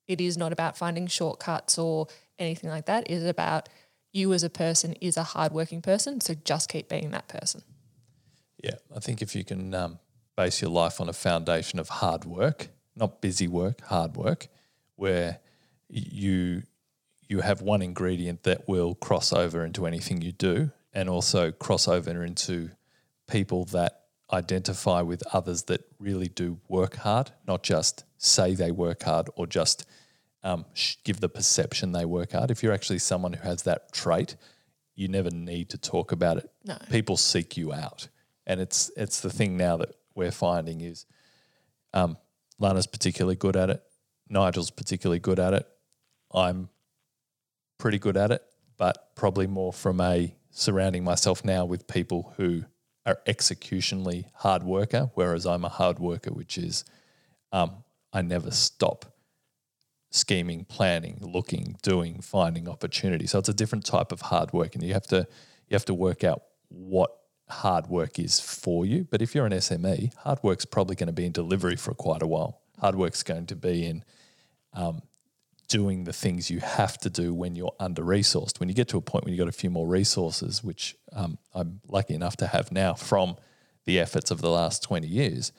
It 0.06 0.20
is 0.20 0.36
not 0.36 0.52
about 0.52 0.76
finding 0.76 1.06
shortcuts 1.06 1.78
or 1.78 2.06
anything 2.38 2.70
like 2.70 2.86
that. 2.86 3.08
It 3.08 3.14
is 3.14 3.24
about 3.24 3.68
you 4.12 4.32
as 4.32 4.42
a 4.42 4.50
person 4.50 4.92
is 5.00 5.16
a 5.16 5.22
hardworking 5.22 5.82
person. 5.82 6.20
So 6.20 6.34
just 6.44 6.68
keep 6.68 6.88
being 6.88 7.10
that 7.10 7.28
person. 7.28 7.62
Yeah, 8.62 8.76
I 8.94 9.00
think 9.00 9.22
if 9.22 9.34
you 9.34 9.44
can 9.44 9.74
um, 9.74 9.98
base 10.36 10.62
your 10.62 10.70
life 10.70 11.00
on 11.00 11.08
a 11.08 11.12
foundation 11.12 11.78
of 11.78 11.88
hard 11.88 12.24
work, 12.24 12.68
not 12.94 13.20
busy 13.20 13.48
work, 13.48 13.80
hard 13.82 14.16
work, 14.16 14.48
where 14.96 15.38
you 15.88 16.62
you 17.28 17.40
have 17.40 17.62
one 17.62 17.80
ingredient 17.80 18.42
that 18.42 18.68
will 18.68 18.94
cross 18.94 19.32
over 19.32 19.64
into 19.64 19.86
anything 19.86 20.20
you 20.20 20.32
do, 20.32 20.70
and 20.92 21.08
also 21.08 21.50
cross 21.50 21.88
over 21.88 22.22
into 22.22 22.70
people 23.26 23.64
that 23.64 24.02
identify 24.32 25.00
with 25.00 25.22
others 25.32 25.64
that 25.64 25.82
really 25.98 26.28
do 26.28 26.58
work 26.68 26.96
hard, 26.96 27.30
not 27.46 27.62
just 27.62 28.04
say 28.18 28.54
they 28.54 28.70
work 28.70 29.02
hard 29.02 29.28
or 29.34 29.46
just 29.46 29.86
um, 30.44 30.64
give 31.04 31.20
the 31.20 31.28
perception 31.28 31.92
they 31.92 32.04
work 32.04 32.32
hard. 32.32 32.50
If 32.50 32.62
you're 32.62 32.72
actually 32.72 32.98
someone 32.98 33.32
who 33.32 33.42
has 33.48 33.62
that 33.62 33.92
trait, 33.92 34.36
you 34.94 35.08
never 35.08 35.30
need 35.30 35.70
to 35.70 35.78
talk 35.78 36.12
about 36.12 36.36
it. 36.38 36.50
No. 36.64 36.76
People 36.90 37.16
seek 37.16 37.56
you 37.56 37.72
out, 37.72 38.08
and 38.46 38.60
it's 38.60 38.90
it's 38.96 39.20
the 39.20 39.30
thing 39.30 39.56
now 39.56 39.76
that 39.78 39.94
we're 40.14 40.30
finding 40.30 40.80
is, 40.80 41.06
um, 41.94 42.16
Lana's 42.58 42.86
particularly 42.86 43.36
good 43.36 43.56
at 43.56 43.70
it. 43.70 43.82
Nigel's 44.28 44.70
particularly 44.70 45.18
good 45.18 45.38
at 45.38 45.54
it. 45.54 45.66
I'm 46.34 46.68
pretty 47.78 47.98
good 47.98 48.16
at 48.16 48.30
it, 48.30 48.42
but 48.76 49.14
probably 49.14 49.46
more 49.46 49.72
from 49.72 50.00
a 50.00 50.34
surrounding 50.50 51.04
myself 51.04 51.44
now 51.44 51.64
with 51.64 51.86
people 51.86 52.34
who 52.36 52.64
are 53.04 53.18
executionally 53.26 54.26
hard 54.34 54.62
worker, 54.62 55.10
whereas 55.14 55.46
I'm 55.46 55.64
a 55.64 55.68
hard 55.68 55.98
worker, 55.98 56.32
which 56.32 56.56
is 56.56 56.84
um, 57.52 57.84
I 58.12 58.22
never 58.22 58.50
stop 58.50 59.06
scheming, 60.12 60.64
planning, 60.66 61.18
looking, 61.20 61.76
doing, 61.82 62.20
finding 62.20 62.68
opportunity. 62.68 63.26
So 63.26 63.38
it's 63.38 63.48
a 63.48 63.54
different 63.54 63.84
type 63.84 64.12
of 64.12 64.20
hard 64.20 64.52
work, 64.52 64.74
and 64.74 64.84
you 64.84 64.92
have 64.92 65.06
to 65.08 65.26
you 65.68 65.74
have 65.74 65.86
to 65.86 65.94
work 65.94 66.22
out 66.22 66.42
what 66.68 67.10
hard 67.48 67.88
work 67.88 68.18
is 68.18 68.38
for 68.38 68.86
you. 68.86 69.06
But 69.10 69.22
if 69.22 69.34
you're 69.34 69.46
an 69.46 69.52
SME, 69.52 70.14
hard 70.18 70.38
work's 70.42 70.64
probably 70.64 70.96
going 70.96 71.08
to 71.08 71.12
be 71.12 71.24
in 71.24 71.32
delivery 71.32 71.76
for 71.76 71.94
quite 71.94 72.22
a 72.22 72.26
while. 72.26 72.60
Hard 72.78 72.94
work's 72.94 73.22
going 73.22 73.46
to 73.46 73.56
be 73.56 73.86
in 73.86 74.04
um, 74.74 75.02
doing 75.68 76.04
the 76.04 76.12
things 76.12 76.50
you 76.50 76.60
have 76.60 76.98
to 76.98 77.10
do 77.10 77.32
when 77.32 77.54
you're 77.54 77.74
under 77.80 78.02
resourced. 78.02 78.60
When 78.60 78.68
you 78.68 78.74
get 78.74 78.88
to 78.88 78.98
a 78.98 79.00
point 79.00 79.24
when 79.24 79.32
you've 79.32 79.38
got 79.38 79.48
a 79.48 79.52
few 79.52 79.70
more 79.70 79.86
resources, 79.86 80.62
which 80.62 80.96
um, 81.12 81.38
I'm 81.54 81.80
lucky 81.88 82.14
enough 82.14 82.36
to 82.38 82.46
have 82.48 82.70
now 82.70 82.94
from 82.94 83.36
the 83.84 83.98
efforts 83.98 84.30
of 84.30 84.40
the 84.40 84.50
last 84.50 84.82
20 84.82 85.06
years, 85.06 85.52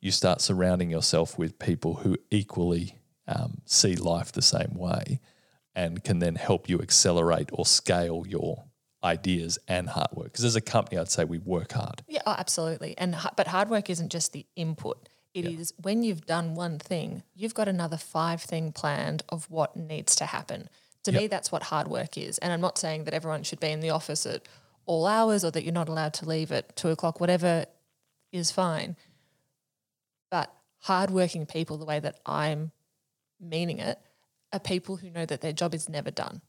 you 0.00 0.10
start 0.10 0.40
surrounding 0.40 0.90
yourself 0.90 1.38
with 1.38 1.58
people 1.58 1.96
who 1.96 2.16
equally 2.30 2.99
um, 3.30 3.62
see 3.64 3.96
life 3.96 4.32
the 4.32 4.42
same 4.42 4.74
way 4.74 5.20
and 5.74 6.02
can 6.04 6.18
then 6.18 6.34
help 6.34 6.68
you 6.68 6.80
accelerate 6.80 7.48
or 7.52 7.64
scale 7.64 8.24
your 8.28 8.64
ideas 9.02 9.58
and 9.68 9.88
hard 9.88 10.08
work. 10.12 10.26
Because 10.26 10.44
as 10.44 10.56
a 10.56 10.60
company, 10.60 10.98
I'd 10.98 11.10
say 11.10 11.24
we 11.24 11.38
work 11.38 11.72
hard. 11.72 12.02
Yeah, 12.08 12.22
oh, 12.26 12.34
absolutely. 12.36 12.96
And 12.98 13.16
but 13.36 13.46
hard 13.46 13.70
work 13.70 13.88
isn't 13.88 14.10
just 14.10 14.32
the 14.32 14.46
input. 14.56 15.08
It 15.32 15.46
is 15.46 15.72
when 15.80 16.02
you've 16.02 16.26
done 16.26 16.56
one 16.56 16.78
thing, 16.80 17.22
you've 17.34 17.54
got 17.54 17.68
another 17.68 17.96
five 17.96 18.42
thing 18.42 18.72
planned 18.72 19.22
of 19.28 19.48
what 19.48 19.76
needs 19.76 20.16
to 20.16 20.26
happen. 20.26 20.68
To 21.04 21.12
me, 21.12 21.28
that's 21.28 21.50
what 21.50 21.62
hard 21.62 21.88
work 21.88 22.18
is. 22.18 22.36
And 22.38 22.52
I'm 22.52 22.60
not 22.60 22.76
saying 22.76 23.04
that 23.04 23.14
everyone 23.14 23.44
should 23.44 23.60
be 23.60 23.68
in 23.68 23.80
the 23.80 23.90
office 23.90 24.26
at 24.26 24.42
all 24.86 25.06
hours 25.06 25.44
or 25.44 25.50
that 25.52 25.62
you're 25.62 25.72
not 25.72 25.88
allowed 25.88 26.14
to 26.14 26.28
leave 26.28 26.52
at 26.52 26.76
two 26.76 26.88
o'clock. 26.88 27.20
Whatever 27.20 27.64
is 28.32 28.50
fine. 28.50 28.96
But 30.30 30.52
hardworking 30.80 31.46
people, 31.46 31.78
the 31.78 31.86
way 31.86 32.00
that 32.00 32.18
I'm 32.26 32.72
meaning 33.40 33.78
it, 33.78 33.98
are 34.52 34.60
people 34.60 34.96
who 34.96 35.10
know 35.10 35.26
that 35.26 35.40
their 35.40 35.52
job 35.52 35.74
is 35.74 35.88
never 35.88 36.10
done. 36.10 36.42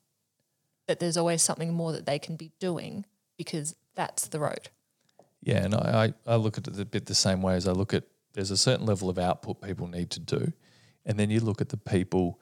That 0.88 0.99
there's 0.99 1.17
always 1.17 1.41
something 1.41 1.73
more 1.73 1.91
that 1.91 2.06
they 2.06 2.19
can 2.19 2.36
be 2.36 2.51
doing 2.60 3.06
because 3.38 3.75
that's 3.95 4.27
the 4.27 4.39
road. 4.39 4.69
Yeah, 5.41 5.63
and 5.63 5.75
I, 5.75 6.13
I, 6.27 6.36
look 6.36 6.58
at 6.58 6.67
it 6.67 6.80
a 6.80 6.86
bit 6.86 7.08
the 7.08 7.15
same 7.15 7.41
way 7.41 7.56
as 7.56 7.67
I 7.67 7.71
look 7.71 7.93
at 7.93 8.04
there's 8.34 8.51
a 8.51 8.58
certain 8.58 8.86
level 8.86 9.10
of 9.10 9.17
output 9.17 9.62
people 9.62 9.88
need 9.88 10.10
to 10.12 10.19
do. 10.19 10.54
And 11.06 11.19
then 11.19 11.30
you 11.30 11.39
look 11.39 11.62
at 11.62 11.69
the 11.69 11.77
people, 11.77 12.39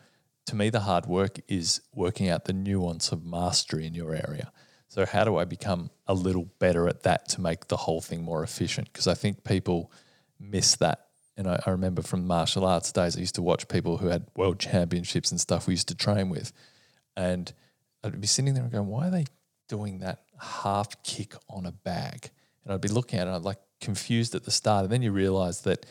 to 0.47 0.55
me, 0.55 0.69
the 0.69 0.81
hard 0.81 1.05
work 1.05 1.39
is 1.47 1.81
working 1.95 2.29
out 2.29 2.45
the 2.45 2.53
nuance 2.53 3.11
of 3.11 3.25
mastery 3.25 3.87
in 3.87 3.93
your 3.93 4.13
area. 4.13 4.51
So, 4.89 5.05
how 5.05 5.23
do 5.23 5.37
I 5.37 5.45
become 5.45 5.91
a 6.07 6.13
little 6.13 6.49
better 6.59 6.87
at 6.87 7.03
that 7.03 7.29
to 7.29 7.41
make 7.41 7.67
the 7.67 7.77
whole 7.77 8.01
thing 8.01 8.23
more 8.23 8.43
efficient? 8.43 8.91
Because 8.91 9.07
I 9.07 9.13
think 9.13 9.43
people 9.43 9.91
miss 10.39 10.75
that. 10.77 11.08
And 11.39 11.47
I, 11.47 11.63
I 11.65 11.69
remember 11.69 12.01
from 12.01 12.27
martial 12.27 12.65
arts 12.65 12.91
days, 12.91 13.15
I 13.15 13.21
used 13.21 13.35
to 13.35 13.41
watch 13.41 13.69
people 13.69 13.97
who 13.97 14.07
had 14.07 14.27
world 14.35 14.59
championships 14.59 15.31
and 15.31 15.39
stuff 15.39 15.67
we 15.67 15.73
used 15.73 15.87
to 15.87 15.95
train 15.95 16.29
with. 16.29 16.51
And 17.15 17.51
I'd 18.03 18.19
be 18.19 18.27
sitting 18.27 18.53
there 18.53 18.63
and 18.63 18.71
going, 18.71 18.87
why 18.87 19.07
are 19.07 19.11
they 19.11 19.25
doing 19.69 19.99
that 19.99 20.23
half 20.37 21.01
kick 21.01 21.35
on 21.49 21.65
a 21.65 21.71
bag? 21.71 22.29
And 22.63 22.73
I'd 22.73 22.81
be 22.81 22.89
looking 22.89 23.19
at 23.19 23.27
it, 23.27 23.31
I'd 23.31 23.43
like 23.43 23.59
confused 23.79 24.35
at 24.35 24.43
the 24.43 24.51
start. 24.51 24.83
And 24.83 24.91
then 24.91 25.01
you 25.01 25.13
realize 25.13 25.61
that 25.61 25.85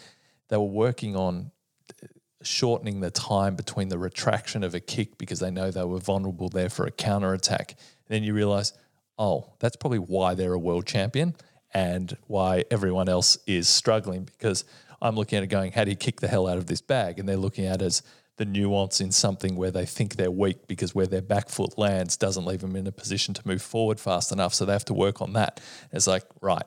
they 0.50 0.58
were 0.58 0.64
working 0.64 1.16
on 1.16 1.50
uh, 1.90 2.08
shortening 2.42 3.00
the 3.00 3.10
time 3.10 3.56
between 3.56 3.88
the 3.88 3.98
retraction 3.98 4.62
of 4.62 4.74
a 4.74 4.80
kick 4.80 5.16
because 5.16 5.40
they 5.40 5.50
know 5.50 5.70
they 5.70 5.82
were 5.82 5.98
vulnerable 5.98 6.50
there 6.50 6.68
for 6.68 6.84
a 6.84 6.90
counter 6.90 7.32
attack. 7.32 7.70
And 8.06 8.16
then 8.16 8.22
you 8.22 8.34
realize, 8.34 8.74
oh, 9.16 9.54
that's 9.60 9.76
probably 9.76 9.98
why 9.98 10.34
they're 10.34 10.52
a 10.52 10.58
world 10.58 10.84
champion 10.84 11.34
and 11.72 12.18
why 12.26 12.64
everyone 12.70 13.08
else 13.08 13.38
is 13.46 13.66
struggling 13.66 14.24
because 14.24 14.66
I'm 15.00 15.16
looking 15.16 15.36
at 15.36 15.44
it 15.44 15.48
going, 15.48 15.72
how 15.72 15.84
do 15.84 15.90
you 15.90 15.96
kick 15.96 16.20
the 16.20 16.28
hell 16.28 16.48
out 16.48 16.58
of 16.58 16.66
this 16.66 16.80
bag? 16.80 17.18
And 17.18 17.28
they're 17.28 17.36
looking 17.36 17.66
at 17.66 17.82
it 17.82 17.84
as 17.84 18.02
the 18.36 18.44
nuance 18.44 19.00
in 19.00 19.12
something 19.12 19.56
where 19.56 19.70
they 19.70 19.84
think 19.84 20.16
they're 20.16 20.30
weak 20.30 20.66
because 20.66 20.94
where 20.94 21.06
their 21.06 21.22
back 21.22 21.48
foot 21.48 21.76
lands 21.76 22.16
doesn't 22.16 22.44
leave 22.44 22.60
them 22.60 22.76
in 22.76 22.86
a 22.86 22.92
position 22.92 23.34
to 23.34 23.46
move 23.46 23.60
forward 23.60 24.00
fast 24.00 24.32
enough. 24.32 24.54
So 24.54 24.64
they 24.64 24.72
have 24.72 24.84
to 24.86 24.94
work 24.94 25.20
on 25.20 25.32
that. 25.34 25.60
It's 25.92 26.06
like, 26.06 26.24
right, 26.40 26.66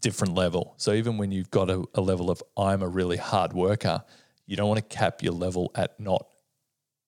different 0.00 0.34
level. 0.34 0.74
So 0.76 0.92
even 0.92 1.16
when 1.18 1.32
you've 1.32 1.50
got 1.50 1.70
a, 1.70 1.84
a 1.94 2.00
level 2.00 2.30
of 2.30 2.42
I'm 2.56 2.82
a 2.82 2.88
really 2.88 3.16
hard 3.16 3.52
worker, 3.52 4.04
you 4.46 4.56
don't 4.56 4.68
want 4.68 4.78
to 4.78 4.96
cap 4.96 5.22
your 5.22 5.32
level 5.32 5.70
at 5.74 5.98
not 5.98 6.26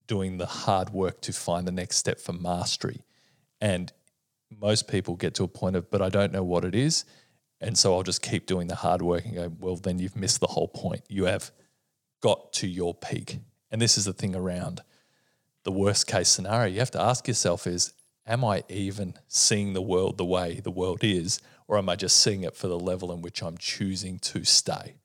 doing 0.07 0.38
the 0.38 0.46
hard 0.46 0.90
work 0.90 1.20
to 1.22 1.33
find 1.33 1.66
the 1.66 1.72
next 1.72 1.96
step 1.96 2.20
for 2.20 2.33
mastery. 2.33 3.03
And 3.61 3.92
most 4.51 4.88
people 4.88 5.16
get 5.16 5.35
to 5.35 5.44
a 5.44 5.48
point 5.48 5.77
of, 5.77 5.90
but 5.90 6.03
I 6.03 6.09
don't 6.09 6.33
know 6.33 6.44
what 6.44 6.64
it 6.64 6.75
is. 6.75 7.05
And 7.62 7.79
so 7.79 7.94
I'll 7.94 8.03
just 8.03 8.22
keep 8.22 8.46
doing 8.46 8.66
the 8.66 8.75
hard 8.75 9.03
work 9.03 9.25
and 9.25 9.35
go, 9.35 9.53
well, 9.61 9.77
then 9.77 10.01
you've 10.01 10.16
missed 10.16 10.40
the 10.40 10.48
whole 10.48 10.66
point. 10.66 11.03
You 11.09 11.27
have 11.27 11.53
got 12.20 12.53
to 12.55 12.66
your 12.66 12.92
peak. 12.92 13.38
And 13.71 13.81
this 13.81 13.96
is 13.96 14.04
the 14.04 14.13
thing 14.13 14.35
around 14.35 14.83
the 15.63 15.71
worst 15.71 16.08
case 16.08 16.29
scenario. 16.29 16.73
You 16.73 16.81
have 16.81 16.90
to 16.90 17.00
ask 17.00 17.29
yourself 17.29 17.69
is, 17.69 17.94
am 18.27 18.44
I 18.44 18.65
even 18.69 19.15
seeing 19.29 19.75
the 19.75 19.81
world 19.81 20.19
the 20.19 20.25
way 20.25 20.60
the 20.60 20.73
world 20.73 21.04
is? 21.04 21.40
Or 21.69 21.79
am 21.79 21.88
I 21.88 21.94
just 21.94 22.21
seeing 22.21 22.42
it 22.42 22.56
for 22.56 22.67
the 22.67 22.79
level 22.79 23.13
in 23.13 23.23
which 23.23 23.42
I'm 23.42 23.56
choosing 23.56 24.19
to 24.19 24.44
stay? 24.44 24.96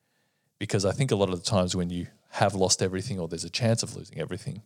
Because 0.58 0.84
I 0.84 0.90
think 0.90 1.12
a 1.12 1.16
lot 1.16 1.30
of 1.30 1.42
the 1.42 1.48
times 1.48 1.76
when 1.76 1.90
you 1.90 2.08
have 2.30 2.54
lost 2.54 2.82
everything 2.82 3.20
or 3.20 3.28
there's 3.28 3.44
a 3.44 3.50
chance 3.50 3.84
of 3.84 3.94
losing 3.94 4.18
everything, 4.18 4.62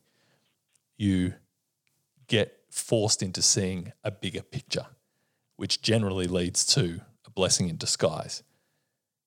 you 0.96 1.34
get 2.26 2.58
forced 2.70 3.22
into 3.22 3.42
seeing 3.42 3.92
a 4.02 4.10
bigger 4.10 4.42
picture, 4.42 4.86
which 5.56 5.82
generally 5.82 6.26
leads 6.26 6.64
to 6.74 7.02
blessing 7.34 7.68
in 7.68 7.76
disguise. 7.76 8.42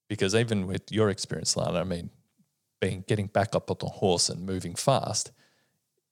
Because 0.08 0.36
even 0.36 0.68
with 0.68 0.92
your 0.92 1.10
experience, 1.10 1.58
Lana, 1.58 1.80
I 1.80 1.84
mean, 1.84 2.10
being 2.80 3.04
getting 3.08 3.28
back 3.28 3.56
up 3.56 3.72
on 3.72 3.78
the 3.80 3.88
horse 3.88 4.30
and 4.30 4.46
moving 4.46 4.76
fast, 4.76 5.32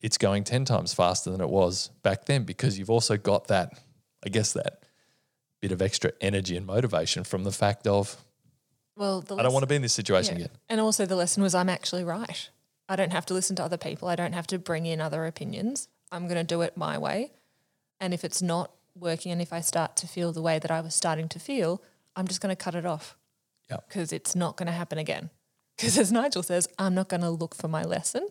it's 0.01 0.17
going 0.17 0.43
10 0.43 0.65
times 0.65 0.93
faster 0.93 1.29
than 1.31 1.41
it 1.41 1.49
was 1.49 1.89
back 2.01 2.25
then 2.25 2.43
because 2.43 2.77
you've 2.79 2.89
also 2.89 3.17
got 3.17 3.47
that, 3.47 3.79
I 4.25 4.29
guess, 4.29 4.53
that 4.53 4.83
bit 5.61 5.71
of 5.71 5.81
extra 5.81 6.11
energy 6.19 6.57
and 6.57 6.65
motivation 6.65 7.23
from 7.23 7.43
the 7.43 7.51
fact 7.51 7.87
of, 7.87 8.17
Well, 8.97 9.21
the 9.21 9.35
I 9.35 9.43
don't 9.43 9.53
want 9.53 9.63
to 9.63 9.67
be 9.67 9.75
in 9.75 9.81
this 9.81 9.93
situation 9.93 10.37
Yeah. 10.37 10.45
again. 10.45 10.57
And 10.69 10.81
also, 10.81 11.05
the 11.05 11.15
lesson 11.15 11.41
was 11.43 11.55
I'm 11.55 11.69
actually 11.69 12.03
right. 12.03 12.49
I 12.89 12.95
don't 12.97 13.13
have 13.13 13.25
to 13.27 13.33
listen 13.33 13.55
to 13.57 13.63
other 13.63 13.77
people. 13.77 14.07
I 14.09 14.15
don't 14.15 14.33
have 14.33 14.47
to 14.47 14.59
bring 14.59 14.85
in 14.85 14.99
other 14.99 15.25
opinions. 15.25 15.87
I'm 16.11 16.23
going 16.27 16.37
to 16.37 16.43
do 16.43 16.61
it 16.61 16.75
my 16.75 16.97
way. 16.97 17.31
And 18.01 18.13
if 18.13 18.25
it's 18.25 18.41
not 18.41 18.71
working 18.95 19.31
and 19.31 19.41
if 19.41 19.51
I 19.53 19.61
start 19.61 19.95
to 19.97 20.07
feel 20.07 20.31
the 20.31 20.41
way 20.41 20.59
that 20.59 20.71
I 20.71 20.81
was 20.81 20.93
starting 20.95 21.27
to 21.29 21.39
feel, 21.39 21.81
I'm 22.15 22.27
just 22.27 22.41
going 22.41 22.55
to 22.55 22.63
cut 22.63 22.75
it 22.75 22.85
off 22.85 23.17
Yeah. 23.69 23.77
because 23.87 24.11
it's 24.13 24.35
not 24.35 24.57
going 24.57 24.67
to 24.67 24.73
happen 24.73 24.97
again. 24.97 25.29
Because 25.77 25.97
as 25.97 26.11
Nigel 26.11 26.43
says, 26.43 26.67
I'm 26.77 26.93
not 26.93 27.09
going 27.09 27.21
to 27.21 27.29
look 27.31 27.55
for 27.55 27.67
my 27.67 27.83
lesson. 27.83 28.27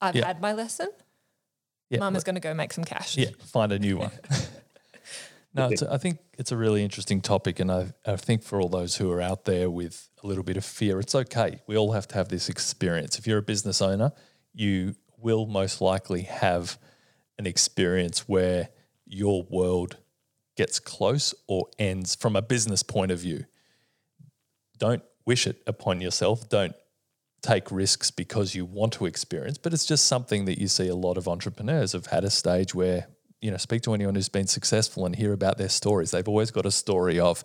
I've 0.00 0.14
Yeah. 0.14 0.26
had 0.26 0.40
my 0.40 0.52
lesson. 0.52 0.88
Yeah, 1.90 1.98
Mum 2.00 2.16
is 2.16 2.24
going 2.24 2.34
to 2.34 2.40
go 2.40 2.52
make 2.54 2.72
some 2.72 2.84
cash. 2.84 3.16
Yeah, 3.16 3.30
find 3.44 3.70
a 3.72 3.78
new 3.78 3.96
one. 3.96 4.10
no, 5.54 5.68
it's, 5.68 5.82
I 5.82 5.98
think 5.98 6.18
it's 6.36 6.50
a 6.52 6.56
really 6.56 6.82
interesting 6.82 7.20
topic, 7.20 7.60
and 7.60 7.70
I, 7.70 7.92
I 8.04 8.16
think 8.16 8.42
for 8.42 8.60
all 8.60 8.68
those 8.68 8.96
who 8.96 9.10
are 9.12 9.20
out 9.22 9.44
there 9.44 9.70
with 9.70 10.08
a 10.22 10.26
little 10.26 10.42
bit 10.42 10.56
of 10.56 10.64
fear, 10.64 10.98
it's 11.00 11.14
okay. 11.14 11.60
We 11.68 11.76
all 11.76 11.92
have 11.92 12.08
to 12.08 12.14
have 12.16 12.28
this 12.28 12.48
experience. 12.48 13.18
If 13.18 13.26
you're 13.26 13.38
a 13.38 13.42
business 13.42 13.80
owner, 13.80 14.12
you 14.52 14.96
will 15.18 15.46
most 15.46 15.80
likely 15.80 16.22
have 16.22 16.76
an 17.38 17.46
experience 17.46 18.28
where 18.28 18.68
your 19.06 19.44
world 19.44 19.96
gets 20.56 20.78
close 20.78 21.34
or 21.46 21.68
ends 21.78 22.14
from 22.14 22.34
a 22.34 22.42
business 22.42 22.82
point 22.82 23.10
of 23.10 23.20
view. 23.20 23.44
Don't 24.78 25.02
wish 25.24 25.46
it 25.46 25.62
upon 25.66 26.00
yourself. 26.00 26.48
Don't 26.48 26.74
take 27.42 27.70
risks 27.70 28.10
because 28.10 28.54
you 28.54 28.64
want 28.64 28.92
to 28.94 29.06
experience, 29.06 29.58
but 29.58 29.72
it's 29.72 29.86
just 29.86 30.06
something 30.06 30.46
that 30.46 30.58
you 30.58 30.68
see 30.68 30.88
a 30.88 30.94
lot 30.94 31.16
of 31.16 31.28
entrepreneurs 31.28 31.92
have 31.92 32.06
had 32.06 32.24
a 32.24 32.30
stage 32.30 32.74
where, 32.74 33.06
you 33.40 33.50
know, 33.50 33.56
speak 33.56 33.82
to 33.82 33.94
anyone 33.94 34.14
who's 34.14 34.28
been 34.28 34.46
successful 34.46 35.06
and 35.06 35.16
hear 35.16 35.32
about 35.32 35.58
their 35.58 35.68
stories. 35.68 36.10
They've 36.10 36.28
always 36.28 36.50
got 36.50 36.66
a 36.66 36.70
story 36.70 37.20
of 37.20 37.44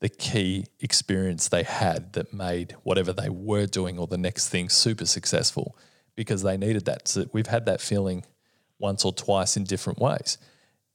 the 0.00 0.08
key 0.08 0.66
experience 0.80 1.48
they 1.48 1.64
had 1.64 2.12
that 2.12 2.32
made 2.32 2.76
whatever 2.84 3.12
they 3.12 3.28
were 3.28 3.66
doing 3.66 3.98
or 3.98 4.06
the 4.06 4.16
next 4.16 4.48
thing 4.48 4.68
super 4.68 5.06
successful 5.06 5.76
because 6.14 6.42
they 6.42 6.56
needed 6.56 6.84
that. 6.84 7.08
So 7.08 7.26
we've 7.32 7.48
had 7.48 7.66
that 7.66 7.80
feeling 7.80 8.24
once 8.78 9.04
or 9.04 9.12
twice 9.12 9.56
in 9.56 9.64
different 9.64 9.98
ways. 9.98 10.38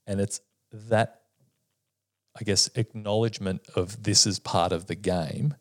And 0.06 0.20
it's 0.20 0.42
that, 0.72 1.22
I 2.40 2.44
guess, 2.44 2.70
acknowledgement 2.76 3.62
of 3.76 4.04
this 4.04 4.26
is 4.26 4.40
part 4.40 4.72
of 4.72 4.88
the 4.88 4.96
game. 4.96 5.56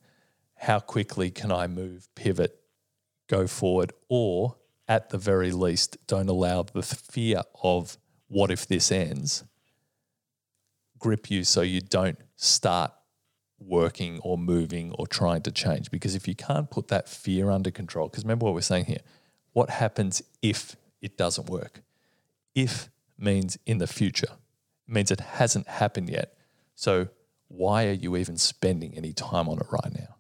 How 0.57 0.81
quickly 0.81 1.31
can 1.31 1.53
I 1.53 1.67
move, 1.67 2.09
pivot, 2.15 2.59
go 3.29 3.47
forward, 3.47 3.93
or 4.09 4.57
at 4.89 5.11
the 5.11 5.19
very 5.19 5.53
least, 5.53 5.97
don't 6.07 6.29
allow 6.29 6.63
the 6.63 6.83
fear 6.83 7.43
of 7.63 7.97
what 8.29 8.51
if 8.51 8.67
this 8.67 8.91
ends 8.91 9.45
grip 11.03 11.31
you 11.31 11.45
so 11.45 11.61
you 11.61 11.81
don't 11.81 12.19
start 12.37 12.93
working 13.59 14.21
or 14.21 14.39
moving 14.39 14.93
or 14.93 15.07
trying 15.07 15.43
to 15.43 15.51
change. 15.51 15.91
Because 15.91 16.15
if 16.15 16.27
you 16.27 16.35
can't 16.35 16.71
put 16.71 16.89
that 16.89 17.09
fear 17.09 17.51
under 17.51 17.71
control, 17.71 18.09
because 18.09 18.25
remember 18.25 18.47
what 18.47 18.55
we're 18.55 18.63
saying 18.63 18.87
here 18.87 19.01
what 19.53 19.69
happens 19.69 20.23
if 20.41 20.77
it 21.03 21.19
doesn't 21.19 21.51
work? 21.51 21.83
If 22.55 22.89
means 23.19 23.59
in 23.67 23.79
the 23.79 23.87
future, 23.87 24.33
it 24.89 24.93
means 24.93 25.11
it 25.11 25.21
hasn't 25.21 25.69
happened 25.69 26.09
yet. 26.09 26.37
So 26.75 27.09
why 27.49 27.87
are 27.87 27.93
you 27.93 28.17
even 28.17 28.37
spending 28.37 28.97
any 28.97 29.13
time 29.13 29.49
on 29.49 29.59
it 29.59 29.67
right 29.71 29.93
now? 29.93 30.17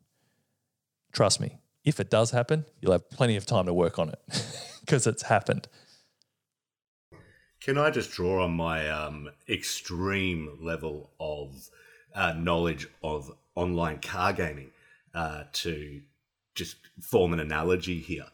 Trust 1.12 1.40
me, 1.40 1.58
if 1.84 1.98
it 1.98 2.10
does 2.10 2.30
happen, 2.30 2.64
you'll 2.80 2.92
have 2.92 3.10
plenty 3.10 3.36
of 3.36 3.46
time 3.46 3.66
to 3.66 3.74
work 3.74 3.98
on 3.98 4.10
it 4.10 4.20
because 4.80 5.06
it's 5.06 5.22
happened. 5.22 5.68
Can 7.60 7.78
I 7.78 7.90
just 7.90 8.10
draw 8.10 8.44
on 8.44 8.52
my 8.52 8.88
um, 8.90 9.30
extreme 9.48 10.58
level 10.60 11.10
of 11.20 11.70
uh, 12.14 12.32
knowledge 12.32 12.88
of 13.02 13.30
online 13.54 14.00
car 14.00 14.32
gaming 14.32 14.70
uh, 15.14 15.44
to 15.52 16.00
just 16.54 16.76
form 17.00 17.32
an 17.32 17.40
analogy 17.40 18.00
here? 18.00 18.26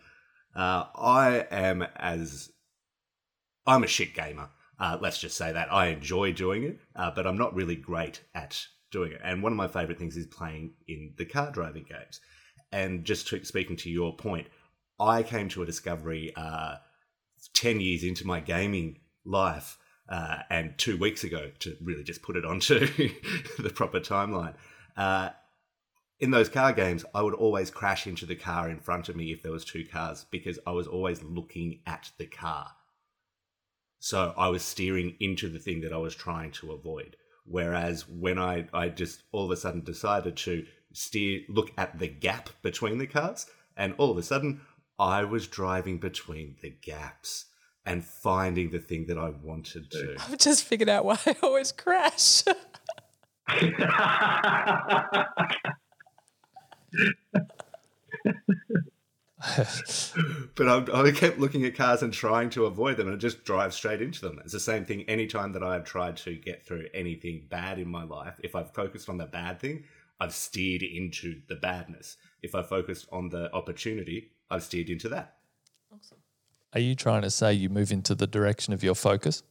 Uh, 0.55 0.85
I 0.95 1.47
am 1.51 1.83
as 1.97 2.51
I'm 3.69 3.85
a 3.85 3.87
shit 3.87 4.15
gamer. 4.15 4.49
Uh, 4.81 4.97
let's 5.01 5.21
just 5.21 5.37
say 5.37 5.53
that 5.53 5.73
I 5.73 5.89
enjoy 5.89 6.33
doing 6.33 6.65
it, 6.65 6.81
uh, 6.97 7.11
but 7.15 7.27
I'm 7.27 7.37
not 7.37 7.55
really 7.55 7.77
great 7.77 8.23
at 8.35 8.67
doing 8.91 9.13
it. 9.13 9.21
And 9.23 9.43
one 9.43 9.53
of 9.53 9.59
my 9.59 9.69
favorite 9.69 9.99
things 9.99 10.17
is 10.17 10.27
playing 10.27 10.73
in 10.87 11.13
the 11.19 11.27
car 11.27 11.51
driving 11.51 11.85
games. 11.85 12.21
And 12.73 13.05
just 13.05 13.29
to, 13.29 13.45
speaking 13.45 13.77
to 13.77 13.91
your 13.91 14.17
point, 14.17 14.47
I 14.99 15.23
came 15.23 15.49
to 15.51 15.63
a 15.63 15.67
discovery 15.67 16.33
uh, 16.35 16.77
10 17.55 17.81
years 17.81 18.05
into 18.05 18.27
my 18.27 18.41
gaming 18.41 19.01
life 19.25 19.79
uh, 20.09 20.39
and 20.49 20.77
two 20.79 20.97
weeks 20.97 21.25
ago 21.25 21.51
to 21.59 21.77
really 21.83 22.05
just 22.05 22.23
put 22.23 22.37
it 22.37 22.47
onto 22.47 22.87
the 23.59 23.71
proper 23.75 24.01
timeline. 24.01 24.55
Uh, 24.97 25.31
in 26.21 26.31
those 26.31 26.49
car 26.49 26.73
games, 26.73 27.05
I 27.15 27.23
would 27.23 27.35
always 27.35 27.71
crash 27.71 28.07
into 28.07 28.27
the 28.27 28.35
car 28.35 28.71
in 28.71 28.81
front 28.81 29.09
of 29.09 29.17
me 29.17 29.31
if 29.31 29.43
there 29.43 29.53
was 29.53 29.65
two 29.65 29.85
cars 29.85 30.25
because 30.31 30.59
I 30.67 30.71
was 30.71 30.87
always 30.87 31.23
looking 31.23 31.81
at 31.87 32.11
the 32.19 32.27
car. 32.27 32.69
So 33.99 34.33
I 34.37 34.49
was 34.49 34.63
steering 34.63 35.17
into 35.21 35.49
the 35.49 35.59
thing 35.59 35.81
that 35.83 35.93
I 35.93 35.99
was 35.99 36.15
trying 36.15 36.53
to 36.53 36.73
avoid. 36.73 37.17
Whereas 37.45 38.09
when 38.09 38.39
I, 38.39 38.69
I 38.73 38.91
just 38.91 39.23
all 39.33 39.47
of 39.47 39.51
a 39.51 39.57
sudden 39.57 39.83
decided 39.83 40.37
to 40.39 40.65
steer, 40.93 41.41
look 41.49 41.73
at 41.79 41.99
the 41.99 42.09
gap 42.09 42.51
between 42.63 42.99
the 42.99 43.07
cars, 43.07 43.47
and 43.77 43.95
all 43.99 44.11
of 44.11 44.19
a 44.19 44.23
sudden 44.23 44.61
I 44.99 45.25
was 45.25 45.47
driving 45.47 45.99
between 45.99 46.57
the 46.63 46.71
gaps 46.71 47.47
and 47.87 48.05
finding 48.05 48.71
the 48.71 48.81
thing 48.81 49.07
that 49.07 49.19
I 49.19 49.31
wanted 49.31 49.91
to. 49.93 50.17
I've 50.19 50.39
just 50.39 50.65
figured 50.65 50.89
out 50.89 51.05
why 51.05 51.19
I 51.27 51.37
always 51.43 51.73
crash. 51.73 52.45
but 60.57 60.69
I, 60.69 61.01
I 61.01 61.11
kept 61.13 61.39
looking 61.39 61.65
at 61.65 61.77
cars 61.77 62.03
and 62.03 62.13
trying 62.13 62.51
to 62.51 62.67
avoid 62.67 62.97
them, 62.97 63.07
and 63.07 63.15
it 63.15 63.21
just 63.21 63.45
drives 63.45 63.77
straight 63.77 64.03
into 64.03 64.21
them. 64.21 64.41
It's 64.43 64.53
the 64.53 64.61
same 64.61 64.85
thing. 64.85 65.03
Anytime 65.03 65.53
that 65.53 65.63
I've 65.63 65.85
tried 65.85 66.17
to 66.19 66.35
get 66.35 66.67
through 66.67 66.87
anything 66.93 67.47
bad 67.49 67.79
in 67.79 67.89
my 67.89 68.05
life, 68.05 68.41
if 68.43 68.57
I've 68.57 68.75
focused 68.75 69.09
on 69.09 69.19
the 69.19 69.27
bad 69.27 69.61
thing, 69.61 69.85
I've 70.21 70.35
steered 70.35 70.83
into 70.83 71.41
the 71.49 71.55
badness. 71.55 72.17
If 72.43 72.55
I 72.55 72.63
focused 72.63 73.07
on 73.13 73.29
the 73.29 73.53
opportunity, 73.53 74.33
I've 74.51 74.65
steered 74.65 74.91
into 74.91 75.09
that. 75.11 75.37
Are 76.75 76.81
you 76.81 76.95
trying 76.95 77.23
to 77.23 77.31
say 77.31 77.53
you 77.53 77.69
move 77.69 77.93
into 77.93 78.15
the 78.15 78.27
direction 78.27 78.73
of 78.73 78.83
your 78.83 78.95
focus? 78.95 79.43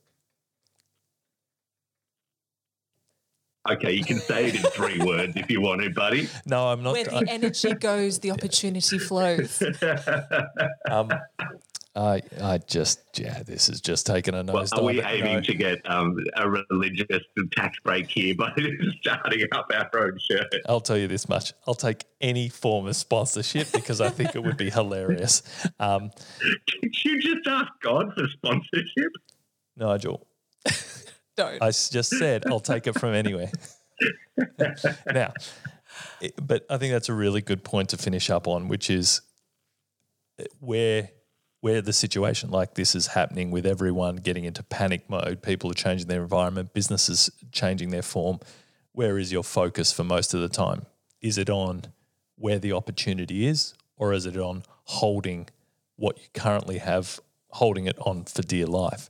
Okay, 3.70 3.92
you 3.92 4.04
can 4.04 4.20
say 4.20 4.48
it 4.48 4.56
in 4.56 4.62
three 4.72 5.00
words 5.00 5.36
if 5.36 5.50
you 5.52 5.62
want 5.62 5.82
to, 5.82 5.90
buddy. 5.90 6.30
No, 6.46 6.68
I'm 6.68 6.84
not. 6.84 6.94
Where 6.94 7.04
the 7.04 7.26
energy 7.30 7.74
goes, 7.74 8.20
the 8.20 8.32
opportunity 8.32 8.98
flows. 8.98 9.62
um, 10.90 11.12
I, 11.98 12.22
I 12.42 12.60
just, 12.60 13.00
yeah, 13.20 13.42
this 13.42 13.70
is 13.70 13.82
just 13.82 14.06
taking 14.06 14.36
a 14.36 14.44
Well, 14.44 14.58
nose 14.58 14.72
are 14.72 14.84
we 14.84 15.02
aiming 15.02 15.38
No. 15.38 15.42
to 15.42 15.54
get 15.56 15.90
um, 15.90 16.16
a 16.36 16.48
religious 16.48 17.24
tax 17.54 17.80
break 17.84 18.08
here 18.08 18.36
by 18.36 18.54
starting 19.02 19.44
up 19.52 19.72
our 19.74 19.90
own 20.00 20.18
church? 20.30 20.62
I'll 20.68 20.80
tell 20.80 20.98
you 20.98 21.08
this 21.08 21.28
much. 21.28 21.54
I'll 21.68 21.74
take 21.74 22.06
any 22.22 22.50
form 22.50 22.86
of 22.86 22.96
sponsorship 22.96 23.72
because 23.72 24.00
I 24.00 24.10
think 24.10 24.36
it 24.36 24.44
would 24.44 24.58
be 24.58 24.70
hilarious. 24.70 25.42
Um, 25.80 26.12
Did 26.82 27.04
you 27.04 27.20
just 27.20 27.48
ask 27.48 27.72
God 27.82 28.14
for 28.16 28.28
sponsorship? 28.28 29.12
Nigel, 29.76 30.28
Don't. 31.38 31.62
I 31.62 31.68
just 31.68 32.10
said 32.10 32.44
I'll 32.48 32.60
take 32.60 32.88
it 32.88 33.00
from 33.00 33.14
anywhere. 33.14 33.52
now, 35.14 35.34
it- 36.20 36.34
but 36.42 36.66
I 36.70 36.78
think 36.78 36.92
that's 36.92 37.10
a 37.10 37.14
really 37.14 37.42
good 37.42 37.64
point 37.64 37.90
to 37.90 37.98
finish 37.98 38.30
up 38.30 38.48
on, 38.48 38.68
which 38.68 38.90
is 38.90 39.22
uh, 40.40 40.44
where 40.60 41.10
where 41.62 41.82
the 41.82 41.94
situation 41.94 42.52
like 42.52 42.76
this 42.76 42.94
is 42.96 43.08
happening 43.08 43.50
with 43.50 43.66
everyone 43.66 44.18
getting 44.18 44.44
into 44.46 44.62
panic 44.64 45.10
mode, 45.10 45.42
people 45.42 45.72
are 45.72 45.76
changing 45.76 46.08
their 46.08 46.22
environment, 46.22 46.74
businesses 46.74 47.30
changing 47.52 47.90
their 47.90 48.04
form. 48.04 48.40
Where 48.92 49.18
is 49.18 49.32
your 49.32 49.44
focus 49.44 49.92
for 49.92 50.04
most 50.04 50.34
of 50.34 50.42
the 50.42 50.50
time? 50.50 50.86
Is 51.22 51.38
it 51.38 51.50
on 51.50 51.84
where 52.36 52.60
the 52.60 52.74
opportunity 52.74 53.48
is, 53.48 53.74
or 53.96 54.14
is 54.14 54.26
it 54.28 54.38
on 54.38 54.64
holding 54.86 55.50
what 55.96 56.18
you 56.20 56.26
currently 56.34 56.78
have, 56.78 57.20
holding 57.50 57.86
it 57.88 57.98
on 58.00 58.26
for 58.26 58.44
dear 58.44 58.68
life? 58.68 59.10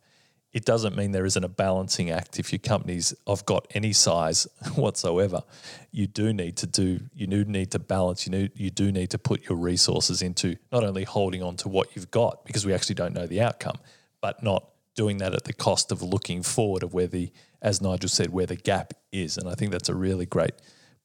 It 0.58 0.66
doesn't 0.66 0.95
mean 0.95 1.12
there 1.12 1.28
isn't 1.28 1.43
a 1.43 1.47
balancing 1.49 2.10
act 2.10 2.39
if 2.39 2.51
your 2.51 2.58
company's 2.58 3.14
have 3.28 3.45
got 3.45 3.68
any 3.76 3.93
size 3.93 4.47
whatsoever. 4.76 5.43
You 5.91 6.08
do 6.08 6.34
need 6.34 6.58
to 6.58 6.66
do 6.66 6.99
you 7.14 7.28
do 7.28 7.45
need 7.45 7.70
to 7.72 7.80
balance, 7.80 8.26
you 8.26 8.32
know 8.32 8.47
you 8.55 8.72
do 8.72 8.91
need 8.91 9.12
to 9.12 9.20
put 9.20 9.47
your 9.47 9.55
resources 9.60 10.24
into 10.24 10.55
not 10.72 10.84
only 10.84 11.03
holding 11.03 11.43
on 11.43 11.58
to 11.58 11.70
what 11.70 11.95
you've 11.95 12.10
got 12.10 12.43
because 12.43 12.66
we 12.66 12.74
actually 12.74 12.95
don't 12.95 13.14
know 13.14 13.28
the 13.28 13.39
outcome, 13.39 13.78
but 14.20 14.41
not 14.41 14.68
doing 14.95 15.20
that 15.20 15.36
at 15.36 15.43
the 15.43 15.53
cost 15.53 15.91
of 15.91 16.01
looking 16.01 16.41
forward 16.41 16.82
of 16.82 16.91
where 16.91 17.05
the 17.05 17.32
as 17.62 17.80
Nigel 17.80 18.10
said, 18.10 18.32
where 18.32 18.47
the 18.47 18.55
gap 18.55 18.95
is. 19.12 19.38
And 19.38 19.47
I 19.47 19.53
think 19.53 19.72
that's 19.72 19.89
a 19.89 19.95
really 19.95 20.26
great 20.26 20.55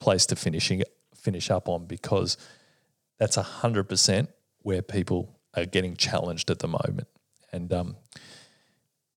place 0.01 0.25
to 0.27 0.37
finishing 0.37 0.83
finish 1.15 1.51
up 1.51 1.69
on 1.69 1.85
because 1.85 2.39
that's 3.19 3.37
hundred 3.37 3.85
percent 3.85 4.31
where 4.61 4.81
people 4.81 5.39
are 5.55 5.67
getting 5.67 5.95
challenged 5.95 6.51
at 6.51 6.61
the 6.61 6.69
moment. 6.69 7.09
And 7.53 7.71
um, 7.71 7.97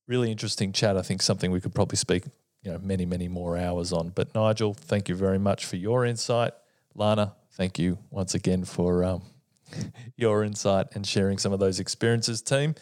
really 0.08 0.32
interesting 0.32 0.72
chat. 0.72 0.98
I 0.98 1.02
think 1.02 1.22
something 1.22 1.52
we 1.52 1.62
could 1.62 1.74
probably 1.74 1.98
speak, 1.98 2.26
you 2.64 2.72
know, 2.72 2.80
many, 2.80 3.06
many 3.06 3.28
more 3.28 3.58
hours 3.58 3.92
on. 3.94 4.10
But 4.10 4.34
Nigel, 4.36 4.74
thank 4.74 5.10
you 5.10 5.16
very 5.16 5.40
much 5.40 5.66
for 5.66 5.76
your 5.76 6.06
insight. 6.06 6.54
Lana, 6.94 7.34
thank 7.54 7.78
you 7.80 7.98
once 8.10 8.34
again 8.34 8.66
for 8.66 9.04
um, 9.04 9.24
your 10.16 10.44
insight 10.44 10.88
and 10.94 11.06
sharing 11.06 11.38
some 11.38 11.54
of 11.54 11.60
those 11.60 11.80
experiences, 11.80 12.42
team. 12.42 12.76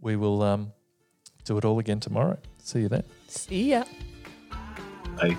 We 0.00 0.16
will 0.16 0.42
um, 0.42 0.72
do 1.44 1.58
it 1.58 1.64
all 1.64 1.78
again 1.78 2.00
tomorrow. 2.00 2.38
See 2.58 2.80
you 2.80 2.88
then. 2.88 3.04
See 3.28 3.70
ya. 3.70 3.84
Bye. 5.16 5.36